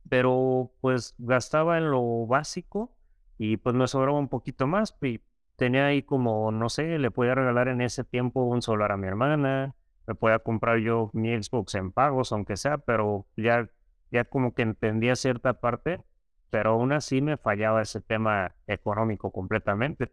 pero 0.08 0.72
pues 0.80 1.14
gastaba 1.18 1.78
en 1.78 1.90
lo 1.90 2.26
básico 2.26 2.92
y 3.38 3.56
pues 3.56 3.74
me 3.74 3.88
sobraba 3.88 4.18
un 4.18 4.28
poquito 4.28 4.66
más. 4.66 4.96
Y 5.02 5.20
tenía 5.56 5.86
ahí 5.86 6.02
como, 6.02 6.52
no 6.52 6.68
sé, 6.68 6.98
le 6.98 7.10
podía 7.10 7.34
regalar 7.34 7.68
en 7.68 7.80
ese 7.80 8.04
tiempo 8.04 8.44
un 8.44 8.62
solar 8.62 8.92
a 8.92 8.96
mi 8.96 9.08
hermana, 9.08 9.74
me 10.06 10.14
podía 10.14 10.38
comprar 10.38 10.78
yo 10.78 11.10
mi 11.12 11.30
Xbox 11.40 11.74
en 11.74 11.92
pagos, 11.92 12.32
aunque 12.32 12.56
sea, 12.56 12.78
pero 12.78 13.26
ya 13.36 13.68
ya 14.12 14.24
como 14.24 14.54
que 14.54 14.62
entendía 14.62 15.16
cierta 15.16 15.54
parte, 15.54 16.04
pero 16.50 16.72
aún 16.72 16.92
así 16.92 17.22
me 17.22 17.38
fallaba 17.38 17.82
ese 17.82 18.00
tema 18.00 18.54
económico 18.66 19.32
completamente. 19.32 20.12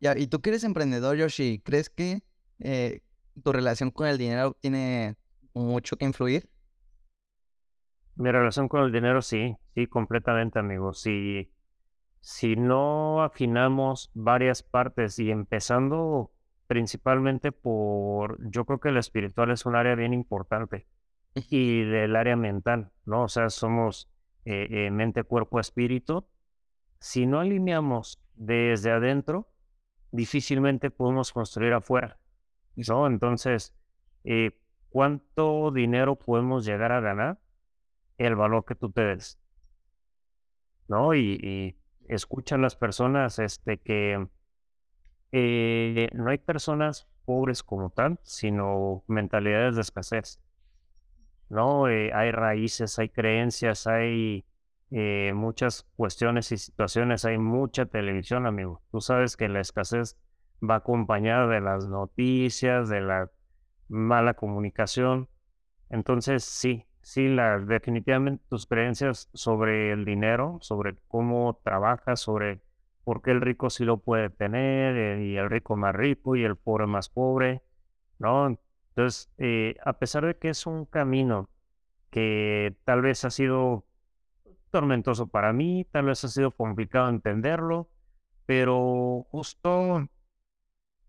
Ya, 0.00 0.18
y 0.18 0.26
tú 0.26 0.40
que 0.40 0.50
eres 0.50 0.64
emprendedor, 0.64 1.16
Yoshi, 1.16 1.62
¿crees 1.64 1.88
que 1.88 2.22
eh, 2.58 3.02
tu 3.42 3.52
relación 3.52 3.92
con 3.92 4.08
el 4.08 4.18
dinero 4.18 4.56
tiene 4.60 5.16
mucho 5.54 5.96
que 5.96 6.04
influir? 6.04 6.50
Mi 8.16 8.32
relación 8.32 8.68
con 8.68 8.82
el 8.82 8.92
dinero, 8.92 9.22
sí, 9.22 9.56
sí, 9.74 9.86
completamente, 9.86 10.58
amigo. 10.58 10.92
Si, 10.92 11.52
si 12.20 12.56
no 12.56 13.22
afinamos 13.22 14.10
varias 14.14 14.64
partes 14.64 15.20
y 15.20 15.30
empezando 15.30 16.32
principalmente 16.68 17.50
por, 17.50 18.38
yo 18.50 18.64
creo 18.66 18.78
que 18.78 18.90
el 18.90 18.98
espiritual 18.98 19.50
es 19.50 19.66
un 19.66 19.74
área 19.74 19.96
bien 19.96 20.12
importante 20.12 20.86
y 21.34 21.82
del 21.82 22.14
área 22.14 22.36
mental, 22.36 22.92
¿no? 23.06 23.24
O 23.24 23.28
sea, 23.28 23.48
somos 23.48 24.08
eh, 24.44 24.68
eh, 24.70 24.90
mente, 24.90 25.24
cuerpo, 25.24 25.60
espíritu. 25.60 26.26
Si 27.00 27.26
no 27.26 27.40
alineamos 27.40 28.20
desde 28.34 28.92
adentro, 28.92 29.48
difícilmente 30.12 30.90
podemos 30.90 31.32
construir 31.32 31.72
afuera, 31.72 32.18
¿no? 32.76 33.06
Entonces, 33.06 33.74
eh, 34.24 34.60
¿cuánto 34.90 35.70
dinero 35.70 36.16
podemos 36.16 36.66
llegar 36.66 36.92
a 36.92 37.00
ganar? 37.00 37.38
El 38.18 38.36
valor 38.36 38.64
que 38.66 38.74
tú 38.74 38.90
te 38.90 39.02
des, 39.02 39.38
¿no? 40.86 41.14
Y, 41.14 41.76
escuchan 42.08 42.62
las 42.62 42.74
personas 42.74 43.38
este, 43.38 43.76
que 43.76 44.28
no 45.32 46.30
hay 46.30 46.38
personas 46.38 47.08
pobres 47.24 47.62
como 47.62 47.90
tal, 47.90 48.18
sino 48.22 49.04
mentalidades 49.06 49.76
de 49.76 49.82
escasez. 49.82 50.40
¿no? 51.48 51.88
Eh, 51.88 52.12
hay 52.14 52.30
raíces, 52.30 52.98
hay 52.98 53.08
creencias, 53.08 53.86
hay 53.86 54.44
eh, 54.90 55.32
muchas 55.34 55.86
cuestiones 55.96 56.52
y 56.52 56.58
situaciones, 56.58 57.24
hay 57.24 57.38
mucha 57.38 57.86
televisión, 57.86 58.46
amigo. 58.46 58.82
Tú 58.90 59.00
sabes 59.00 59.36
que 59.36 59.48
la 59.48 59.60
escasez 59.60 60.18
va 60.62 60.76
acompañada 60.76 61.46
de 61.46 61.60
las 61.60 61.86
noticias, 61.88 62.88
de 62.88 63.00
la 63.00 63.30
mala 63.88 64.34
comunicación. 64.34 65.28
Entonces, 65.90 66.44
sí, 66.44 66.86
sí, 67.00 67.28
la, 67.28 67.58
definitivamente 67.58 68.44
tus 68.48 68.66
creencias 68.66 69.30
sobre 69.32 69.92
el 69.92 70.04
dinero, 70.04 70.58
sobre 70.60 70.96
cómo 71.08 71.60
trabajas, 71.64 72.20
sobre 72.20 72.60
por 73.08 73.22
qué 73.22 73.30
el 73.30 73.40
rico 73.40 73.70
sí 73.70 73.86
lo 73.86 73.96
puede 73.96 74.28
tener 74.28 74.94
eh, 74.94 75.24
y 75.24 75.36
el 75.38 75.48
rico 75.48 75.76
más 75.78 75.94
rico 75.94 76.36
y 76.36 76.44
el 76.44 76.56
pobre 76.56 76.86
más 76.86 77.08
pobre, 77.08 77.62
¿no? 78.18 78.48
Entonces, 78.90 79.30
eh, 79.38 79.76
a 79.82 79.94
pesar 79.94 80.26
de 80.26 80.36
que 80.36 80.50
es 80.50 80.66
un 80.66 80.84
camino 80.84 81.48
que 82.10 82.76
tal 82.84 83.00
vez 83.00 83.24
ha 83.24 83.30
sido 83.30 83.86
tormentoso 84.70 85.26
para 85.26 85.54
mí, 85.54 85.86
tal 85.90 86.04
vez 86.04 86.22
ha 86.22 86.28
sido 86.28 86.50
complicado 86.50 87.08
entenderlo, 87.08 87.88
pero 88.44 89.26
justo 89.30 90.06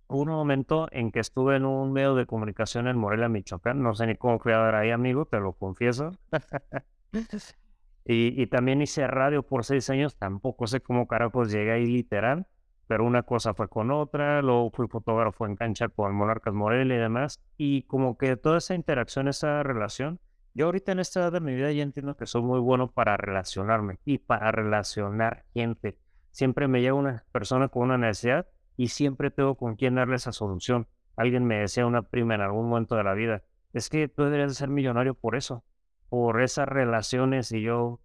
un 0.07 0.27
momento 0.29 0.87
en 0.91 1.11
que 1.11 1.19
estuve 1.19 1.57
en 1.57 1.65
un 1.65 1.91
medio 1.91 2.15
de 2.15 2.25
comunicación 2.25 2.87
en 2.87 2.97
Morelia, 2.97 3.27
Michoacán, 3.27 3.83
no 3.83 3.93
sé 3.93 4.07
ni 4.07 4.15
cómo 4.15 4.39
fui 4.39 4.53
a 4.53 4.59
ver 4.59 4.75
ahí, 4.75 4.91
amigo, 4.91 5.25
te 5.25 5.41
lo 5.41 5.51
confieso. 5.51 6.13
y, 8.05 8.47
también 8.47 8.81
hice 8.81 9.05
radio 9.07 9.43
por 9.43 9.63
seis 9.63 9.89
años, 9.89 10.15
tampoco 10.17 10.65
sé 10.67 10.81
cómo 10.81 11.07
carajos 11.07 11.51
llegué 11.51 11.71
ahí 11.71 11.85
literal, 11.85 12.47
pero 12.87 13.05
una 13.05 13.23
cosa 13.23 13.53
fue 13.53 13.67
con 13.67 13.91
otra, 13.91 14.41
luego 14.41 14.71
fui 14.71 14.87
fotógrafo 14.87 15.45
en 15.45 15.55
cancha 15.55 15.89
con 15.89 16.15
Monarcas 16.15 16.53
Morelia 16.53 16.95
y 16.95 16.99
demás, 16.99 17.39
y 17.57 17.83
como 17.83 18.17
que 18.17 18.35
toda 18.35 18.57
esa 18.57 18.73
interacción, 18.73 19.27
esa 19.27 19.61
relación, 19.61 20.19
yo 20.55 20.65
ahorita 20.65 20.91
en 20.91 20.99
esta 20.99 21.19
edad 21.19 21.33
de 21.33 21.39
mi 21.39 21.53
vida 21.53 21.71
ya 21.71 21.83
entiendo 21.83 22.17
que 22.17 22.25
soy 22.25 22.41
muy 22.41 22.59
bueno 22.59 22.91
para 22.91 23.15
relacionarme 23.15 23.99
y 24.05 24.17
para 24.17 24.51
relacionar 24.51 25.45
gente. 25.53 25.99
Siempre 26.31 26.67
me 26.67 26.81
llega 26.81 26.95
una 26.95 27.25
persona 27.31 27.67
con 27.67 27.83
una 27.83 27.97
necesidad 27.97 28.47
y 28.75 28.87
siempre 28.87 29.29
tengo 29.29 29.55
con 29.55 29.75
quién 29.75 29.95
darle 29.95 30.15
esa 30.15 30.31
solución. 30.31 30.87
Alguien 31.15 31.45
me 31.45 31.59
decía 31.59 31.85
una 31.85 32.01
prima 32.01 32.35
en 32.35 32.41
algún 32.41 32.69
momento 32.69 32.95
de 32.95 33.03
la 33.03 33.13
vida, 33.13 33.43
es 33.73 33.89
que 33.89 34.07
tú 34.07 34.23
deberías 34.23 34.55
ser 34.55 34.69
millonario 34.69 35.13
por 35.13 35.35
eso, 35.35 35.63
por 36.09 36.41
esas 36.41 36.67
relaciones 36.67 37.51
y 37.51 37.61
yo 37.61 37.99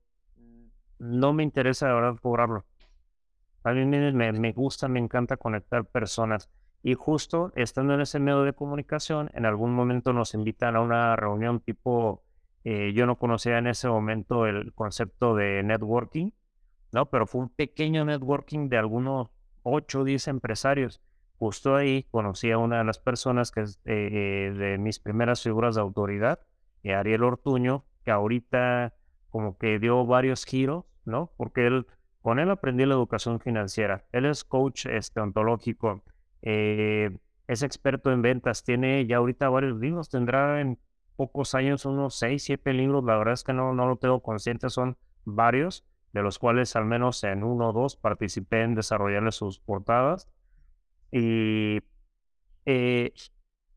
no 0.98 1.32
me 1.32 1.42
interesa 1.42 1.88
de 1.88 1.94
verdad 1.94 2.16
cobrarlo. 2.20 2.64
A 3.64 3.72
mí 3.72 3.84
me, 3.86 4.52
gusta, 4.52 4.88
me 4.88 5.00
encanta 5.00 5.36
conectar 5.36 5.86
personas. 5.86 6.50
Y 6.82 6.94
justo 6.94 7.50
estando 7.56 7.94
en 7.94 8.02
ese 8.02 8.18
medio 8.18 8.42
de 8.42 8.52
comunicación, 8.52 9.30
en 9.32 9.46
algún 9.46 9.74
momento 9.74 10.12
nos 10.12 10.34
invitan 10.34 10.76
a 10.76 10.82
una 10.82 11.16
reunión 11.16 11.60
tipo, 11.60 12.22
eh, 12.64 12.92
yo 12.94 13.06
no 13.06 13.16
conocía 13.16 13.56
en 13.56 13.66
ese 13.66 13.88
momento 13.88 14.46
el 14.46 14.74
concepto 14.74 15.34
de 15.34 15.62
networking, 15.62 16.30
¿no? 16.92 17.06
Pero 17.06 17.26
fue 17.26 17.40
un 17.40 17.48
pequeño 17.48 18.04
networking 18.04 18.68
de 18.68 18.76
algunos 18.76 19.30
8 19.62 20.00
o 20.00 20.04
10 20.04 20.28
empresarios. 20.28 21.00
Justo 21.38 21.74
ahí 21.74 22.04
conocí 22.10 22.50
a 22.50 22.58
una 22.58 22.78
de 22.78 22.84
las 22.84 22.98
personas 22.98 23.50
que 23.50 23.62
es 23.62 23.80
eh, 23.86 24.52
de 24.54 24.76
mis 24.76 25.00
primeras 25.00 25.42
figuras 25.42 25.74
de 25.74 25.80
autoridad, 25.80 26.40
eh, 26.82 26.94
Ariel 26.94 27.24
Ortuño, 27.24 27.84
que 28.04 28.10
ahorita 28.10 28.94
como 29.30 29.58
que 29.58 29.78
dio 29.78 30.06
varios 30.06 30.44
giros, 30.44 30.84
¿no? 31.04 31.32
Porque 31.36 31.66
él 31.66 31.86
con 32.24 32.38
él 32.38 32.50
aprendí 32.50 32.86
la 32.86 32.94
educación 32.94 33.38
financiera. 33.38 34.06
Él 34.12 34.24
es 34.24 34.44
coach 34.44 34.86
este, 34.86 35.20
ontológico, 35.20 36.02
eh, 36.40 37.18
es 37.48 37.62
experto 37.62 38.12
en 38.12 38.22
ventas, 38.22 38.64
tiene 38.64 39.06
ya 39.06 39.18
ahorita 39.18 39.50
varios 39.50 39.78
libros, 39.78 40.08
tendrá 40.08 40.60
en 40.60 40.78
pocos 41.16 41.54
años 41.54 41.84
unos 41.84 42.16
6, 42.18 42.42
7 42.42 42.72
libros, 42.72 43.04
la 43.04 43.16
verdad 43.18 43.34
es 43.34 43.44
que 43.44 43.52
no, 43.52 43.74
no 43.74 43.86
lo 43.86 43.96
tengo 43.96 44.22
consciente, 44.22 44.70
son 44.70 44.96
varios, 45.24 45.84
de 46.14 46.22
los 46.22 46.38
cuales 46.38 46.76
al 46.76 46.86
menos 46.86 47.22
en 47.24 47.44
uno 47.44 47.70
o 47.70 47.72
dos 47.72 47.96
participé 47.96 48.62
en 48.62 48.74
desarrollarle 48.74 49.32
sus 49.32 49.58
portadas. 49.58 50.28
Y 51.10 51.80
eh, 52.66 53.12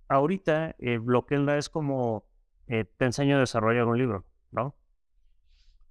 ahorita 0.07 0.75
eh, 0.79 0.99
lo 1.03 1.25
que 1.25 1.35
él 1.35 1.45
da 1.45 1.57
es 1.57 1.67
como, 1.67 2.25
te 2.67 3.05
enseño 3.05 3.37
a 3.37 3.39
desarrollar 3.39 3.85
un 3.85 3.97
libro, 3.97 4.25
¿no? 4.51 4.75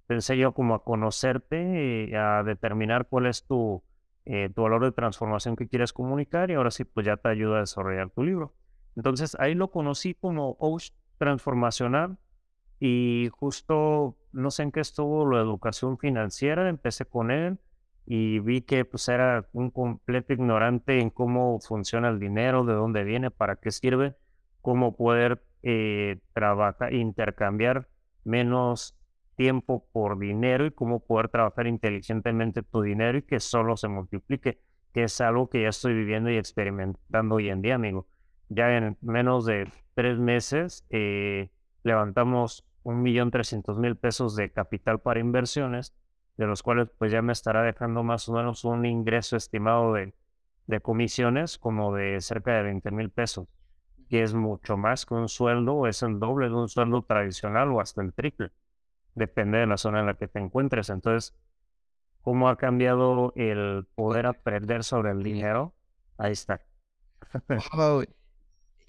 te 0.07 0.13
enseño 0.13 0.53
como 0.53 0.73
a 0.73 0.83
conocerte, 0.83 2.07
y 2.09 2.15
a 2.15 2.43
determinar 2.43 3.07
cuál 3.07 3.27
es 3.27 3.45
tu, 3.45 3.83
eh, 4.25 4.49
tu 4.55 4.63
valor 4.63 4.83
de 4.83 4.91
transformación 4.91 5.55
que 5.55 5.67
quieres 5.67 5.93
comunicar 5.93 6.49
y 6.49 6.55
ahora 6.55 6.71
sí, 6.71 6.85
pues 6.85 7.05
ya 7.05 7.17
te 7.17 7.29
ayuda 7.29 7.57
a 7.57 7.61
desarrollar 7.61 8.09
tu 8.09 8.23
libro. 8.23 8.53
Entonces 8.95 9.35
ahí 9.39 9.53
lo 9.53 9.69
conocí 9.69 10.15
como 10.15 10.57
coach 10.57 10.91
transformacional 11.17 12.17
y 12.79 13.29
justo 13.33 14.17
no 14.31 14.49
sé 14.49 14.63
en 14.63 14.71
qué 14.71 14.79
estuvo 14.79 15.29
la 15.29 15.41
educación 15.41 15.97
financiera, 15.97 16.67
empecé 16.69 17.05
con 17.05 17.29
él 17.29 17.59
y 18.05 18.39
vi 18.39 18.61
que 18.61 18.85
pues 18.85 19.07
era 19.09 19.49
un 19.51 19.69
completo 19.71 20.31
ignorante 20.31 21.01
en 21.01 21.09
cómo 21.09 21.59
funciona 21.59 22.07
el 22.07 22.19
dinero, 22.19 22.63
de 22.63 22.73
dónde 22.73 23.03
viene, 23.03 23.29
para 23.29 23.57
qué 23.57 23.71
sirve, 23.71 24.15
cómo 24.61 24.95
poder 24.95 25.43
eh, 25.63 26.19
trabajar, 26.33 26.93
intercambiar 26.93 27.87
menos 28.23 28.97
tiempo 29.35 29.87
por 29.91 30.19
dinero 30.19 30.65
y 30.65 30.71
cómo 30.71 30.99
poder 30.99 31.29
trabajar 31.29 31.67
inteligentemente 31.67 32.63
tu 32.63 32.81
dinero 32.81 33.19
y 33.19 33.21
que 33.21 33.39
solo 33.39 33.77
se 33.77 33.87
multiplique, 33.87 34.59
que 34.93 35.03
es 35.03 35.21
algo 35.21 35.49
que 35.49 35.61
ya 35.61 35.69
estoy 35.69 35.93
viviendo 35.93 36.29
y 36.29 36.37
experimentando 36.37 37.35
hoy 37.35 37.49
en 37.49 37.61
día, 37.61 37.75
amigo. 37.75 38.07
Ya 38.49 38.75
en 38.75 38.97
menos 39.01 39.45
de 39.45 39.71
tres 39.93 40.17
meses 40.17 40.85
eh, 40.89 41.49
levantamos 41.83 42.65
un 42.83 43.01
millón 43.01 43.31
trescientos 43.31 43.77
mil 43.77 43.95
pesos 43.95 44.35
de 44.35 44.51
capital 44.51 44.99
para 44.99 45.19
inversiones, 45.19 45.93
de 46.37 46.47
los 46.47 46.63
cuales 46.63 46.89
pues 46.97 47.11
ya 47.11 47.21
me 47.21 47.33
estará 47.33 47.61
dejando 47.63 48.03
más 48.03 48.27
o 48.29 48.33
menos 48.33 48.63
un 48.63 48.85
ingreso 48.85 49.35
estimado 49.35 49.93
de, 49.93 50.13
de 50.67 50.79
comisiones 50.79 51.57
como 51.57 51.93
de 51.93 52.21
cerca 52.21 52.55
de 52.55 52.63
20 52.63 52.91
mil 52.91 53.09
pesos, 53.09 53.47
que 54.09 54.23
es 54.23 54.33
mucho 54.33 54.77
más 54.77 55.05
que 55.05 55.13
un 55.15 55.29
sueldo, 55.29 55.87
es 55.87 56.03
el 56.03 56.19
doble 56.19 56.47
de 56.49 56.55
un 56.55 56.69
sueldo 56.69 57.03
tradicional 57.03 57.71
o 57.71 57.81
hasta 57.81 58.01
el 58.01 58.13
triple 58.13 58.51
depende 59.15 59.57
de 59.57 59.67
la 59.67 59.77
zona 59.77 59.99
en 60.01 60.05
la 60.07 60.15
que 60.15 60.27
te 60.27 60.39
encuentres. 60.39 60.89
Entonces, 60.89 61.35
¿cómo 62.21 62.49
ha 62.49 62.57
cambiado 62.57 63.33
el 63.35 63.87
poder 63.95 64.27
aprender 64.27 64.83
sobre 64.83 65.11
el 65.11 65.23
dinero? 65.23 65.75
Ahí 66.17 66.33
está. 66.33 66.61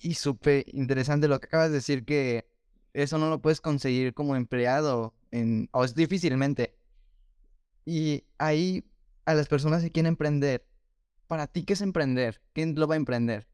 Y 0.01 0.15
súper 0.15 0.65
interesante 0.73 1.29
lo 1.29 1.41
que 1.41 1.47
acabas 1.47 1.71
de 1.71 1.77
decir, 1.77 2.05
que 2.05 2.49
eso 2.93 3.19
no 3.19 3.31
lo 3.31 3.41
puedes 3.43 3.61
conseguir 3.61 4.15
como 4.15 4.37
empleado, 4.37 5.15
en, 5.31 5.69
o 5.73 5.85
es 5.85 5.95
difícilmente. 5.95 6.77
Y 7.85 8.25
ahí 8.39 8.85
a 9.25 9.35
las 9.35 9.49
personas 9.49 9.83
que 9.83 9.91
quieren 9.91 10.11
emprender, 10.11 10.65
¿para 11.27 11.47
ti 11.49 11.65
qué 11.65 11.75
es 11.75 11.81
emprender? 11.83 12.43
¿Quién 12.55 12.75
lo 12.77 12.89
va 12.89 12.95
a 12.95 12.99
emprender? 12.99 13.49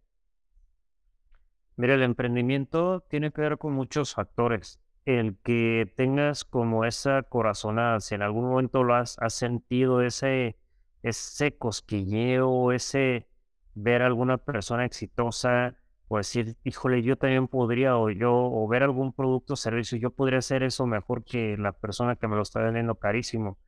Mira, 1.77 1.95
el 1.95 2.03
emprendimiento 2.03 3.01
tiene 3.09 3.33
que 3.33 3.41
ver 3.41 3.59
con 3.59 3.73
muchos 3.73 4.15
factores 4.15 4.81
el 5.05 5.37
que 5.43 5.93
tengas 5.97 6.45
como 6.45 6.85
esa 6.85 7.23
corazonada, 7.25 8.01
si 8.01 8.15
en 8.15 8.23
algún 8.23 8.45
momento 8.47 8.83
lo 8.83 8.95
has, 8.95 9.19
sentido 9.29 10.01
ese, 10.03 10.57
ese 11.03 11.57
cosquilleo, 11.57 12.73
ese 12.73 13.29
ver 13.75 14.03
a 14.03 14.07
alguna 14.07 14.39
persona 14.39 14.85
exitosa 14.85 15.77
o 16.09 16.19
decir, 16.19 16.57
híjole, 16.65 17.03
yo 17.03 17.17
también 17.17 17.49
podría, 17.49 17.97
o 17.97 18.11
yo, 18.11 18.33
o 18.33 18.67
ver 18.69 18.83
algún 18.83 19.13
producto 19.13 19.55
o 19.55 19.57
servicio, 19.57 19.99
yo 19.99 20.11
podría 20.11 20.39
hacer 20.39 20.63
eso 20.63 20.87
mejor 20.87 21.25
que 21.25 21.57
la 21.59 21.73
persona 21.73 22.17
que 22.17 22.29
me 22.29 22.37
lo 22.37 22.43
está 22.43 22.61
vendiendo 22.61 22.95
carísimo. 22.97 23.59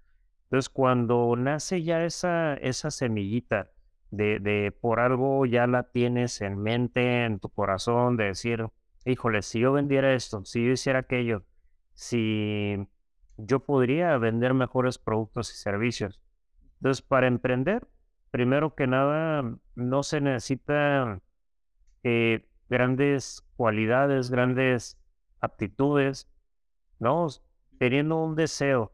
Entonces, 0.44 0.68
cuando 0.68 1.34
nace 1.36 1.82
ya 1.82 2.04
esa, 2.04 2.54
esa 2.54 2.90
semillita 2.90 3.70
de, 4.16 4.76
por 4.80 5.00
algo 5.00 5.46
ya 5.46 5.66
la 5.66 5.84
tienes 5.84 6.40
en 6.40 6.58
mente, 6.58 7.24
en 7.24 7.38
tu 7.38 7.48
corazón, 7.48 8.16
de 8.16 8.24
decir, 8.24 8.66
híjole, 9.04 9.42
si 9.42 9.60
yo 9.60 9.72
vendiera 9.72 10.14
esto, 10.14 10.44
si 10.44 10.64
yo 10.64 10.72
hiciera 10.72 11.00
aquello, 11.00 11.44
si 11.94 12.88
yo 13.36 13.60
podría 13.60 14.16
vender 14.18 14.54
mejores 14.54 14.98
productos 14.98 15.52
y 15.52 15.56
servicios. 15.56 16.20
Entonces, 16.80 17.02
para 17.02 17.26
emprender, 17.26 17.86
primero 18.30 18.74
que 18.74 18.86
nada, 18.86 19.58
no 19.74 20.02
se 20.02 20.20
necesita 20.20 21.20
eh, 22.02 22.46
grandes 22.68 23.44
cualidades, 23.56 24.30
grandes 24.30 24.98
aptitudes, 25.40 26.28
¿no? 26.98 27.28
Teniendo 27.78 28.16
un 28.16 28.36
deseo 28.36 28.92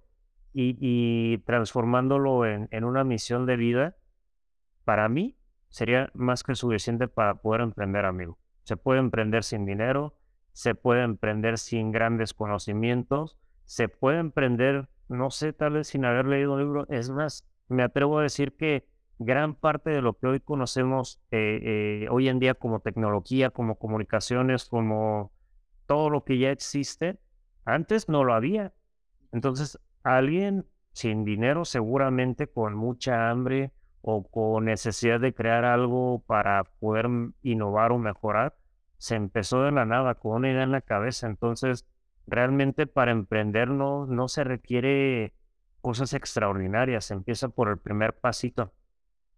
y, 0.54 1.38
transformándolo 1.38 2.46
en, 2.46 2.84
una 2.84 3.04
misión 3.04 3.46
de 3.46 3.56
vida, 3.56 3.96
para 4.84 5.08
mí 5.08 5.36
sería 5.68 6.10
más 6.14 6.42
que 6.42 6.54
suficiente 6.54 7.08
para 7.08 7.34
poder 7.36 7.62
emprender, 7.62 8.04
amigo. 8.04 8.38
Se 8.64 8.76
puede 8.76 9.00
emprender 9.00 9.42
sin 9.42 9.64
dinero, 9.64 10.14
se 10.52 10.74
puede 10.74 11.02
emprender 11.02 11.58
sin 11.58 11.92
grandes 11.92 12.34
conocimientos, 12.34 13.38
se 13.64 13.88
puede 13.88 14.18
emprender, 14.18 14.88
no 15.08 15.30
sé, 15.30 15.52
tal 15.52 15.74
vez 15.74 15.88
sin 15.88 16.04
haber 16.04 16.26
leído 16.26 16.52
un 16.52 16.60
libro. 16.60 16.86
Es 16.88 17.10
más, 17.10 17.48
me 17.68 17.82
atrevo 17.82 18.18
a 18.18 18.22
decir 18.22 18.56
que 18.56 18.86
gran 19.18 19.54
parte 19.54 19.90
de 19.90 20.02
lo 20.02 20.18
que 20.18 20.26
hoy 20.26 20.40
conocemos 20.40 21.20
eh, 21.30 21.60
eh, 21.62 22.08
hoy 22.10 22.28
en 22.28 22.38
día 22.38 22.54
como 22.54 22.80
tecnología, 22.80 23.50
como 23.50 23.78
comunicaciones, 23.78 24.66
como 24.66 25.32
todo 25.86 26.10
lo 26.10 26.24
que 26.24 26.38
ya 26.38 26.50
existe, 26.50 27.18
antes 27.64 28.08
no 28.08 28.24
lo 28.24 28.34
había. 28.34 28.74
Entonces, 29.32 29.78
alguien 30.02 30.66
sin 30.92 31.24
dinero, 31.24 31.64
seguramente 31.64 32.46
con 32.46 32.74
mucha 32.74 33.30
hambre 33.30 33.72
o 34.02 34.24
con 34.28 34.66
necesidad 34.66 35.20
de 35.20 35.32
crear 35.32 35.64
algo 35.64 36.22
para 36.26 36.64
poder 36.64 37.08
innovar 37.42 37.92
o 37.92 37.98
mejorar, 37.98 38.56
se 38.98 39.14
empezó 39.14 39.62
de 39.62 39.72
la 39.72 39.84
nada 39.84 40.16
con 40.16 40.32
una 40.32 40.50
idea 40.50 40.64
en 40.64 40.72
la 40.72 40.80
cabeza. 40.80 41.26
Entonces, 41.26 41.86
realmente 42.26 42.86
para 42.86 43.12
emprender 43.12 43.68
no, 43.68 44.06
no 44.06 44.28
se 44.28 44.44
requiere 44.44 45.34
cosas 45.80 46.14
extraordinarias, 46.14 47.06
se 47.06 47.14
empieza 47.14 47.48
por 47.48 47.68
el 47.68 47.78
primer 47.78 48.14
pasito. 48.18 48.72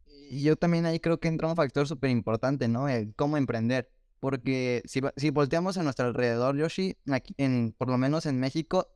Y 0.06 0.42
yo 0.42 0.56
también 0.56 0.86
ahí 0.86 1.00
creo 1.00 1.20
que 1.20 1.28
entra 1.28 1.48
un 1.48 1.56
factor 1.56 1.86
súper 1.86 2.10
importante, 2.10 2.68
¿no? 2.68 2.88
El 2.88 3.14
cómo 3.14 3.36
emprender. 3.36 3.90
Porque 4.20 4.82
si, 4.86 5.02
si 5.16 5.30
volteamos 5.30 5.76
a 5.76 5.82
nuestro 5.82 6.06
alrededor, 6.06 6.56
Yoshi, 6.56 6.96
aquí 7.10 7.34
en, 7.36 7.74
por 7.76 7.90
lo 7.90 7.98
menos 7.98 8.24
en 8.24 8.40
México, 8.40 8.88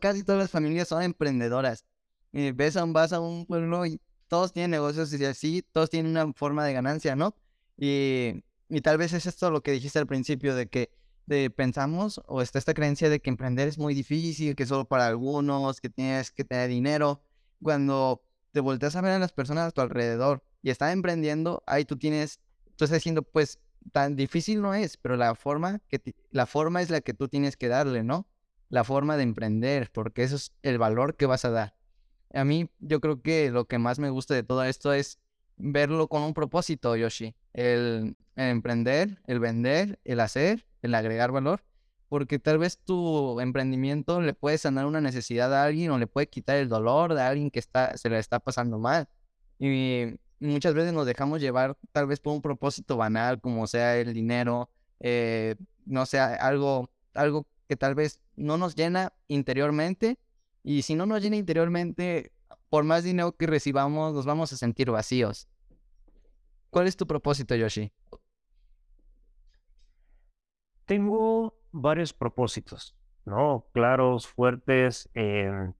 casi 0.00 0.24
todas 0.24 0.42
las 0.42 0.50
familias 0.50 0.88
son 0.88 1.02
emprendedoras. 1.02 1.86
Y 2.32 2.52
ves 2.52 2.76
a 2.76 2.84
un, 2.84 2.92
vas 2.92 3.14
a 3.14 3.20
un 3.20 3.46
pueblo 3.46 3.86
y 3.86 4.00
todos 4.28 4.52
tienen 4.52 4.70
negocios 4.70 5.12
y 5.12 5.24
así, 5.24 5.62
todos 5.72 5.90
tienen 5.90 6.12
una 6.12 6.32
forma 6.32 6.64
de 6.64 6.72
ganancia, 6.72 7.16
¿no? 7.16 7.34
Y, 7.76 8.44
y 8.68 8.80
tal 8.82 8.98
vez 8.98 9.12
es 9.12 9.26
esto 9.26 9.50
lo 9.50 9.62
que 9.62 9.72
dijiste 9.72 9.98
al 9.98 10.06
principio, 10.06 10.54
de 10.54 10.68
que 10.68 10.90
de, 11.26 11.50
pensamos 11.50 12.20
o 12.26 12.40
está 12.42 12.58
esta 12.58 12.74
creencia 12.74 13.10
de 13.10 13.20
que 13.20 13.30
emprender 13.30 13.68
es 13.68 13.78
muy 13.78 13.94
difícil, 13.94 14.56
que 14.56 14.66
solo 14.66 14.86
para 14.86 15.06
algunos, 15.06 15.80
que 15.80 15.90
tienes 15.90 16.30
que 16.30 16.44
tener 16.44 16.68
dinero. 16.68 17.22
Cuando 17.62 18.24
te 18.52 18.60
volteas 18.60 18.96
a 18.96 19.00
ver 19.00 19.12
a 19.12 19.18
las 19.18 19.32
personas 19.32 19.68
a 19.68 19.70
tu 19.70 19.80
alrededor 19.80 20.42
y 20.62 20.70
están 20.70 20.90
emprendiendo, 20.90 21.62
ahí 21.66 21.84
tú 21.84 21.96
tienes, 21.96 22.40
tú 22.76 22.84
estás 22.84 22.98
diciendo, 22.98 23.22
pues 23.22 23.58
tan 23.92 24.16
difícil 24.16 24.60
no 24.60 24.74
es, 24.74 24.96
pero 24.96 25.16
la 25.16 25.34
forma, 25.34 25.80
que 25.88 26.14
la 26.30 26.46
forma 26.46 26.82
es 26.82 26.90
la 26.90 27.00
que 27.00 27.14
tú 27.14 27.28
tienes 27.28 27.56
que 27.56 27.68
darle, 27.68 28.02
¿no? 28.02 28.26
La 28.70 28.84
forma 28.84 29.16
de 29.16 29.22
emprender, 29.22 29.90
porque 29.92 30.22
eso 30.22 30.36
es 30.36 30.52
el 30.62 30.78
valor 30.78 31.16
que 31.16 31.26
vas 31.26 31.44
a 31.44 31.50
dar. 31.50 31.77
A 32.32 32.44
mí 32.44 32.70
yo 32.78 33.00
creo 33.00 33.22
que 33.22 33.50
lo 33.50 33.66
que 33.66 33.78
más 33.78 33.98
me 33.98 34.10
gusta 34.10 34.34
de 34.34 34.42
todo 34.42 34.64
esto 34.64 34.92
es 34.92 35.18
verlo 35.56 36.08
con 36.08 36.22
un 36.22 36.34
propósito, 36.34 36.96
Yoshi. 36.96 37.34
El, 37.52 38.16
emprender, 38.36 39.20
el 39.26 39.40
vender, 39.40 39.98
el 40.04 40.20
hacer, 40.20 40.66
el 40.82 40.94
agregar 40.94 41.32
valor. 41.32 41.64
Porque 42.08 42.38
tal 42.38 42.58
vez 42.58 42.78
tu 42.78 43.38
emprendimiento 43.40 44.20
le 44.22 44.32
puede 44.32 44.56
sanar 44.56 44.86
una 44.86 45.00
necesidad 45.00 45.52
a 45.54 45.64
alguien 45.64 45.90
o 45.90 45.98
le 45.98 46.06
puede 46.06 46.28
quitar 46.28 46.56
el 46.56 46.68
dolor 46.68 47.14
de 47.14 47.20
alguien 47.20 47.50
que 47.50 47.58
está, 47.58 47.96
se 47.98 48.08
le 48.08 48.18
está 48.18 48.40
pasando 48.40 48.78
mal. 48.78 49.08
Y 49.58 50.18
muchas 50.40 50.72
veces 50.74 50.92
nos 50.92 51.06
dejamos 51.06 51.40
llevar 51.40 51.76
tal 51.92 52.06
vez 52.06 52.20
por 52.20 52.32
un 52.32 52.40
propósito 52.40 52.96
banal, 52.96 53.40
como 53.40 53.66
sea 53.66 53.98
el 53.98 54.14
dinero, 54.14 54.70
eh, 55.00 55.56
no 55.84 56.06
sea 56.06 56.34
algo, 56.34 56.90
algo 57.12 57.46
que 57.68 57.76
tal 57.76 57.94
vez 57.94 58.20
no 58.36 58.56
nos 58.56 58.74
llena 58.74 59.12
interiormente. 59.26 60.18
Y 60.68 60.82
si 60.82 60.94
no 60.94 61.06
nos 61.06 61.22
llena 61.22 61.36
interiormente, 61.36 62.30
por 62.68 62.84
más 62.84 63.02
dinero 63.02 63.34
que 63.34 63.46
recibamos, 63.46 64.12
nos 64.12 64.26
vamos 64.26 64.52
a 64.52 64.56
sentir 64.58 64.90
vacíos. 64.90 65.48
¿Cuál 66.68 66.86
es 66.86 66.94
tu 66.94 67.06
propósito, 67.06 67.54
Yoshi? 67.54 67.90
Tengo 70.84 71.58
varios 71.72 72.12
propósitos, 72.12 72.94
¿no? 73.24 73.64
Claros, 73.72 74.26
fuertes. 74.26 75.08
Eh, 75.14 75.72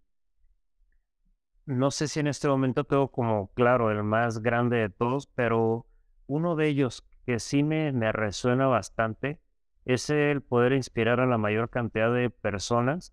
no 1.66 1.90
sé 1.90 2.08
si 2.08 2.20
en 2.20 2.26
este 2.28 2.48
momento 2.48 2.84
tengo 2.84 3.12
como 3.12 3.52
claro 3.52 3.90
el 3.90 4.02
más 4.04 4.38
grande 4.38 4.78
de 4.78 4.88
todos, 4.88 5.26
pero 5.26 5.84
uno 6.26 6.56
de 6.56 6.66
ellos 6.66 7.06
que 7.26 7.40
sí 7.40 7.62
me, 7.62 7.92
me 7.92 8.10
resuena 8.10 8.68
bastante 8.68 9.38
es 9.84 10.08
el 10.08 10.40
poder 10.40 10.72
inspirar 10.72 11.20
a 11.20 11.26
la 11.26 11.36
mayor 11.36 11.68
cantidad 11.68 12.10
de 12.10 12.30
personas, 12.30 13.12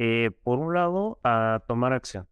eh, 0.00 0.30
por 0.44 0.60
un 0.60 0.74
lado, 0.74 1.18
a 1.24 1.64
tomar 1.66 1.92
acción 1.92 2.28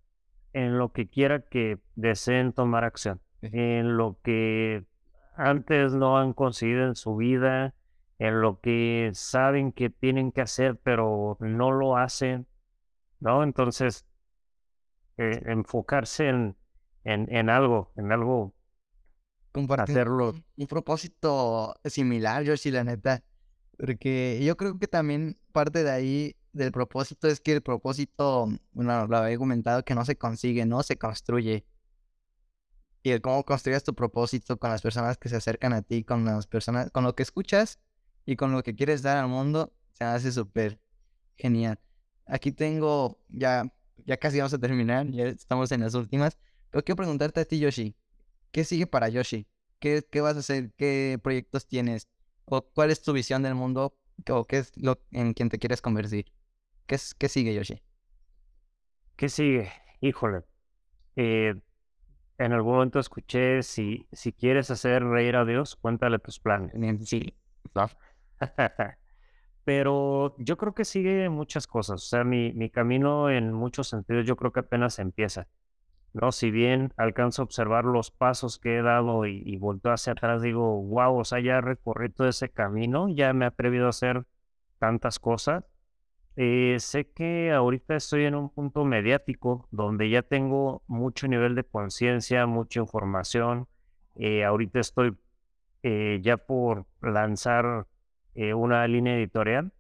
en 0.53 0.79
lo 0.79 0.93
que 0.93 1.09
quiera 1.09 1.41
que 1.41 1.81
deseen 1.97 2.53
tomar 2.53 2.85
acción, 2.85 3.21
en 3.43 3.97
lo 3.97 4.21
que 4.23 4.85
antes 5.37 5.93
no 5.93 6.17
han 6.17 6.33
conseguido 6.33 6.87
en 6.87 6.95
su 6.95 7.17
vida, 7.17 7.75
en 8.21 8.41
lo 8.41 8.61
que 8.61 9.11
saben 9.15 9.73
que 9.73 9.91
tienen 9.91 10.31
que 10.31 10.43
hacer, 10.43 10.77
pero 10.77 11.37
no 11.41 11.73
lo 11.73 11.97
hacen, 11.97 12.47
¿no? 13.19 13.43
Entonces, 13.43 14.07
eh, 15.19 15.43
enfocarse 15.47 16.29
en, 16.29 16.57
en, 17.03 17.27
en, 17.35 17.51
algo, 17.51 17.93
en 17.97 18.13
algo, 18.13 18.55
hacerlo. 19.77 20.35
Un 20.57 20.67
propósito 20.69 21.75
similar, 21.85 22.45
yo 22.45 22.57
sí, 22.57 22.71
la 22.71 22.85
neta, 22.85 23.25
porque 23.77 24.41
yo 24.45 24.57
creo 24.57 24.79
que 24.79 24.87
también 24.87 25.37
parte 25.51 25.83
de 25.83 25.91
ahí 25.91 26.37
del 26.57 26.73
propósito 26.73 27.29
es 27.29 27.41
que 27.41 27.53
el 27.53 27.63
propósito, 27.63 28.49
bueno, 28.73 29.07
lo 29.07 29.17
había 29.17 29.39
comentado, 29.39 29.85
que 29.85 29.95
no 29.95 30.05
se 30.05 30.17
consigue, 30.17 30.65
no 30.67 30.83
se 30.83 30.97
construye. 30.97 31.67
Y 33.03 33.11
el 33.11 33.21
cómo 33.21 33.45
construyes 33.45 33.85
tu 33.85 33.95
propósito 33.95 34.59
con 34.59 34.71
las 34.71 34.83
personas 34.83 35.17
que 35.17 35.29
se 35.29 35.37
acercan 35.37 35.73
a 35.73 35.83
ti, 35.83 36.03
con 36.03 36.25
las 36.25 36.47
personas, 36.47 36.91
con 36.91 37.05
lo 37.05 37.15
que 37.15 37.23
escuchas 37.23 37.79
y 38.25 38.37
con 38.37 38.53
lo 38.53 38.63
que 38.63 38.75
quieres 38.75 39.03
dar 39.03 39.19
al 39.19 39.29
mundo, 39.29 39.73
se 39.93 40.05
hace 40.05 40.33
súper 40.33 40.81
genial. 41.37 41.79
Aquí 42.27 42.51
tengo, 42.51 43.21
ya, 43.29 43.73
ya 44.05 44.17
casi 44.17 44.39
vamos 44.39 44.55
a 44.55 44.59
terminar, 44.59 45.07
ya 45.09 45.27
estamos 45.27 45.71
en 45.71 45.83
las 45.83 45.95
últimas. 45.95 46.37
Pero 46.71 46.83
quiero 46.85 46.97
preguntarte 46.97 47.41
a 47.41 47.45
ti, 47.45 47.61
Yoshi, 47.61 47.95
¿qué 48.51 48.65
sigue 48.65 48.87
para 48.87 49.09
Yoshi? 49.09 49.47
¿Qué, 49.79 50.05
qué 50.11 50.21
vas 50.21 50.37
a 50.37 50.41
hacer? 50.41 50.73
¿Qué 50.77 51.21
proyectos 51.23 51.67
tienes? 51.69 52.09
¿O 52.45 52.63
cuál 52.63 52.91
es 52.91 53.03
tu 53.03 53.13
visión 53.13 53.43
del 53.43 53.55
mundo? 53.55 53.97
¿O 54.31 54.47
qué 54.47 54.59
es 54.59 54.73
lo 54.77 55.01
en 55.13 55.35
quien 55.35 55.49
te 55.49 55.59
quieres 55.59 55.81
convertir? 55.81 56.36
¿Qué, 56.87 56.97
qué 57.19 57.29
sigue, 57.29 57.55
Yoshi? 57.55 57.81
¿Qué 59.17 59.29
sigue? 59.29 59.71
Híjole. 60.01 60.43
Eh, 61.17 61.55
en 62.39 62.53
algún 62.53 62.75
momento 62.75 63.01
escuché, 63.01 63.63
si, 63.63 64.09
si 64.13 64.33
quieres 64.33 64.71
hacer 64.71 65.05
reír 65.05 65.37
a 65.37 65.45
Dios, 65.45 65.77
cuéntale 65.77 66.19
tus 66.21 66.41
planes. 66.41 66.73
Sí. 67.09 67.35
Pero 69.65 70.37
yo 70.39 70.57
creo 70.57 70.75
que 70.75 70.85
sigue 70.85 71.29
muchas 71.29 71.67
cosas. 71.67 72.03
O 72.05 72.07
sea, 72.07 72.25
mi, 72.25 72.53
mi 72.55 72.71
camino 72.71 73.31
en 73.31 73.53
muchos 73.53 73.89
sentidos 73.89 74.27
yo 74.27 74.37
creo 74.37 74.53
que 74.53 74.61
apenas 74.61 74.99
empieza. 74.99 75.49
¿no? 76.15 76.33
Si 76.33 76.51
bien 76.51 76.93
alcanzo 76.97 77.43
a 77.43 77.45
observar 77.47 77.85
los 77.85 78.11
pasos 78.13 78.59
que 78.59 78.79
he 78.79 78.83
dado 78.83 79.27
y, 79.27 79.43
y 79.47 79.59
vuelto 79.59 79.91
hacia 79.93 80.15
atrás, 80.15 80.43
digo, 80.43 80.83
wow, 80.83 81.19
o 81.21 81.25
sea, 81.25 81.41
ya 81.41 81.61
recorrido 81.61 82.15
todo 82.15 82.29
ese 82.29 82.51
camino, 82.51 83.09
ya 83.11 83.33
me 83.35 83.45
ha 83.47 83.49
atrevido 83.49 83.87
a 83.87 83.91
hacer 83.91 84.25
tantas 84.79 85.19
cosas. 85.21 85.65
Eh, 86.37 86.77
sé 86.81 87.11
que 87.13 87.51
ahorita 87.53 87.97
estoy 87.97 88.25
en 88.25 88.35
un 88.35 88.51
punto 88.51 88.85
mediático 88.85 89.69
donde 89.71 90.11
ya 90.11 90.23
tengo 90.23 90.83
mucho 90.87 91.29
nivel 91.29 91.55
de 91.55 91.65
conciencia, 91.65 92.47
mucha 92.47 92.81
información. 92.81 93.69
Eh, 94.17 94.45
ahorita 94.45 94.81
estoy 94.81 95.17
eh, 95.83 96.21
ya 96.23 96.37
por 96.37 96.87
lanzar 97.03 97.87
una 98.55 98.87
línea 98.87 99.17
editorial 99.17 99.73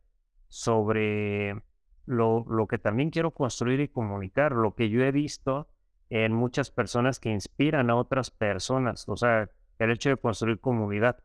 sobre 0.49 1.61
lo, 2.07 2.47
lo 2.49 2.67
que 2.67 2.79
también 2.79 3.11
quiero 3.11 3.33
construir 3.33 3.81
y 3.81 3.89
comunicar, 3.89 4.53
lo 4.53 4.75
que 4.75 4.89
yo 4.89 5.03
he 5.05 5.13
visto 5.13 5.69
en 6.11 6.33
muchas 6.33 6.71
personas 6.71 7.21
que 7.21 7.31
inspiran 7.31 7.91
a 7.91 7.97
otras 7.97 8.31
personas, 8.31 9.09
o 9.09 9.17
sea, 9.17 9.51
el 9.79 9.91
hecho 9.91 10.11
de 10.11 10.17
construir 10.17 10.61
comunidad. 10.61 11.19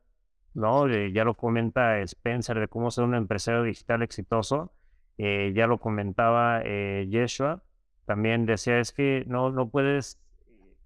¿no? 0.53 0.87
Eh, 0.89 1.11
ya 1.13 1.23
lo 1.23 1.35
comenta 1.35 1.99
Spencer 2.01 2.59
de 2.59 2.67
cómo 2.67 2.91
ser 2.91 3.05
un 3.05 3.15
empresario 3.15 3.63
digital 3.63 4.01
exitoso, 4.01 4.73
eh, 5.23 5.53
ya 5.55 5.67
lo 5.67 5.77
comentaba 5.77 6.61
eh, 6.65 7.05
Yeshua, 7.07 7.61
también 8.05 8.47
decía 8.47 8.79
es 8.79 8.91
que 8.91 9.23
no, 9.27 9.51
no 9.51 9.69
puedes 9.69 10.19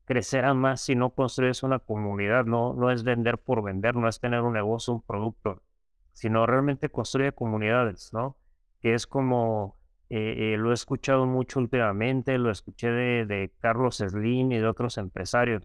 crecer 0.04 0.44
a 0.44 0.54
más 0.54 0.82
si 0.82 0.94
no 0.94 1.12
construyes 1.12 1.64
una 1.64 1.80
comunidad, 1.80 2.44
no, 2.44 2.74
no 2.74 2.92
es 2.92 3.06
vender 3.06 3.38
por 3.38 3.64
vender, 3.64 3.96
no 3.96 4.10
es 4.10 4.20
tener 4.20 4.42
un 4.42 4.52
negocio, 4.52 4.94
un 4.94 5.02
producto, 5.02 5.64
sino 6.12 6.46
realmente 6.46 6.90
construye 6.90 7.32
comunidades, 7.32 8.12
¿no? 8.12 8.36
Que 8.82 8.94
es 8.94 9.08
como, 9.08 9.78
lo 10.10 10.72
he 10.72 10.74
escuchado 10.74 11.26
mucho 11.26 11.62
últimamente, 11.62 12.38
lo 12.38 12.52
escuché 12.52 12.90
de, 12.92 13.26
de 13.26 13.54
Carlos 13.62 13.98
Slim 13.98 14.52
y 14.52 14.58
de 14.58 14.68
otros 14.68 14.98
empresarios, 14.98 15.64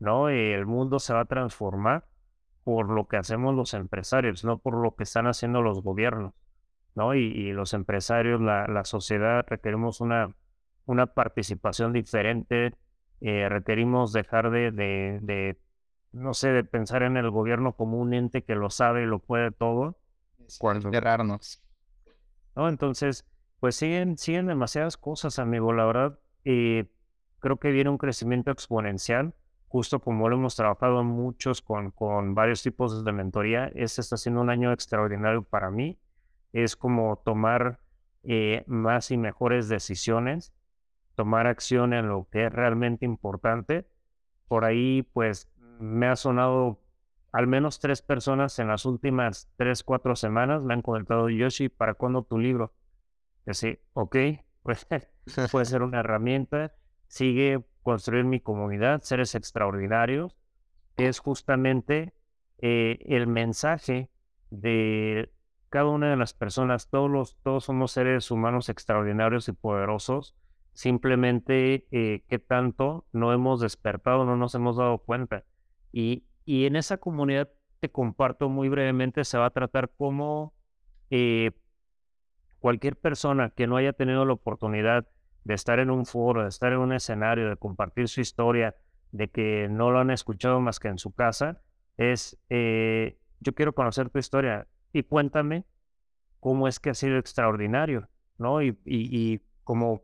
¿no? 0.00 0.28
el 0.30 0.66
mundo 0.66 0.98
se 0.98 1.14
va 1.14 1.20
a 1.20 1.24
transformar 1.26 2.06
por 2.64 2.90
lo 2.90 3.06
que 3.06 3.18
hacemos 3.18 3.54
los 3.54 3.72
empresarios, 3.72 4.44
no 4.44 4.58
por 4.58 4.74
lo 4.74 4.96
que 4.96 5.04
están 5.04 5.28
haciendo 5.28 5.62
los 5.62 5.80
gobiernos, 5.82 6.34
¿no? 7.00 7.14
Y, 7.14 7.52
los 7.52 7.72
empresarios, 7.72 8.40
la, 8.40 8.84
sociedad, 8.84 9.44
requerimos 9.48 10.00
una, 10.00 10.34
una 10.84 11.06
participación 11.06 11.92
diferente, 11.92 12.74
eh, 13.22 13.48
requerimos 13.48 14.12
dejar 14.12 14.50
de, 14.50 14.70
de, 14.70 15.58
no 16.12 16.34
sé, 16.34 16.50
de 16.50 16.62
pensar 16.62 17.02
en 17.02 17.16
el 17.16 17.30
gobierno 17.30 17.74
como 17.74 17.98
un 17.98 18.12
ente 18.12 18.44
que 18.44 18.54
lo 18.54 18.68
sabe 18.68 19.04
y 19.04 19.06
lo 19.06 19.18
puede 19.18 19.50
todo. 19.50 19.98
Cuando... 20.58 20.90
Cerrarnos. 20.90 21.62
¿No? 22.54 22.68
Entonces, 22.68 23.24
pues 23.60 23.76
siguen, 23.76 24.18
siguen 24.18 24.46
demasiadas 24.46 24.98
cosas, 24.98 25.38
amigo, 25.38 25.72
la 25.72 25.86
verdad. 25.86 26.18
y 26.44 26.84
creo 27.38 27.56
que 27.58 27.70
viene 27.70 27.88
un 27.88 27.96
crecimiento 27.96 28.50
exponencial 28.50 29.32
justo 29.70 30.00
como 30.00 30.28
lo 30.28 30.34
hemos 30.34 30.56
trabajado 30.56 31.04
muchos 31.04 31.62
con, 31.62 31.92
con 31.92 32.34
varios 32.34 32.60
tipos 32.60 33.04
de 33.04 33.12
mentoría, 33.12 33.70
este 33.76 34.00
está 34.00 34.16
siendo 34.16 34.40
un 34.40 34.50
año 34.50 34.72
extraordinario 34.72 35.44
para 35.44 35.70
mí. 35.70 35.96
Es 36.52 36.76
como 36.76 37.22
tomar 37.24 37.80
eh, 38.22 38.64
más 38.66 39.10
y 39.10 39.16
mejores 39.16 39.68
decisiones, 39.68 40.52
tomar 41.14 41.46
acción 41.46 41.92
en 41.92 42.08
lo 42.08 42.28
que 42.30 42.46
es 42.46 42.52
realmente 42.52 43.04
importante. 43.04 43.86
Por 44.48 44.64
ahí, 44.64 45.02
pues, 45.12 45.48
me 45.78 46.06
ha 46.06 46.16
sonado 46.16 46.80
al 47.32 47.46
menos 47.46 47.78
tres 47.78 48.02
personas 48.02 48.58
en 48.58 48.68
las 48.68 48.84
últimas 48.84 49.48
tres, 49.56 49.84
cuatro 49.84 50.16
semanas 50.16 50.62
me 50.62 50.74
han 50.74 50.82
comentado, 50.82 51.28
Yoshi, 51.28 51.68
¿para 51.68 51.94
cuándo 51.94 52.22
tu 52.22 52.38
libro? 52.38 52.72
Y 53.46 53.50
así, 53.50 53.78
ok, 53.92 54.16
pues 54.62 54.86
puede 55.50 55.64
ser 55.64 55.82
una 55.82 56.00
herramienta. 56.00 56.72
Sigue 57.06 57.64
construir 57.82 58.24
mi 58.24 58.40
comunidad, 58.40 59.02
seres 59.02 59.34
extraordinarios, 59.34 60.36
es 60.96 61.18
justamente 61.18 62.12
eh, 62.58 62.98
el 63.06 63.26
mensaje 63.26 64.10
de 64.50 65.32
cada 65.70 65.86
una 65.86 66.10
de 66.10 66.16
las 66.16 66.34
personas, 66.34 66.90
todos, 66.90 67.10
los, 67.10 67.36
todos 67.42 67.64
somos 67.64 67.92
seres 67.92 68.30
humanos 68.30 68.68
extraordinarios 68.68 69.48
y 69.48 69.52
poderosos, 69.52 70.36
simplemente 70.72 71.86
eh, 71.92 72.24
que 72.28 72.38
tanto 72.38 73.06
no 73.12 73.32
hemos 73.32 73.60
despertado, 73.60 74.24
no 74.24 74.36
nos 74.36 74.54
hemos 74.54 74.76
dado 74.76 74.98
cuenta. 74.98 75.44
Y, 75.92 76.24
y 76.44 76.66
en 76.66 76.76
esa 76.76 76.98
comunidad 76.98 77.50
te 77.78 77.90
comparto 77.90 78.48
muy 78.48 78.68
brevemente, 78.68 79.24
se 79.24 79.38
va 79.38 79.46
a 79.46 79.50
tratar 79.50 79.90
como 79.96 80.54
eh, 81.08 81.52
cualquier 82.58 82.96
persona 82.96 83.50
que 83.50 83.66
no 83.66 83.76
haya 83.76 83.92
tenido 83.92 84.24
la 84.24 84.34
oportunidad 84.34 85.08
de 85.44 85.54
estar 85.54 85.78
en 85.78 85.90
un 85.90 86.04
foro, 86.04 86.42
de 86.42 86.48
estar 86.48 86.72
en 86.72 86.78
un 86.78 86.92
escenario, 86.92 87.48
de 87.48 87.56
compartir 87.56 88.08
su 88.08 88.20
historia, 88.20 88.74
de 89.12 89.28
que 89.28 89.68
no 89.70 89.90
lo 89.90 90.00
han 90.00 90.10
escuchado 90.10 90.60
más 90.60 90.78
que 90.80 90.88
en 90.88 90.98
su 90.98 91.12
casa, 91.12 91.62
es, 91.96 92.38
eh, 92.48 93.18
yo 93.40 93.54
quiero 93.54 93.72
conocer 93.72 94.10
tu 94.10 94.18
historia 94.18 94.66
y 94.92 95.02
cuéntame 95.02 95.64
cómo 96.40 96.68
es 96.68 96.80
que 96.80 96.90
ha 96.90 96.94
sido 96.94 97.18
extraordinario, 97.18 98.08
¿no? 98.38 98.62
Y, 98.62 98.78
y, 98.84 99.40
como 99.64 100.02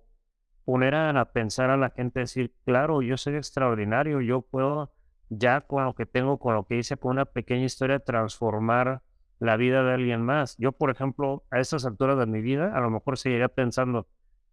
poner 0.64 0.94
a, 0.94 1.32
pensar 1.32 1.70
a 1.70 1.76
la 1.76 1.90
gente, 1.90 2.20
decir, 2.20 2.54
claro, 2.64 3.02
yo 3.02 3.16
soy 3.16 3.36
extraordinario, 3.36 4.20
yo 4.20 4.42
puedo 4.42 4.92
ya 5.28 5.62
con 5.62 5.84
lo 5.84 5.94
que 5.94 6.06
tengo, 6.06 6.38
con 6.38 6.54
lo 6.54 6.66
que 6.66 6.76
hice, 6.76 6.96
con 6.96 7.12
una 7.12 7.24
pequeña 7.24 7.64
historia, 7.64 7.98
transformar 7.98 9.02
la 9.38 9.56
vida 9.56 9.82
de 9.82 9.92
alguien 9.92 10.22
más. 10.22 10.56
Yo, 10.58 10.72
por 10.72 10.90
ejemplo, 10.90 11.44
a 11.50 11.60
estas 11.60 11.84
alturas 11.84 12.18
de 12.18 12.26
mi 12.26 12.40
vida, 12.40 12.76
a 12.76 12.80
lo 12.80 12.90
mejor 12.90 13.18
seguiría 13.18 13.48
pensando, 13.48 14.06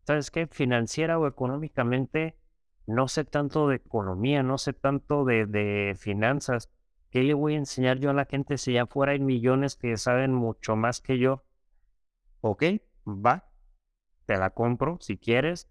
¿sabes 0.04 0.32
qué? 0.32 0.48
Financiera 0.48 1.20
o 1.20 1.28
económicamente, 1.28 2.38
no 2.86 3.08
sé 3.08 3.24
tanto 3.24 3.68
de 3.68 3.78
economía, 3.78 4.44
no 4.44 4.58
sé 4.58 4.74
tanto 4.74 5.26
de, 5.26 5.96
finanzas. 5.98 6.70
¿Qué 7.14 7.22
le 7.22 7.36
voy 7.36 7.54
a 7.54 7.58
enseñar 7.58 8.00
yo 8.00 8.10
a 8.10 8.14
la 8.14 8.26
gente 8.26 8.58
si 8.58 8.74
ya 8.74 8.88
fuera 8.88 9.12
hay 9.12 9.20
millones 9.20 9.76
que 9.76 9.96
saben 9.98 10.34
mucho 10.34 10.76
más 10.76 11.00
que 11.00 11.20
yo? 11.20 11.44
Ok, 12.42 12.64
va, 13.06 13.52
te 14.26 14.36
la 14.36 14.50
compro 14.50 14.98
si 15.00 15.20
quieres, 15.20 15.70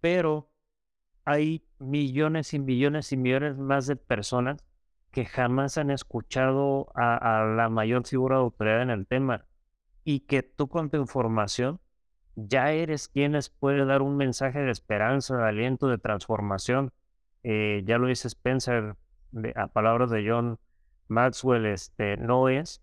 pero 0.00 0.50
hay 1.24 1.64
millones 1.78 2.52
y 2.52 2.58
millones 2.58 3.12
y 3.12 3.16
millones 3.16 3.56
más 3.58 3.86
de 3.86 3.94
personas 3.94 4.64
que 5.12 5.24
jamás 5.24 5.78
han 5.78 5.92
escuchado 5.92 6.90
a, 6.96 7.44
la 7.56 7.68
mayor 7.68 8.04
figura 8.04 8.38
de 8.38 8.42
autoridad 8.42 8.82
en 8.82 8.90
el 8.90 9.06
tema 9.06 9.46
y 10.02 10.26
que 10.26 10.42
tú 10.42 10.66
con 10.66 10.90
tu 10.90 10.96
información 10.96 11.80
ya 12.34 12.72
eres 12.72 13.06
quien 13.06 13.34
les 13.34 13.50
puede 13.50 13.84
dar 13.84 14.02
un 14.02 14.16
mensaje 14.16 14.58
de 14.58 14.72
esperanza, 14.72 15.36
de 15.36 15.44
aliento, 15.44 15.86
de 15.86 15.98
transformación. 15.98 16.92
Eh, 17.44 17.84
ya 17.86 17.98
lo 17.98 18.08
dice 18.08 18.26
Spencer, 18.26 18.96
a 19.54 19.68
palabras 19.68 20.10
de 20.10 20.28
John 20.28 20.58
Maxwell, 21.08 21.66
este, 21.66 22.16
no 22.16 22.48
es 22.48 22.82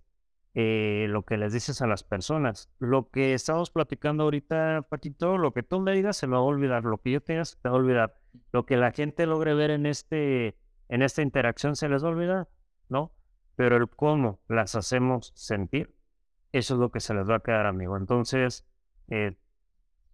eh, 0.56 1.08
lo 1.10 1.24
que 1.24 1.38
les 1.38 1.54
dices 1.54 1.82
a 1.82 1.88
las 1.88 2.04
personas. 2.04 2.70
Lo 2.80 3.10
que 3.10 3.34
estamos 3.34 3.72
platicando 3.72 4.24
ahorita, 4.24 4.88
Paquito, 4.90 5.38
lo 5.38 5.54
que 5.54 5.64
tú 5.64 5.80
me 5.80 5.94
digas 5.94 6.18
se 6.18 6.28
va 6.28 6.38
a 6.38 6.42
olvidar, 6.42 6.84
lo 6.84 6.98
que 6.98 7.12
yo 7.12 7.22
tenga 7.22 7.46
se 7.46 7.58
te 7.58 7.70
va 7.70 7.76
a 7.76 7.80
olvidar. 7.80 8.16
Lo 8.52 8.66
que 8.66 8.78
la 8.78 8.92
gente 8.92 9.26
logre 9.26 9.54
ver 9.54 9.72
en, 9.72 9.86
este, 9.86 10.58
en 10.90 11.02
esta 11.02 11.22
interacción 11.22 11.76
se 11.76 11.90
les 11.90 12.04
va 12.04 12.08
a 12.08 12.12
olvidar, 12.12 12.50
¿no? 12.90 13.14
Pero 13.56 13.78
el 13.78 13.90
cómo 13.90 14.40
las 14.48 14.76
hacemos 14.76 15.32
sentir, 15.36 15.94
eso 16.52 16.74
es 16.74 16.80
lo 16.80 16.92
que 16.92 17.00
se 17.00 17.14
les 17.14 17.30
va 17.30 17.36
a 17.36 17.40
quedar, 17.40 17.66
amigo. 17.66 17.98
Entonces, 17.98 18.66
eh, 19.10 19.38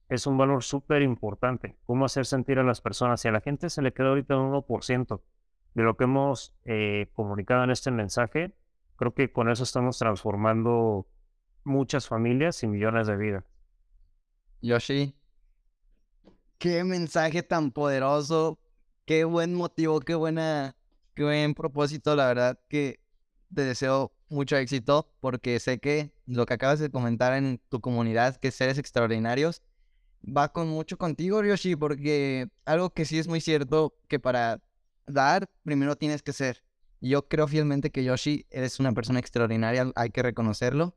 es 0.09 0.27
un 0.27 0.37
valor 0.37 0.63
súper 0.63 1.01
importante. 1.01 1.77
Cómo 1.85 2.05
hacer 2.05 2.25
sentir 2.25 2.59
a 2.59 2.63
las 2.63 2.81
personas. 2.81 3.21
Si 3.21 3.27
a 3.27 3.31
la 3.31 3.41
gente 3.41 3.69
se 3.69 3.81
le 3.81 3.93
queda 3.93 4.09
ahorita 4.09 4.37
un 4.37 4.51
1% 4.53 5.21
de 5.76 5.84
lo 5.84 5.95
que 5.95 6.05
hemos 6.05 6.55
eh, 6.63 7.11
comunicado 7.13 7.63
en 7.63 7.69
este 7.69 7.91
mensaje, 7.91 8.55
creo 8.95 9.13
que 9.13 9.32
con 9.32 9.49
eso 9.49 9.63
estamos 9.63 9.99
transformando 9.99 11.05
muchas 11.63 12.07
familias 12.07 12.63
y 12.63 12.67
millones 12.67 13.07
de 13.07 13.17
vidas. 13.17 13.43
Yoshi, 14.61 15.15
qué 16.57 16.84
mensaje 16.84 17.43
tan 17.43 17.71
poderoso, 17.71 18.57
qué 19.05 19.26
buen 19.26 19.53
motivo, 19.53 19.99
qué 19.99 20.15
buena, 20.15 20.76
qué 21.13 21.23
buen 21.23 21.53
propósito, 21.53 22.15
la 22.15 22.28
verdad 22.28 22.59
que 22.69 23.01
te 23.53 23.63
deseo 23.63 24.13
mucho 24.30 24.55
éxito 24.55 25.11
porque 25.19 25.59
sé 25.59 25.80
que 25.80 26.13
lo 26.26 26.45
que 26.45 26.53
acabas 26.53 26.80
de 26.80 26.89
comentar 26.89 27.34
en 27.34 27.59
tu 27.69 27.82
comunidad, 27.82 28.38
que 28.38 28.51
seres 28.51 28.78
extraordinarios, 28.78 29.61
va 30.26 30.51
con 30.51 30.69
mucho 30.69 30.97
contigo, 30.97 31.41
Ryoshi, 31.41 31.76
porque 31.76 32.47
algo 32.63 32.91
que 32.91 33.05
sí 33.05 33.19
es 33.19 33.28
muy 33.28 33.41
cierto, 33.41 33.93
que 34.07 34.19
para 34.19 34.61
dar, 35.07 35.49
primero 35.63 35.95
tienes 35.95 36.21
que 36.21 36.33
ser. 36.33 36.63
Yo 37.01 37.27
creo 37.27 37.47
fielmente 37.47 37.91
que 37.91 38.03
Yoshi 38.03 38.45
eres 38.49 38.79
una 38.79 38.93
persona 38.93 39.19
extraordinaria, 39.19 39.91
hay 39.95 40.09
que 40.09 40.23
reconocerlo. 40.23 40.95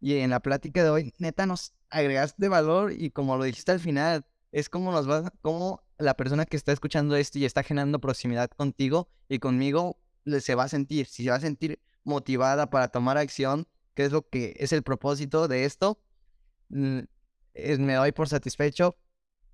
Y 0.00 0.18
en 0.18 0.30
la 0.30 0.40
plática 0.40 0.82
de 0.82 0.90
hoy, 0.90 1.14
neta, 1.18 1.46
nos 1.46 1.72
agregaste 1.90 2.48
valor 2.48 2.92
y 2.92 3.10
como 3.10 3.36
lo 3.36 3.44
dijiste 3.44 3.72
al 3.72 3.80
final, 3.80 4.26
es 4.52 4.68
como 4.68 4.92
nos 4.92 5.08
va, 5.08 5.32
como 5.42 5.82
la 5.98 6.14
persona 6.14 6.44
que 6.44 6.56
está 6.56 6.72
escuchando 6.72 7.16
esto 7.16 7.38
y 7.38 7.44
está 7.44 7.62
generando 7.62 8.00
proximidad 8.00 8.50
contigo 8.50 9.08
y 9.28 9.38
conmigo 9.38 9.98
se 10.40 10.54
va 10.54 10.64
a 10.64 10.68
sentir, 10.68 11.06
si 11.06 11.24
se 11.24 11.30
va 11.30 11.36
a 11.36 11.40
sentir 11.40 11.80
motivada 12.02 12.70
para 12.70 12.88
tomar 12.88 13.18
acción, 13.18 13.66
que 13.94 14.04
es 14.04 14.12
lo 14.12 14.28
que 14.28 14.54
es 14.58 14.72
el 14.72 14.82
propósito 14.82 15.48
de 15.48 15.64
esto, 15.64 15.98
mm, 16.68 17.00
me 17.78 17.94
doy 17.94 18.12
por 18.12 18.28
satisfecho. 18.28 18.96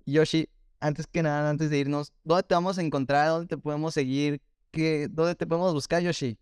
Yoshi, 0.05 0.49
antes 0.81 1.07
que 1.07 1.23
nada, 1.23 1.49
antes 1.49 1.69
de 1.69 1.77
irnos, 1.77 2.13
¿dónde 2.23 2.43
te 2.43 2.55
vamos 2.55 2.77
a 2.77 2.81
encontrar? 2.81 3.29
¿Dónde 3.29 3.47
te 3.47 3.57
podemos 3.57 3.93
seguir? 3.93 4.41
¿Qué, 4.71 5.07
¿Dónde 5.09 5.35
te 5.35 5.47
podemos 5.47 5.73
buscar, 5.73 6.01
Yoshi? 6.01 6.37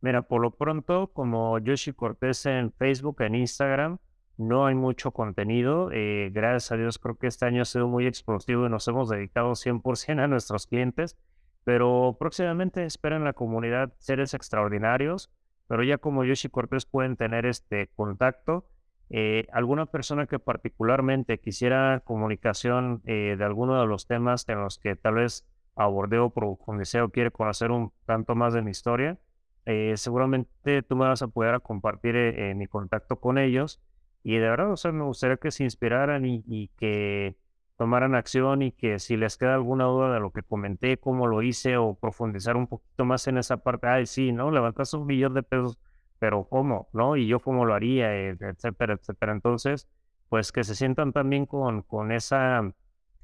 Mira, 0.00 0.22
por 0.22 0.40
lo 0.40 0.50
pronto, 0.50 1.08
como 1.12 1.58
Yoshi 1.58 1.92
Cortés 1.92 2.46
en 2.46 2.72
Facebook, 2.72 3.22
en 3.22 3.34
Instagram, 3.34 3.98
no 4.36 4.66
hay 4.66 4.74
mucho 4.74 5.12
contenido. 5.12 5.90
Eh, 5.92 6.30
gracias 6.32 6.72
a 6.72 6.76
Dios, 6.76 6.98
creo 6.98 7.16
que 7.16 7.26
este 7.26 7.46
año 7.46 7.62
ha 7.62 7.64
sido 7.64 7.88
muy 7.88 8.06
explosivo 8.06 8.66
y 8.66 8.70
nos 8.70 8.86
hemos 8.88 9.08
dedicado 9.08 9.52
100% 9.52 10.20
a 10.20 10.26
nuestros 10.26 10.66
clientes. 10.66 11.16
Pero 11.64 12.16
próximamente 12.18 12.84
esperen 12.84 13.24
la 13.24 13.32
comunidad 13.32 13.94
seres 13.98 14.34
extraordinarios. 14.34 15.30
Pero 15.66 15.82
ya 15.82 15.98
como 15.98 16.24
Yoshi 16.24 16.50
Cortés 16.50 16.84
pueden 16.84 17.16
tener 17.16 17.46
este 17.46 17.88
contacto. 17.96 18.66
Eh, 19.10 19.46
alguna 19.52 19.86
persona 19.86 20.26
que 20.26 20.38
particularmente 20.38 21.38
quisiera 21.38 22.00
comunicación 22.04 23.02
eh, 23.04 23.36
de 23.38 23.44
alguno 23.44 23.80
de 23.80 23.86
los 23.86 24.06
temas 24.06 24.48
en 24.48 24.60
los 24.60 24.78
que 24.78 24.96
tal 24.96 25.14
vez 25.14 25.46
abordé 25.76 26.18
o 26.18 26.30
profundicé 26.30 27.00
o 27.00 27.10
quiere 27.10 27.30
conocer 27.30 27.70
un 27.70 27.92
tanto 28.06 28.34
más 28.34 28.54
de 28.54 28.62
mi 28.62 28.70
historia, 28.70 29.18
eh, 29.66 29.94
seguramente 29.96 30.82
tú 30.82 30.96
me 30.96 31.06
vas 31.06 31.22
a 31.22 31.28
poder 31.28 31.60
compartir 31.62 32.16
eh, 32.16 32.54
mi 32.54 32.66
contacto 32.66 33.20
con 33.20 33.38
ellos. 33.38 33.80
Y 34.22 34.34
de 34.36 34.48
verdad, 34.48 34.72
o 34.72 34.76
sea, 34.76 34.92
me 34.92 35.04
gustaría 35.04 35.36
que 35.36 35.50
se 35.50 35.64
inspiraran 35.64 36.24
y, 36.24 36.68
que 36.76 37.36
tomaran 37.76 38.14
acción 38.14 38.62
y 38.62 38.72
que 38.72 38.98
si 38.98 39.16
les 39.16 39.36
queda 39.36 39.54
alguna 39.54 39.84
duda 39.84 40.14
de 40.14 40.20
lo 40.20 40.30
que 40.30 40.42
comenté, 40.42 40.96
cómo 40.96 41.26
lo 41.26 41.42
hice 41.42 41.76
o 41.76 41.94
profundizar 41.94 42.56
un 42.56 42.66
poquito 42.68 43.04
más 43.04 43.26
en 43.26 43.38
esa 43.38 43.58
parte, 43.58 43.86
ay, 43.88 44.06
sí, 44.06 44.32
¿no? 44.32 44.50
Levantas 44.50 44.94
un 44.94 45.06
millón 45.06 45.34
de 45.34 45.42
pesos, 45.42 45.78
pero 46.24 46.44
¿cómo? 46.48 46.88
¿No? 46.94 47.18
Y 47.18 47.26
yo 47.26 47.40
cómo 47.40 47.66
lo 47.66 47.74
haría, 47.74 48.16
eh, 48.16 48.38
etcétera, 48.40 48.94
etcétera. 48.94 49.32
Entonces, 49.32 49.86
pues 50.30 50.52
que 50.52 50.64
se 50.64 50.74
sientan 50.74 51.12
también 51.12 51.44
con, 51.44 51.82
con 51.82 52.12
esa, 52.12 52.72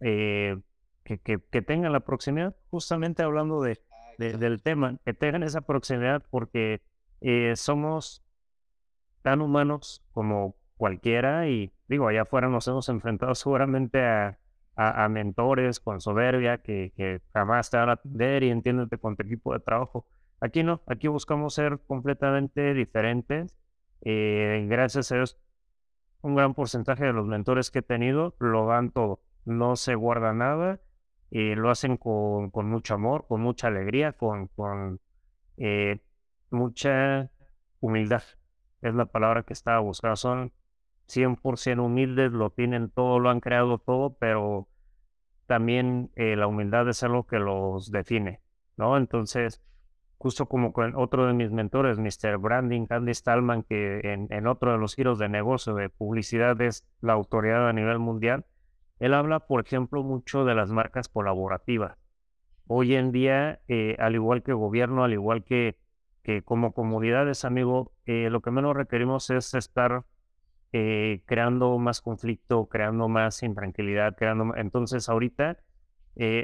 que, 0.01 0.61
que, 1.05 1.19
que 1.51 1.63
tengan 1.63 1.93
la 1.95 2.01
proximidad, 2.01 2.55
justamente 2.69 3.23
hablando 3.23 3.63
de, 3.63 3.81
del 4.19 4.63
tema, 4.63 4.99
que 5.07 5.15
tengan 5.15 5.43
esa 5.45 5.63
proximidad 5.63 6.23
porque 6.29 6.83
eh, 7.23 7.55
somos 7.57 8.23
tan 9.23 9.41
humanos 9.41 10.05
como 10.13 10.57
cualquiera 10.77 11.49
y 11.49 11.73
digo, 11.89 12.07
allá 12.07 12.23
afuera 12.23 12.49
nos 12.49 12.69
hemos 12.69 12.91
enfrentado 12.91 13.35
seguramente 13.35 14.05
a, 14.05 14.39
a, 14.77 15.09
mentores 15.09 15.81
con 15.81 16.03
soberbia 16.03 16.59
que, 16.59 16.93
que, 16.99 17.23
jamás 17.33 17.71
te 17.71 17.79
van 17.79 17.89
a 17.89 17.93
atender 17.93 18.43
y 18.43 18.51
entiéndete 18.51 18.99
con 18.99 19.17
tu 19.17 19.23
equipo 19.23 19.55
de 19.55 19.61
trabajo. 19.61 20.05
Aquí 20.41 20.63
no, 20.63 20.83
aquí 20.87 21.09
buscamos 21.09 21.55
ser 21.55 21.81
completamente 21.87 22.75
diferentes. 22.75 23.57
Eh, 24.03 24.67
gracias 24.69 25.13
a 25.13 25.17
Dios, 25.17 25.39
un 26.23 26.35
gran 26.35 26.55
porcentaje 26.55 27.05
de 27.05 27.13
los 27.13 27.27
mentores 27.27 27.71
que 27.71 27.81
he 27.81 27.83
tenido 27.83 28.35
lo 28.39 28.67
dan 28.67 28.91
todo, 28.91 29.21
no 29.45 29.77
se 29.77 29.95
guarda 29.95 30.33
nada 30.33 30.81
y 31.31 31.55
lo 31.55 31.71
hacen 31.71 31.97
con, 31.97 32.51
mucho 32.55 32.95
amor, 32.95 33.27
con 33.29 33.41
mucha 33.41 33.69
alegría, 33.69 34.13
con, 34.13 34.49
con 34.49 35.01
eh, 35.59 36.01
mucha 36.51 37.31
humildad. 37.81 38.23
Es 38.83 38.95
la 38.95 39.07
palabra 39.07 39.43
que 39.43 39.53
estaba 39.53 39.81
buscando. 39.81 40.17
Son 40.17 40.53
100% 41.07 41.85
humildes, 41.85 42.33
lo 42.33 42.51
tienen 42.51 42.91
todo, 42.91 43.19
lo 43.19 43.31
han 43.31 43.41
creado 43.41 43.79
todo, 43.79 44.15
pero 44.15 44.69
también 45.47 46.11
eh, 46.17 46.37
la 46.37 46.47
humildad 46.47 46.89
es 46.89 47.03
algo 47.03 47.27
que 47.27 47.39
los 47.39 47.91
define, 47.91 48.41
¿no? 48.77 48.97
Entonces, 48.97 49.63
justo 50.21 50.45
como 50.45 50.75
con 50.75 50.95
otro 50.97 51.27
de 51.27 51.33
mis 51.33 51.51
mentores, 51.51 51.99
Mr. 51.99 52.37
Branding, 52.37 52.85
Andy 52.91 53.15
Stallman, 53.15 53.63
que 53.63 54.01
en, 54.05 54.47
otro 54.47 54.73
de 54.73 54.77
los 54.77 54.95
giros 54.95 55.19
de 55.19 55.31
negocio 55.31 55.75
de 55.75 55.89
publicidad 55.89 56.61
es 56.61 56.87
la 57.01 57.15
autoridad 57.15 57.67
a 57.67 57.73
nivel 57.73 57.99
mundial, 57.99 58.45
él 58.99 59.15
habla, 59.15 59.41
por 59.41 59.65
ejemplo, 59.65 60.03
mucho 60.03 60.45
de 60.45 60.55
las 60.55 60.71
marcas 60.71 61.09
colaborativas. 61.09 61.97
Hoy 62.67 62.97
en 62.97 63.13
día, 63.13 63.61
eh, 63.67 63.97
al 63.99 64.15
igual 64.15 64.43
que 64.43 64.53
gobierno, 64.53 65.05
al 65.05 65.15
igual 65.15 65.43
que, 65.43 65.79
que 66.23 66.43
como 66.43 66.75
comunidades, 66.75 67.47
amigo, 67.47 67.93
eh, 68.05 68.29
lo 68.29 68.43
que 68.43 68.51
menos 68.51 68.77
requerimos 68.77 69.31
es 69.31 69.55
estar 69.55 70.05
eh, 70.75 71.23
creando 71.25 71.79
más 71.79 72.03
conflicto, 72.03 72.67
creando 72.67 73.09
más 73.09 73.43
intranquilidad, 73.43 74.17
creando... 74.17 74.55
Entonces, 74.55 75.09
ahorita 75.09 75.57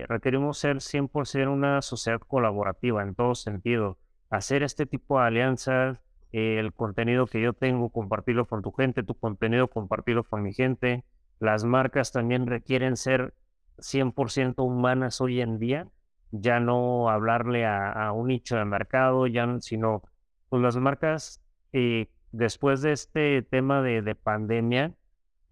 requerimos 0.08 0.58
ser 0.58 0.76
100% 0.76 1.52
una 1.52 1.82
sociedad 1.82 2.20
colaborativa 2.20 3.02
en 3.02 3.14
todo 3.14 3.34
sentido. 3.34 3.98
Hacer 4.30 4.62
este 4.62 4.86
tipo 4.86 5.18
de 5.20 5.26
alianzas, 5.26 6.00
el 6.32 6.72
contenido 6.72 7.26
que 7.26 7.40
yo 7.40 7.52
tengo, 7.52 7.90
compartirlo 7.90 8.46
con 8.46 8.62
tu 8.62 8.72
gente, 8.72 9.02
tu 9.02 9.14
contenido, 9.14 9.68
compartirlo 9.68 10.24
con 10.24 10.42
mi 10.42 10.52
gente, 10.52 11.04
las 11.38 11.64
marcas 11.64 12.12
también 12.12 12.46
requieren 12.46 12.96
ser 12.96 13.34
100% 13.78 14.54
humanas 14.64 15.20
hoy 15.20 15.40
en 15.40 15.58
día, 15.58 15.88
ya 16.30 16.60
no 16.60 17.10
hablarle 17.10 17.66
a, 17.66 18.10
un 18.12 18.28
nicho 18.28 18.56
de 18.56 18.64
mercado, 18.64 19.26
ya, 19.26 19.46
sino 19.60 20.02
pues 20.48 20.62
las 20.62 20.76
marcas, 20.76 21.42
eh, 21.72 22.08
después 22.32 22.82
de 22.82 22.92
este 22.92 23.42
tema 23.42 23.82
de, 23.82 24.14
pandemia, 24.14 24.92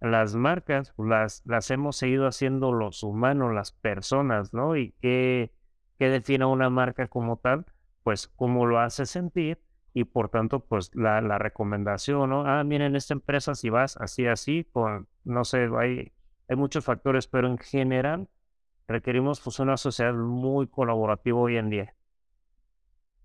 las 0.01 0.35
marcas 0.35 0.93
las, 0.99 1.43
las 1.47 1.71
hemos 1.71 1.97
seguido 1.97 2.27
haciendo 2.27 2.73
los 2.73 3.03
humanos, 3.03 3.55
las 3.55 3.73
personas, 3.73 4.53
¿no? 4.53 4.77
Y 4.77 4.93
qué, 5.01 5.53
qué 5.99 6.09
define 6.09 6.45
una 6.45 6.71
marca 6.71 7.09
como 7.09 7.39
tal, 7.39 7.67
pues 8.03 8.29
cómo 8.29 8.67
lo 8.67 8.79
hace 8.81 9.07
sentir 9.07 9.61
y 9.95 10.05
por 10.05 10.29
tanto, 10.29 10.61
pues 10.61 10.91
la, 10.95 11.21
la 11.21 11.39
recomendación, 11.39 12.31
¿no? 12.31 12.47
Ah, 12.47 12.65
miren, 12.65 12.97
esta 12.97 13.15
empresa 13.15 13.55
si 13.55 13.71
vas 13.71 13.97
así, 13.97 14.27
así, 14.27 14.65
con, 14.73 15.09
no 15.25 15.45
sé, 15.45 15.69
hay, 15.79 16.13
hay 16.49 16.57
muchos 16.57 16.85
factores, 16.85 17.29
pero 17.29 17.49
en 17.49 17.59
general 17.59 18.29
requerimos 18.89 19.41
pues 19.41 19.59
una 19.61 19.77
sociedad 19.77 20.15
muy 20.15 20.67
colaborativa 20.69 21.39
hoy 21.39 21.57
en 21.57 21.71
día. 21.71 21.95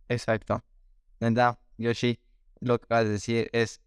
Exacto. 0.08 0.64
¿Verdad, 1.20 1.60
Yoshi? 1.78 2.20
Lo 2.60 2.80
que 2.80 2.88
vas 2.90 3.02
a 3.02 3.10
decir 3.10 3.50
es 3.54 3.82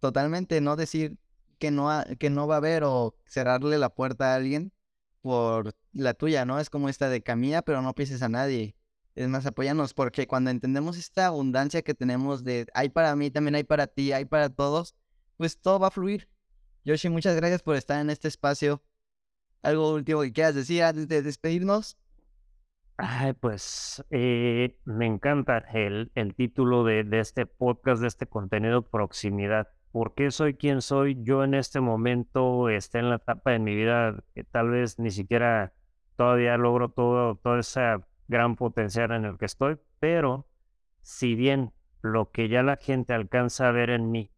totalmente 0.00 0.60
no 0.60 0.76
decir 0.76 1.18
que 1.62 1.70
no, 1.70 1.88
que 2.18 2.28
no 2.28 2.48
va 2.48 2.56
a 2.56 2.58
haber 2.58 2.82
o 2.82 3.14
cerrarle 3.24 3.78
la 3.78 3.88
puerta 3.88 4.32
a 4.32 4.34
alguien 4.34 4.72
por 5.20 5.76
la 5.92 6.12
tuya, 6.12 6.44
¿no? 6.44 6.58
Es 6.58 6.70
como 6.70 6.88
esta 6.88 7.08
de 7.08 7.22
camilla, 7.22 7.62
pero 7.62 7.82
no 7.82 7.94
pises 7.94 8.20
a 8.22 8.28
nadie. 8.28 8.74
Es 9.14 9.28
más, 9.28 9.46
apoyanos, 9.46 9.94
porque 9.94 10.26
cuando 10.26 10.50
entendemos 10.50 10.98
esta 10.98 11.26
abundancia 11.28 11.82
que 11.82 11.94
tenemos 11.94 12.42
de 12.42 12.66
hay 12.74 12.88
para 12.88 13.14
mí, 13.14 13.30
también 13.30 13.54
hay 13.54 13.62
para 13.62 13.86
ti, 13.86 14.10
hay 14.10 14.24
para 14.24 14.48
todos, 14.48 14.96
pues 15.36 15.60
todo 15.60 15.78
va 15.78 15.86
a 15.86 15.90
fluir. 15.92 16.28
Yoshi, 16.84 17.08
muchas 17.10 17.36
gracias 17.36 17.62
por 17.62 17.76
estar 17.76 18.00
en 18.00 18.10
este 18.10 18.26
espacio. 18.26 18.82
¿Algo 19.62 19.94
último 19.94 20.22
que 20.22 20.32
quieras 20.32 20.56
decir 20.56 20.82
antes 20.82 21.06
de 21.06 21.22
despedirnos? 21.22 21.96
Ay, 22.96 23.34
pues 23.34 24.04
eh, 24.10 24.76
me 24.84 25.06
encanta 25.06 25.58
el, 25.72 26.10
el 26.16 26.34
título 26.34 26.82
de, 26.82 27.04
de, 27.04 27.20
este 27.20 27.46
podcast, 27.46 28.02
de 28.02 28.08
este 28.08 28.26
contenido, 28.26 28.82
proximidad. 28.82 29.68
¿Por 29.92 30.14
qué 30.14 30.30
soy 30.30 30.54
quien 30.54 30.80
soy? 30.80 31.22
Yo 31.22 31.44
en 31.44 31.54
este 31.54 31.80
momento 31.80 32.68
estoy 32.70 33.02
en 33.02 33.10
la 33.10 33.16
etapa 33.16 33.50
de 33.50 33.58
mi 33.58 33.74
vida 33.76 34.24
que 34.34 34.42
tal 34.42 34.70
vez 34.70 34.98
ni 34.98 35.10
siquiera 35.10 35.74
todavía 36.16 36.56
logro 36.56 36.88
todo, 36.88 37.36
toda 37.36 37.60
esa 37.60 38.00
gran 38.26 38.56
potencial 38.56 39.12
en 39.12 39.26
el 39.26 39.38
que 39.38 39.44
estoy, 39.44 39.78
pero 40.00 40.46
si 41.02 41.34
bien 41.34 41.72
lo 42.00 42.30
que 42.30 42.48
ya 42.48 42.62
la 42.62 42.76
gente 42.76 43.12
alcanza 43.12 43.68
a 43.68 43.72
ver 43.72 43.90
en 43.90 44.10
mí 44.10 44.30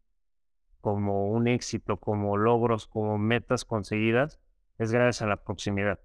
como 0.80 1.30
un 1.30 1.46
éxito, 1.46 1.98
como 1.98 2.36
logros, 2.36 2.88
como 2.88 3.16
metas 3.16 3.64
conseguidas, 3.64 4.40
es 4.78 4.92
gracias 4.92 5.22
a 5.22 5.26
la 5.26 5.36
proximidad, 5.36 6.00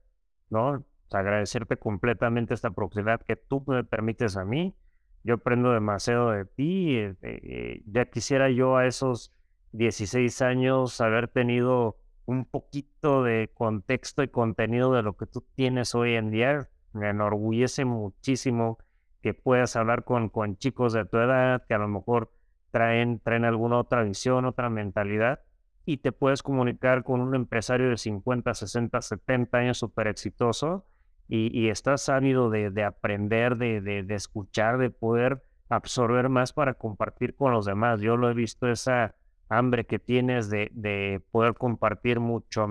¿no? 0.50 0.86
agradecerte 1.12 1.78
completamente 1.78 2.54
esta 2.54 2.72
proximidad 2.72 3.22
que 3.22 3.36
tú 3.36 3.64
me 3.68 3.84
permites 3.84 4.38
a 4.38 4.46
mí. 4.46 4.76
Yo 5.24 5.36
aprendo 5.36 5.72
demasiado 5.72 6.32
de 6.32 6.46
ti. 6.46 6.96
Eh, 6.96 7.16
eh, 7.22 7.84
ya 7.88 8.06
quisiera 8.06 8.50
yo 8.50 8.78
a 8.78 8.86
esos 8.86 9.34
16 9.72 10.42
años 10.42 11.00
haber 11.02 11.28
tenido 11.28 11.98
un 12.26 12.46
poquito 12.46 13.24
de 13.24 13.50
contexto 13.54 14.24
y 14.24 14.28
contenido 14.28 14.94
de 14.94 15.04
lo 15.04 15.18
que 15.18 15.26
tú 15.26 15.46
tienes 15.56 15.96
hoy 15.96 16.16
en 16.16 16.32
día 16.32 16.70
me 16.94 17.10
enorgullece 17.10 17.86
muchísimo 17.86 18.80
que 19.22 19.34
puedas 19.34 19.76
hablar 19.76 20.04
con, 20.04 20.30
con 20.30 20.58
chicos 20.58 20.94
de 20.94 21.06
tu 21.06 21.18
edad 21.18 21.64
que 21.68 21.74
a 21.74 21.78
lo 21.78 21.88
mejor 21.88 22.32
traen, 22.72 23.20
traen 23.20 23.46
alguna 23.46 23.78
otra 23.78 24.04
visión, 24.04 24.46
otra 24.46 24.70
mentalidad 24.70 25.42
y 25.86 25.98
te 25.98 26.12
puedes 26.12 26.44
comunicar 26.44 27.04
con 27.04 27.22
un 27.22 27.36
empresario 27.36 27.90
de 27.90 27.98
50, 27.98 28.54
60, 28.54 29.02
70 29.02 29.58
años 29.58 29.78
súper 29.78 30.08
exitoso 30.08 30.86
y, 31.28 31.56
y, 31.58 31.70
estás 31.70 32.10
ávido 32.10 32.50
de, 32.50 32.72
de 32.72 32.84
aprender, 32.84 33.58
de, 33.58 33.82
de, 33.82 34.02
de, 34.02 34.16
escuchar, 34.16 34.80
de 34.80 34.90
poder 34.90 35.44
absorber 35.70 36.28
más 36.28 36.54
para 36.54 36.74
compartir 36.74 37.36
con 37.36 37.52
los 37.52 37.66
demás. 37.66 38.02
Yo 38.02 38.18
lo 38.18 38.32
he 38.32 38.34
visto, 38.34 38.68
esa 38.68 39.16
hambre 39.50 39.86
que 39.86 40.00
tienes 40.00 40.50
de, 40.50 40.70
de 40.74 41.22
poder 41.32 41.56
compartir 41.56 42.20
mucho 42.20 42.68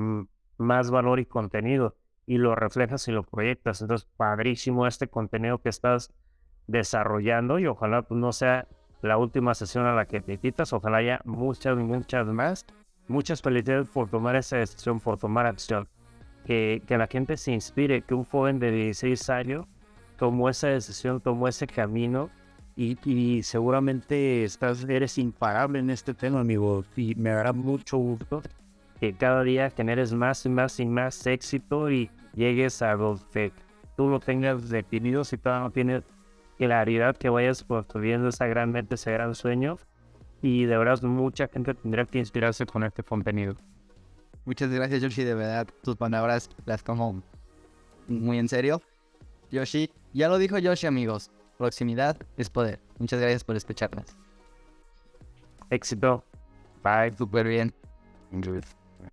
más 0.57 0.91
valor 0.91 1.20
y 1.20 1.26
contenido 1.26 1.97
y 2.26 2.39
lo 2.39 2.55
reflejas 2.55 3.09
y 3.09 3.12
lo 3.12 3.22
proyectas. 3.22 3.81
Entonces, 3.81 4.09
padrísimo 4.16 4.87
este 4.87 5.09
contenido 5.09 5.59
que 5.59 5.70
estás 5.70 6.12
desarrollando 6.66 7.59
y 7.59 7.66
ojalá 7.66 8.03
pues, 8.03 8.20
no 8.20 8.33
sea 8.33 8.68
la 9.03 9.16
última 9.16 9.55
sesión 9.55 9.87
a 9.87 9.95
la 9.95 10.07
que 10.07 10.20
te 10.20 10.35
invitas, 10.35 10.72
ojalá 10.72 10.99
haya 10.99 11.20
muchas, 11.24 11.76
muchas 11.76 12.26
más. 12.26 12.66
Muchas 13.07 13.41
felicidades 13.41 13.89
por 13.89 14.11
tomar 14.11 14.37
esa 14.37 14.59
decisión, 14.59 15.01
por 15.01 15.16
tomar 15.18 15.47
acción. 15.47 15.89
Que, 16.45 16.83
que 16.87 16.99
la 16.99 17.07
gente 17.07 17.39
se 17.39 17.53
inspire, 17.53 18.03
que 18.03 18.14
un 18.14 18.24
joven 18.24 18.59
de 18.59 18.70
16 18.70 19.31
años 19.31 19.66
tomó 20.18 20.51
esa 20.51 20.68
decisión, 20.68 21.20
tomó 21.20 21.49
ese 21.49 21.66
camino 21.66 22.29
y, 22.79 22.97
y, 23.05 23.43
seguramente 23.43 24.45
estás, 24.45 24.85
eres 24.85 25.18
imparable 25.18 25.81
en 25.81 25.91
este 25.91 26.14
tema, 26.14 26.39
amigo. 26.39 26.85
Y 26.95 27.16
me 27.16 27.31
dará 27.31 27.53
mucho 27.53 27.97
gusto 27.97 28.41
que 29.01 29.12
cada 29.14 29.43
día 29.43 29.70
generes 29.70 30.12
más 30.12 30.47
y 30.47 30.49
más 30.49 30.79
y 30.79 30.87
más 30.87 31.26
éxito 31.26 31.91
y 31.91 32.09
llegues 32.35 32.81
a 32.83 32.95
donde 32.95 33.53
tú 33.97 34.09
lo 34.09 34.20
tengas 34.20 34.68
definido, 34.68 35.24
si 35.24 35.37
todavía 35.37 35.64
no 35.64 35.70
tienes 35.72 36.05
claridad 36.57 37.16
que 37.16 37.29
vayas 37.29 37.64
construyendo 37.64 38.29
esa 38.29 38.47
gran 38.47 38.70
mente, 38.70 38.95
ese 38.95 39.11
gran 39.11 39.35
sueño. 39.35 39.76
Y 40.41 40.66
de 40.66 40.79
verdad 40.79 41.03
mucha 41.03 41.49
gente 41.49 41.74
tendría 41.74 42.05
que 42.05 42.20
inspirarse 42.20 42.64
con 42.64 42.85
este 42.85 43.03
contenido. 43.03 43.57
Muchas 44.45 44.70
gracias 44.70 45.03
Yoshi, 45.03 45.24
de 45.24 45.35
verdad 45.35 45.66
tus 45.83 45.97
palabras 45.97 46.49
las 46.64 46.85
tomo 46.85 47.24
muy 48.07 48.39
en 48.39 48.49
serio. 48.49 48.81
Yoshi, 49.51 49.91
ya 50.12 50.29
lo 50.29 50.39
dijo 50.39 50.59
Yoshi 50.59 50.87
amigos, 50.87 51.33
proximidad 51.59 52.16
es 52.38 52.48
poder. 52.48 52.80
Muchas 52.98 53.20
gracias 53.20 53.44
por 53.44 53.56
escucharnos. 53.56 54.16
Éxito. 55.68 56.24
Bye. 56.82 57.14
Súper 57.16 57.46
bien. 57.46 57.74